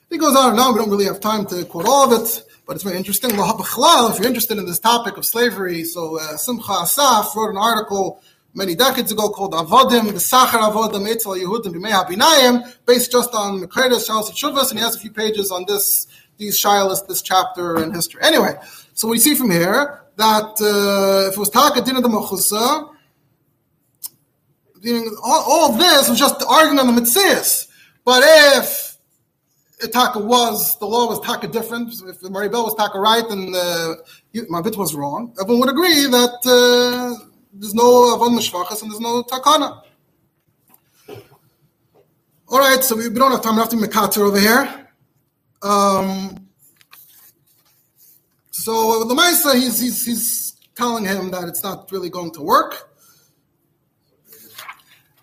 He 0.10 0.18
goes 0.18 0.36
on 0.36 0.52
and 0.52 0.60
on. 0.60 0.74
We 0.74 0.80
don't 0.80 0.90
really 0.90 1.06
have 1.06 1.20
time 1.20 1.46
to 1.48 1.66
quote 1.66 1.86
all 1.86 2.12
of 2.12 2.22
it, 2.22 2.44
but 2.66 2.76
it's 2.76 2.84
very 2.84 2.98
interesting. 2.98 3.32
If 3.34 4.18
you're 4.18 4.28
interested 4.28 4.58
in 4.58 4.66
this 4.66 4.80
topic 4.80 5.18
of 5.18 5.26
slavery, 5.26 5.84
so 5.84 6.20
uh, 6.20 6.38
Simcha 6.38 6.72
Asaf 6.84 7.36
wrote 7.36 7.52
an 7.52 7.58
article 7.58 8.22
many 8.54 8.74
decades 8.74 9.12
ago 9.12 9.30
called 9.30 9.54
Avodim, 9.54 10.06
the 10.08 10.20
Sachar 10.20 10.60
Avodim, 10.60 11.08
Eitzel 11.08 11.38
Yehudim, 11.42 11.74
B'mei 11.74 11.92
HaBinayim, 11.92 12.86
based 12.86 13.12
just 13.12 13.34
on 13.34 13.62
Mekredes, 13.62 14.08
Shalos 14.08 14.32
Shuvas, 14.32 14.72
and 14.72 14.80
he 14.80 14.84
has 14.84 14.96
a 14.96 15.00
few 15.00 15.12
pages 15.12 15.52
on 15.52 15.66
this, 15.68 16.08
these 16.38 16.58
shilas, 16.60 17.06
this 17.08 17.22
chapter 17.22 17.82
in 17.84 17.94
history. 17.94 18.22
Anyway, 18.24 18.56
so 18.94 19.08
we 19.08 19.20
see 19.20 19.36
from 19.36 19.52
here 19.52 20.02
that 20.16 20.60
uh, 20.60 21.28
if 21.28 21.34
it 21.34 21.40
was 21.40 21.50
Taka 21.50 21.82
Din 21.82 21.98
of 21.98 22.04
the 22.04 22.10
Mechusa, 22.10 22.90
all, 25.24 25.44
all 25.48 25.72
this 25.74 26.10
was 26.10 26.20
just 26.20 26.44
arguing 26.48 26.80
on 26.80 26.94
the 26.94 27.02
Mitzias. 27.02 27.68
But 28.06 28.24
if 28.26 28.98
Taka 29.92 30.20
was, 30.20 30.78
the 30.80 30.86
law 30.86 31.08
was 31.08 31.20
Taka 31.20 31.48
different. 31.48 31.94
If 32.08 32.22
the 32.22 32.30
Mari 32.30 32.50
Bell 32.50 32.64
was 32.64 32.76
Taka 32.76 33.00
right, 33.00 33.24
uh, 33.24 33.96
Mabit 34.50 34.78
was 34.78 34.96
wrong. 34.96 35.36
Everyone 35.40 35.62
would 35.62 35.70
agree 35.70 36.08
that 36.08 36.40
uh, 36.46 37.26
there's 37.54 37.74
no 37.74 38.16
Avon 38.16 38.38
Mishvachas 38.38 38.82
and 38.82 38.92
there's 38.92 39.02
no 39.02 39.24
Takana. 39.24 39.82
All 42.50 42.60
right, 42.60 42.82
so 42.82 42.96
we, 42.96 43.10
we 43.10 43.16
don't 43.16 43.32
have 43.32 43.42
time. 43.42 43.56
Have 43.56 43.70
to 43.70 43.76
Mekater 43.76 44.20
over 44.20 44.40
here. 44.40 44.88
Um, 45.62 46.48
so 48.52 49.04
the 49.04 49.14
Maisa, 49.14 49.54
he's, 49.56 49.80
he's, 49.80 50.06
he's 50.06 50.56
telling 50.76 51.04
him 51.04 51.32
that 51.32 51.48
it's 51.48 51.64
not 51.64 51.92
really 51.92 52.10
going 52.10 52.32
to 52.32 52.42
work. 52.42 52.87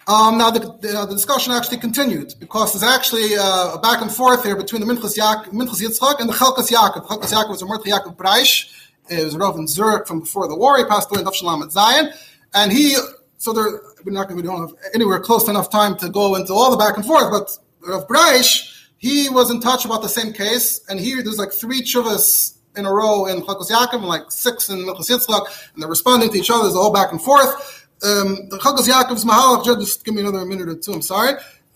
Um, 0.06 0.36
now 0.36 0.50
the, 0.50 0.60
the, 0.60 1.06
the, 1.06 1.14
discussion 1.14 1.52
actually 1.52 1.78
continued 1.78 2.34
because 2.38 2.72
there's 2.72 2.82
actually 2.82 3.36
uh, 3.36 3.74
a 3.74 3.78
back 3.80 4.02
and 4.02 4.12
forth 4.12 4.44
here 4.44 4.54
between 4.54 4.86
the 4.86 4.92
Minchas, 4.92 5.16
Yak, 5.16 5.46
Minchas 5.46 5.80
Yitzchak 5.80 6.20
and 6.20 6.28
the 6.28 6.34
Chelkas 6.34 6.70
Yaakov. 6.70 7.06
Chelkas 7.06 7.32
Yaakov 7.32 7.48
was 7.48 7.62
a 7.62 7.66
Mordechai 7.66 7.96
Yaakov 7.96 8.16
Breish. 8.16 8.70
It 9.08 9.24
was 9.24 9.34
Rav 9.34 9.56
in 9.56 9.66
Zurich 9.66 10.06
from 10.06 10.20
before 10.20 10.46
the 10.46 10.56
war. 10.56 10.76
He 10.76 10.84
passed 10.84 11.10
away 11.10 11.20
in 11.20 11.26
Dafshalam 11.26 11.62
at 11.62 11.72
Zion. 11.72 12.10
And 12.52 12.70
he, 12.70 12.96
so 13.38 13.54
there, 13.54 13.80
we're 14.04 14.12
not 14.12 14.28
going 14.28 14.40
to, 14.42 14.46
don't 14.46 14.60
have 14.60 14.76
anywhere 14.94 15.20
close 15.20 15.44
to 15.44 15.50
enough 15.50 15.70
time 15.70 15.96
to 15.98 16.10
go 16.10 16.34
into 16.34 16.52
all 16.52 16.70
the 16.70 16.76
back 16.76 16.96
and 16.96 17.06
forth, 17.06 17.30
but 17.30 17.88
Rav 17.88 18.06
Breish, 18.06 18.88
he 18.98 19.30
was 19.30 19.50
in 19.50 19.60
touch 19.60 19.86
about 19.86 20.02
the 20.02 20.08
same 20.08 20.34
case. 20.34 20.82
And 20.90 21.00
here 21.00 21.22
there's 21.22 21.38
like 21.38 21.52
three 21.52 21.80
chuvas 21.80 22.56
in 22.76 22.84
a 22.84 22.92
row 22.92 23.26
in 23.26 23.40
Chelkas 23.40 23.70
Yaakov 23.70 23.94
and 23.94 24.04
like 24.04 24.30
six 24.30 24.68
in 24.68 24.80
Minchas 24.80 25.10
Yitzchak. 25.10 25.70
And 25.72 25.82
they're 25.82 25.88
responding 25.88 26.30
to 26.30 26.38
each 26.38 26.50
other. 26.50 26.64
There's 26.64 26.74
a 26.74 26.78
whole 26.78 26.92
back 26.92 27.10
and 27.10 27.22
forth 27.22 27.83
um, 28.04 28.48
the 28.50 28.58
Chelkas 28.58 28.88
Yaakov's 28.88 29.24
Mahalach, 29.24 29.64
just 29.80 30.04
give 30.04 30.14
me 30.14 30.20
another 30.20 30.44
minute 30.44 30.68
or 30.68 30.76
two, 30.76 30.92
I'm 30.92 31.02
sorry. 31.02 31.34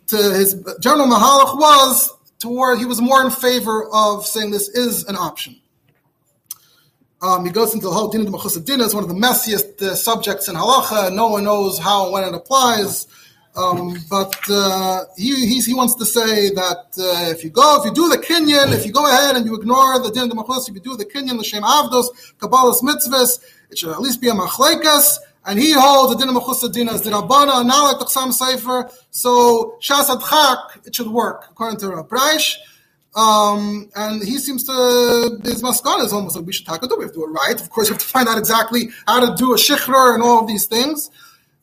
To 0.08 0.16
his 0.16 0.54
general 0.80 1.06
Mahalach 1.06 1.56
was 1.56 2.12
toward, 2.38 2.78
he 2.78 2.84
was 2.84 3.00
more 3.00 3.22
in 3.24 3.30
favor 3.30 3.88
of 3.92 4.26
saying 4.26 4.50
this 4.50 4.68
is 4.68 5.04
an 5.04 5.16
option. 5.16 5.56
Um, 7.20 7.44
he 7.44 7.50
goes 7.50 7.74
into 7.74 7.86
the 7.86 7.92
whole 7.92 8.08
din 8.08 8.20
of 8.20 8.30
the 8.30 8.38
Mechusad 8.38 8.64
Din 8.64 8.80
is 8.80 8.94
one 8.94 9.02
of 9.02 9.08
the 9.08 9.14
messiest 9.14 9.82
uh, 9.82 9.96
subjects 9.96 10.48
in 10.48 10.54
halacha. 10.54 11.12
No 11.12 11.28
one 11.28 11.44
knows 11.44 11.78
how 11.78 12.04
and 12.04 12.12
when 12.12 12.22
it 12.22 12.32
applies. 12.32 13.08
Um, 13.56 13.96
but 14.08 14.38
uh, 14.48 15.04
he, 15.16 15.60
he 15.60 15.74
wants 15.74 15.96
to 15.96 16.04
say 16.04 16.50
that 16.50 16.86
uh, 16.96 17.30
if 17.30 17.42
you 17.42 17.50
go, 17.50 17.80
if 17.80 17.86
you 17.86 17.92
do 17.92 18.08
the 18.08 18.18
kinyan, 18.18 18.72
if 18.72 18.86
you 18.86 18.92
go 18.92 19.04
ahead 19.04 19.34
and 19.34 19.44
you 19.46 19.56
ignore 19.56 19.98
the 19.98 20.10
din 20.10 20.30
of 20.30 20.30
the 20.30 20.64
if 20.68 20.74
you 20.74 20.80
do 20.80 20.96
the 20.96 21.04
kinyan, 21.04 21.38
l'shem 21.38 21.64
avdos, 21.64 22.06
kabbalas 22.38 22.82
mitzvahs, 22.82 23.42
it 23.70 23.78
should 23.78 23.90
at 23.90 24.00
least 24.00 24.20
be 24.20 24.28
a 24.28 24.32
machlekas. 24.32 25.16
And 25.48 25.58
he 25.58 25.72
holds 25.72 26.12
the 26.12 26.18
din 26.18 26.28
of 26.28 26.36
as 26.36 27.02
the 27.02 27.10
rabbana, 27.10 27.64
like 27.64 27.98
the 27.98 28.04
Chassam 28.04 28.38
Sofer. 28.38 28.92
So 29.10 29.78
shas 29.80 30.14
adchak, 30.14 30.86
it 30.86 30.94
should 30.94 31.08
work 31.08 31.46
according 31.50 31.80
to 31.80 31.88
Rav. 31.88 32.06
Um, 33.16 33.88
and 33.96 34.22
he 34.22 34.36
seems 34.36 34.64
to 34.64 35.40
his 35.42 35.62
maskana 35.62 36.04
is 36.04 36.12
almost 36.12 36.36
like 36.36 36.44
we 36.44 36.52
should 36.52 36.66
talk 36.66 36.82
about. 36.82 36.98
We 36.98 37.04
have 37.04 37.12
to 37.14 37.20
do 37.20 37.24
it 37.24 37.30
right. 37.30 37.58
Of 37.58 37.70
course, 37.70 37.88
we 37.88 37.94
have 37.94 38.02
to 38.02 38.08
find 38.08 38.28
out 38.28 38.36
exactly 38.36 38.90
how 39.06 39.24
to 39.26 39.34
do 39.36 39.54
a 39.54 39.56
shichrar 39.56 40.12
and 40.12 40.22
all 40.22 40.40
of 40.40 40.46
these 40.46 40.66
things. 40.66 41.10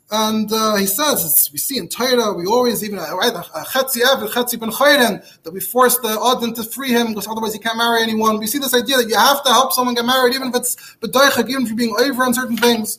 And 0.10 0.52
uh, 0.52 0.78
he 0.78 0.88
says, 0.88 1.50
we 1.52 1.60
see 1.60 1.78
in 1.78 1.88
Torah, 1.88 2.34
we 2.34 2.48
always 2.48 2.84
even 2.84 2.98
right 2.98 3.34
a 3.34 3.66
chetzi 3.66 4.02
ev, 4.02 4.28
chetzi 4.32 4.60
ben 4.60 4.72
chayren, 4.72 5.24
that 5.44 5.54
we 5.54 5.60
force 5.60 6.00
the 6.00 6.18
odin 6.20 6.56
to 6.56 6.64
free 6.64 6.90
him 6.90 7.10
because 7.10 7.28
otherwise 7.28 7.54
he 7.54 7.60
can't 7.60 7.78
marry 7.78 8.02
anyone. 8.02 8.40
We 8.40 8.48
see 8.48 8.58
this 8.58 8.74
idea 8.74 8.98
that 8.98 9.08
you 9.08 9.16
have 9.16 9.44
to 9.44 9.50
help 9.50 9.74
someone 9.74 9.94
get 9.94 10.06
married, 10.06 10.34
even 10.34 10.48
if 10.48 10.56
it's 10.56 10.76
bedoichak, 11.02 11.48
even 11.50 11.62
if 11.64 11.68
you're 11.68 11.78
being 11.78 11.96
over 12.00 12.24
on 12.24 12.34
certain 12.34 12.58
things. 12.58 12.98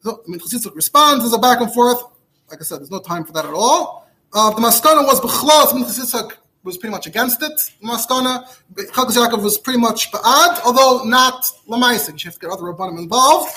So, 0.00 0.22
I 0.26 0.30
mean, 0.30 0.40
Chassidus 0.40 0.74
responds. 0.74 1.24
There's 1.24 1.32
a 1.32 1.38
back 1.38 1.60
and 1.60 1.72
forth. 1.72 2.02
Like 2.50 2.60
I 2.60 2.64
said, 2.64 2.80
there's 2.80 2.90
no 2.90 3.00
time 3.00 3.24
for 3.24 3.32
that 3.32 3.44
at 3.44 3.54
all. 3.54 4.08
Uh, 4.32 4.50
the 4.50 4.60
maskana 4.60 5.04
was 5.04 5.20
b'chlos. 5.20 5.72
Chassidus 5.84 6.32
was 6.64 6.76
pretty 6.76 6.92
much 6.92 7.06
against 7.06 7.42
it. 7.42 7.52
Maskana. 7.82 8.46
Chelkas 8.74 9.16
Yaakov 9.16 9.42
was 9.42 9.58
pretty 9.58 9.78
much 9.78 10.10
ba'ad, 10.12 10.60
although 10.64 11.04
not 11.04 11.44
lamaisik. 11.68 12.22
You 12.22 12.28
have 12.28 12.34
to 12.34 12.40
get 12.40 12.50
other 12.50 12.64
rabbanim 12.64 12.98
involved. 12.98 13.50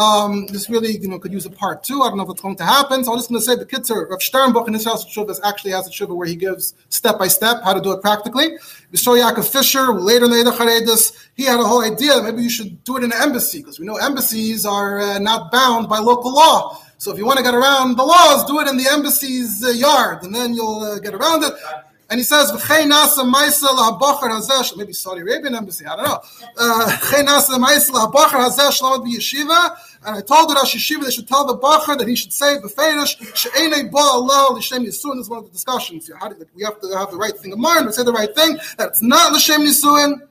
Um, 0.00 0.46
this 0.46 0.70
really, 0.70 0.96
you 0.96 1.08
know, 1.08 1.18
could 1.18 1.32
use 1.32 1.44
a 1.44 1.50
part 1.50 1.84
two. 1.84 2.00
I 2.00 2.08
don't 2.08 2.16
know 2.16 2.24
if 2.24 2.30
it's 2.30 2.40
going 2.40 2.56
to 2.56 2.64
happen. 2.64 3.04
So 3.04 3.12
I'm 3.12 3.18
just 3.18 3.28
going 3.28 3.38
to 3.38 3.44
say 3.44 3.54
the 3.54 3.66
Kitzer 3.66 4.08
Rav 4.08 4.20
Sternbuch 4.20 4.66
in 4.66 4.72
his 4.72 4.86
house 4.86 5.04
of 5.04 5.10
Shuvas 5.10 5.40
actually 5.44 5.72
has 5.72 5.86
a 5.86 5.90
Shuvah 5.90 6.16
where 6.16 6.26
he 6.26 6.36
gives 6.36 6.72
step 6.88 7.18
by 7.18 7.28
step 7.28 7.58
how 7.62 7.74
to 7.74 7.82
do 7.82 7.92
it 7.92 8.00
practically. 8.00 8.56
Saw 8.94 9.14
Yaakov 9.14 9.46
Fisher 9.52 9.92
later 9.92 10.24
in 10.24 10.30
the 10.30 10.52
Charedis. 10.52 11.28
He 11.34 11.44
had 11.44 11.60
a 11.60 11.64
whole 11.64 11.82
idea 11.82 12.14
that 12.14 12.22
maybe 12.24 12.42
you 12.42 12.48
should 12.48 12.82
do 12.84 12.96
it 12.96 13.04
in 13.04 13.12
an 13.12 13.18
embassy 13.20 13.58
because 13.58 13.78
we 13.78 13.84
know 13.84 13.96
embassies 13.96 14.64
are 14.64 15.00
uh, 15.00 15.18
not 15.18 15.52
bound 15.52 15.88
by 15.88 15.98
local 15.98 16.32
law. 16.32 16.80
So 16.96 17.12
if 17.12 17.18
you 17.18 17.26
want 17.26 17.38
to 17.38 17.44
get 17.44 17.54
around 17.54 17.96
the 17.96 18.04
laws, 18.04 18.44
do 18.46 18.60
it 18.60 18.68
in 18.68 18.76
the 18.76 18.86
embassy's 18.92 19.64
uh, 19.64 19.68
yard, 19.68 20.22
and 20.22 20.34
then 20.34 20.54
you'll 20.54 20.80
uh, 20.80 20.98
get 20.98 21.14
around 21.14 21.44
it. 21.44 21.52
And 22.10 22.18
he 22.18 22.24
says. 22.24 22.52
Maybe 24.76 24.92
Saudi 24.92 25.20
Arabian 25.20 25.54
embassy. 25.54 25.86
I 25.86 25.96
don't 25.96 26.04
know. 26.04 26.20
Uh, 26.58 26.86
"V'chei 26.88 27.24
nasa 27.24 27.56
ma'isa 27.56 27.90
lahabacher 27.90 28.38
hazeh. 28.50 29.76
And 30.02 30.16
I 30.16 30.20
told 30.22 30.50
the 30.50 30.54
Rosh 30.54 30.74
Yeshiva 30.74 31.04
they 31.04 31.10
should 31.10 31.28
tell 31.28 31.46
the 31.46 31.56
bacher 31.56 31.96
that 31.96 32.08
he 32.08 32.16
should 32.16 32.32
say 32.32 32.56
b'feidish 32.58 33.36
she'enei 33.36 33.90
bo 33.90 33.98
Allah 33.98 34.54
l'shem 34.54 34.84
yisuin. 34.84 35.20
is 35.20 35.28
one 35.28 35.38
of 35.38 35.44
the 35.44 35.50
discussions. 35.52 36.06
Do- 36.06 36.14
we 36.54 36.64
have 36.64 36.80
to 36.80 36.88
have 36.96 37.10
the 37.12 37.16
right 37.16 37.36
thing 37.38 37.52
in 37.52 37.60
mind. 37.60 37.86
We 37.86 37.92
say 37.92 38.02
the 38.02 38.12
right 38.12 38.34
thing. 38.34 38.58
That 38.76 38.88
it's 38.88 39.02
not 39.02 39.32
l'shem 39.32 39.60
yisuin. 39.60 40.22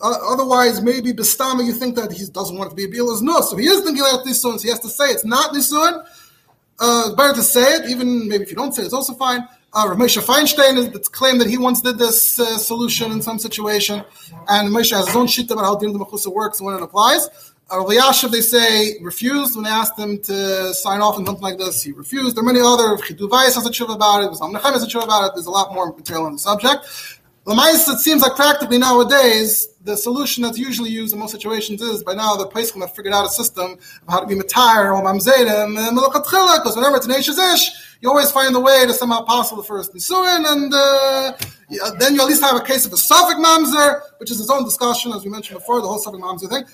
Otherwise, 0.00 0.80
maybe 0.82 1.12
Bistama, 1.12 1.64
you 1.64 1.72
think 1.72 1.96
that 1.96 2.12
he 2.12 2.24
doesn't 2.26 2.56
want 2.56 2.70
to 2.70 2.76
be 2.76 2.84
a 2.84 2.88
Bila's 2.88 3.22
no. 3.22 3.40
So 3.40 3.56
he 3.56 3.66
is 3.66 3.82
thinking 3.82 4.02
about 4.02 4.24
Nisuin, 4.24 4.58
so 4.58 4.58
he 4.58 4.68
has 4.68 4.80
to 4.80 4.88
say 4.88 5.06
it's 5.06 5.24
not 5.24 5.52
Nisuin. 5.52 6.04
Uh, 6.78 7.14
better 7.16 7.34
to 7.34 7.42
say 7.42 7.62
it, 7.76 7.90
even 7.90 8.28
maybe 8.28 8.44
if 8.44 8.50
you 8.50 8.56
don't 8.56 8.72
say 8.72 8.82
it, 8.82 8.86
it's 8.86 8.94
also 8.94 9.14
fine. 9.14 9.46
Uh, 9.74 9.86
Rav 9.88 9.98
Moshe 9.98 10.22
Feinstein 10.22 10.94
is 10.98 11.08
claimed 11.08 11.40
that 11.40 11.48
he 11.48 11.58
once 11.58 11.82
did 11.82 11.98
this 11.98 12.40
uh, 12.40 12.56
solution 12.56 13.12
in 13.12 13.20
some 13.20 13.38
situation, 13.38 14.02
and 14.48 14.70
Moshe 14.70 14.96
has 14.96 15.06
his 15.06 15.14
own 15.14 15.26
shit 15.26 15.50
about 15.50 15.64
how 15.64 15.76
Din 15.76 15.92
the 15.92 15.98
Mechusa 15.98 16.32
works 16.32 16.58
and 16.58 16.66
when 16.66 16.76
it 16.76 16.82
applies. 16.82 17.28
Uh, 17.70 17.80
Rav 17.80 17.88
Yashiv, 17.88 18.30
they 18.30 18.40
say, 18.40 18.96
refused 19.02 19.54
when 19.54 19.64
they 19.64 19.70
asked 19.70 19.98
him 19.98 20.22
to 20.22 20.72
sign 20.72 21.02
off 21.02 21.18
on 21.18 21.26
something 21.26 21.42
like 21.42 21.58
this. 21.58 21.82
He 21.82 21.92
refused. 21.92 22.34
There 22.34 22.42
are 22.42 22.46
many 22.46 22.60
other. 22.60 22.96
Chidu 22.96 23.28
Weiss 23.28 23.56
has 23.56 23.66
a 23.66 23.70
tshuva 23.70 23.94
about 23.94 24.24
it. 24.24 24.34
Sam 24.36 24.54
Nechem 24.54 24.72
has 24.72 24.82
a 24.82 24.86
tshuva 24.86 25.04
about 25.04 25.26
it. 25.26 25.32
There's 25.34 25.44
a 25.44 25.50
lot 25.50 25.74
more 25.74 25.92
material 25.94 26.24
on 26.24 26.32
the 26.32 26.38
subject. 26.38 26.86
Lamais, 27.48 27.88
it 27.88 27.98
seems 28.00 28.20
like 28.20 28.36
practically 28.36 28.76
nowadays, 28.76 29.68
the 29.82 29.96
solution 29.96 30.42
that's 30.42 30.58
usually 30.58 30.90
used 30.90 31.14
in 31.14 31.18
most 31.18 31.32
situations 31.32 31.80
is 31.80 32.04
by 32.04 32.12
now 32.12 32.36
the 32.36 32.46
Paiskim 32.46 32.82
have 32.82 32.94
figured 32.94 33.14
out 33.14 33.24
a 33.24 33.30
system 33.30 33.72
of 33.72 34.08
how 34.10 34.20
to 34.20 34.26
be 34.26 34.34
Matar 34.34 34.94
or 34.94 35.02
Mamzedim 35.02 35.78
and 35.78 35.96
Melochatchila, 35.96 36.58
because 36.58 36.76
whenever 36.76 36.96
it's 36.96 37.06
an 37.06 37.12
Ish, 37.12 37.70
you 38.02 38.10
always 38.10 38.30
find 38.30 38.54
a 38.54 38.60
way 38.60 38.84
to 38.84 38.92
somehow 38.92 39.22
possible 39.22 39.62
first 39.62 39.94
Nisuin, 39.94 40.44
and 40.46 40.74
uh, 40.74 41.32
yeah, 41.70 41.88
then 41.98 42.14
you 42.14 42.20
at 42.20 42.26
least 42.26 42.42
have 42.42 42.54
a 42.54 42.62
case 42.62 42.84
of 42.84 42.92
a 42.92 42.98
Suffolk 42.98 43.38
Mamzer, 43.38 44.02
which 44.18 44.30
is 44.30 44.38
its 44.42 44.50
own 44.50 44.62
discussion, 44.64 45.12
as 45.12 45.24
we 45.24 45.30
mentioned 45.30 45.58
before, 45.58 45.80
the 45.80 45.88
whole 45.88 45.98
Suffolk 45.98 46.20
Mamzer 46.20 46.50
thing. 46.50 46.64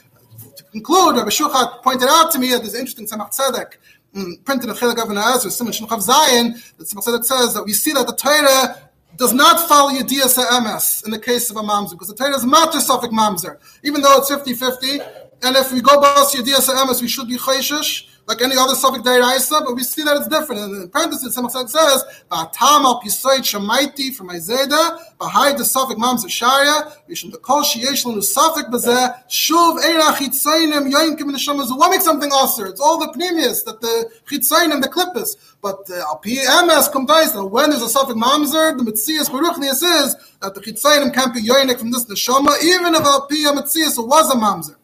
To 0.56 0.64
conclude, 0.72 1.14
Rabbi 1.14 1.30
Shuchat 1.30 1.84
pointed 1.84 2.08
out 2.10 2.32
to 2.32 2.40
me 2.40 2.50
that 2.50 2.62
there's 2.62 2.74
interesting 2.74 3.06
Tzemach 3.06 3.32
Tzedek 3.32 3.74
mm, 4.12 4.44
printed 4.44 4.68
in 4.68 4.74
Chilek 4.74 5.00
Avon 5.00 5.18
Ezra, 5.18 5.52
Simon 5.52 5.72
Shulchan 5.72 6.00
Zion, 6.00 6.60
that 6.78 6.88
Tzemach 6.88 7.06
Tzedek 7.06 7.24
says 7.24 7.54
that 7.54 7.62
we 7.62 7.72
see 7.72 7.92
that 7.92 8.08
the 8.08 8.16
Torah 8.16 8.83
does 9.16 9.32
not 9.32 9.68
follow 9.68 9.90
Yediyas 9.90 10.36
MS 10.64 11.02
in 11.04 11.10
the 11.10 11.18
case 11.18 11.50
of 11.50 11.56
a 11.56 11.62
mamzer, 11.62 11.92
because 11.92 12.08
the 12.08 12.14
Torah 12.14 12.34
is 12.36 12.44
not 12.44 12.66
matter 12.66 12.80
Suffolk 12.80 13.10
mamzer, 13.10 13.58
even 13.82 14.00
though 14.00 14.16
it's 14.18 14.30
50-50. 14.30 15.00
And 15.42 15.56
if 15.56 15.72
we 15.72 15.80
go 15.80 16.00
bus 16.00 16.34
Yediyas 16.34 16.68
MS, 16.86 17.02
we 17.02 17.08
should 17.08 17.28
be 17.28 17.36
chayshish, 17.36 18.06
like 18.26 18.40
any 18.40 18.56
other 18.56 18.74
Suffolk 18.74 19.04
Dairaisa, 19.04 19.64
but 19.64 19.74
we 19.74 19.82
see 19.82 20.02
that 20.02 20.16
it's 20.16 20.28
different. 20.28 20.62
And 20.62 20.82
in 20.82 20.88
parentheses, 20.88 21.34
some 21.34 21.48
says, 21.50 22.04
Ba'atam 22.30 22.84
al 22.84 23.02
pisoid 23.02 23.40
shamaiti 23.40 24.14
from 24.14 24.30
Isaiah, 24.30 24.98
behind 25.18 25.58
the 25.58 25.64
Suffolk 25.64 25.98
mamzer 25.98 26.30
sharia, 26.30 26.92
Rishon 27.08 27.32
the 27.32 27.38
kol 27.38 27.62
sheyesh 27.62 28.06
lanu 28.06 28.22
Suffolk 28.22 28.66
bazeh, 28.66 29.14
shuv 29.28 29.82
eira 29.82 30.14
chitzayim 30.14 30.90
yoinkim 30.90 31.20
in 31.20 31.32
the 31.32 31.74
What 31.76 31.90
makes 31.90 32.04
something 32.04 32.30
usher? 32.32 32.66
It's 32.66 32.80
all 32.80 32.98
the 32.98 33.08
pneumius, 33.18 33.64
that 33.64 33.80
the 33.80 34.10
chitzayim, 34.26 34.80
the 34.80 34.88
clippus. 34.88 35.36
But 35.60 35.90
uh, 35.90 36.00
al 36.00 36.20
PMS 36.24 36.92
comes 36.92 37.32
that 37.32 37.44
when 37.44 37.70
there's 37.70 37.82
a 37.82 37.88
Suffolk 37.88 38.16
mamzer, 38.16 38.78
the 38.78 38.84
Metzias 38.84 39.28
Baruchnius 39.28 39.82
is 39.82 40.16
that 40.40 40.54
the 40.54 40.60
chitzayim 40.60 41.12
can't 41.12 41.34
be 41.34 41.42
yoinik 41.42 41.78
from 41.78 41.90
this 41.90 42.04
neshama, 42.06 42.62
even 42.62 42.94
if 42.94 43.02
al 43.02 43.26
P 43.26 43.44
Metzias 43.44 43.98
was 43.98 44.30
a 44.32 44.36
mamzer. 44.36 44.76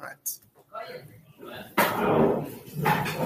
Right. 0.00 0.38
Tired. 2.82 3.20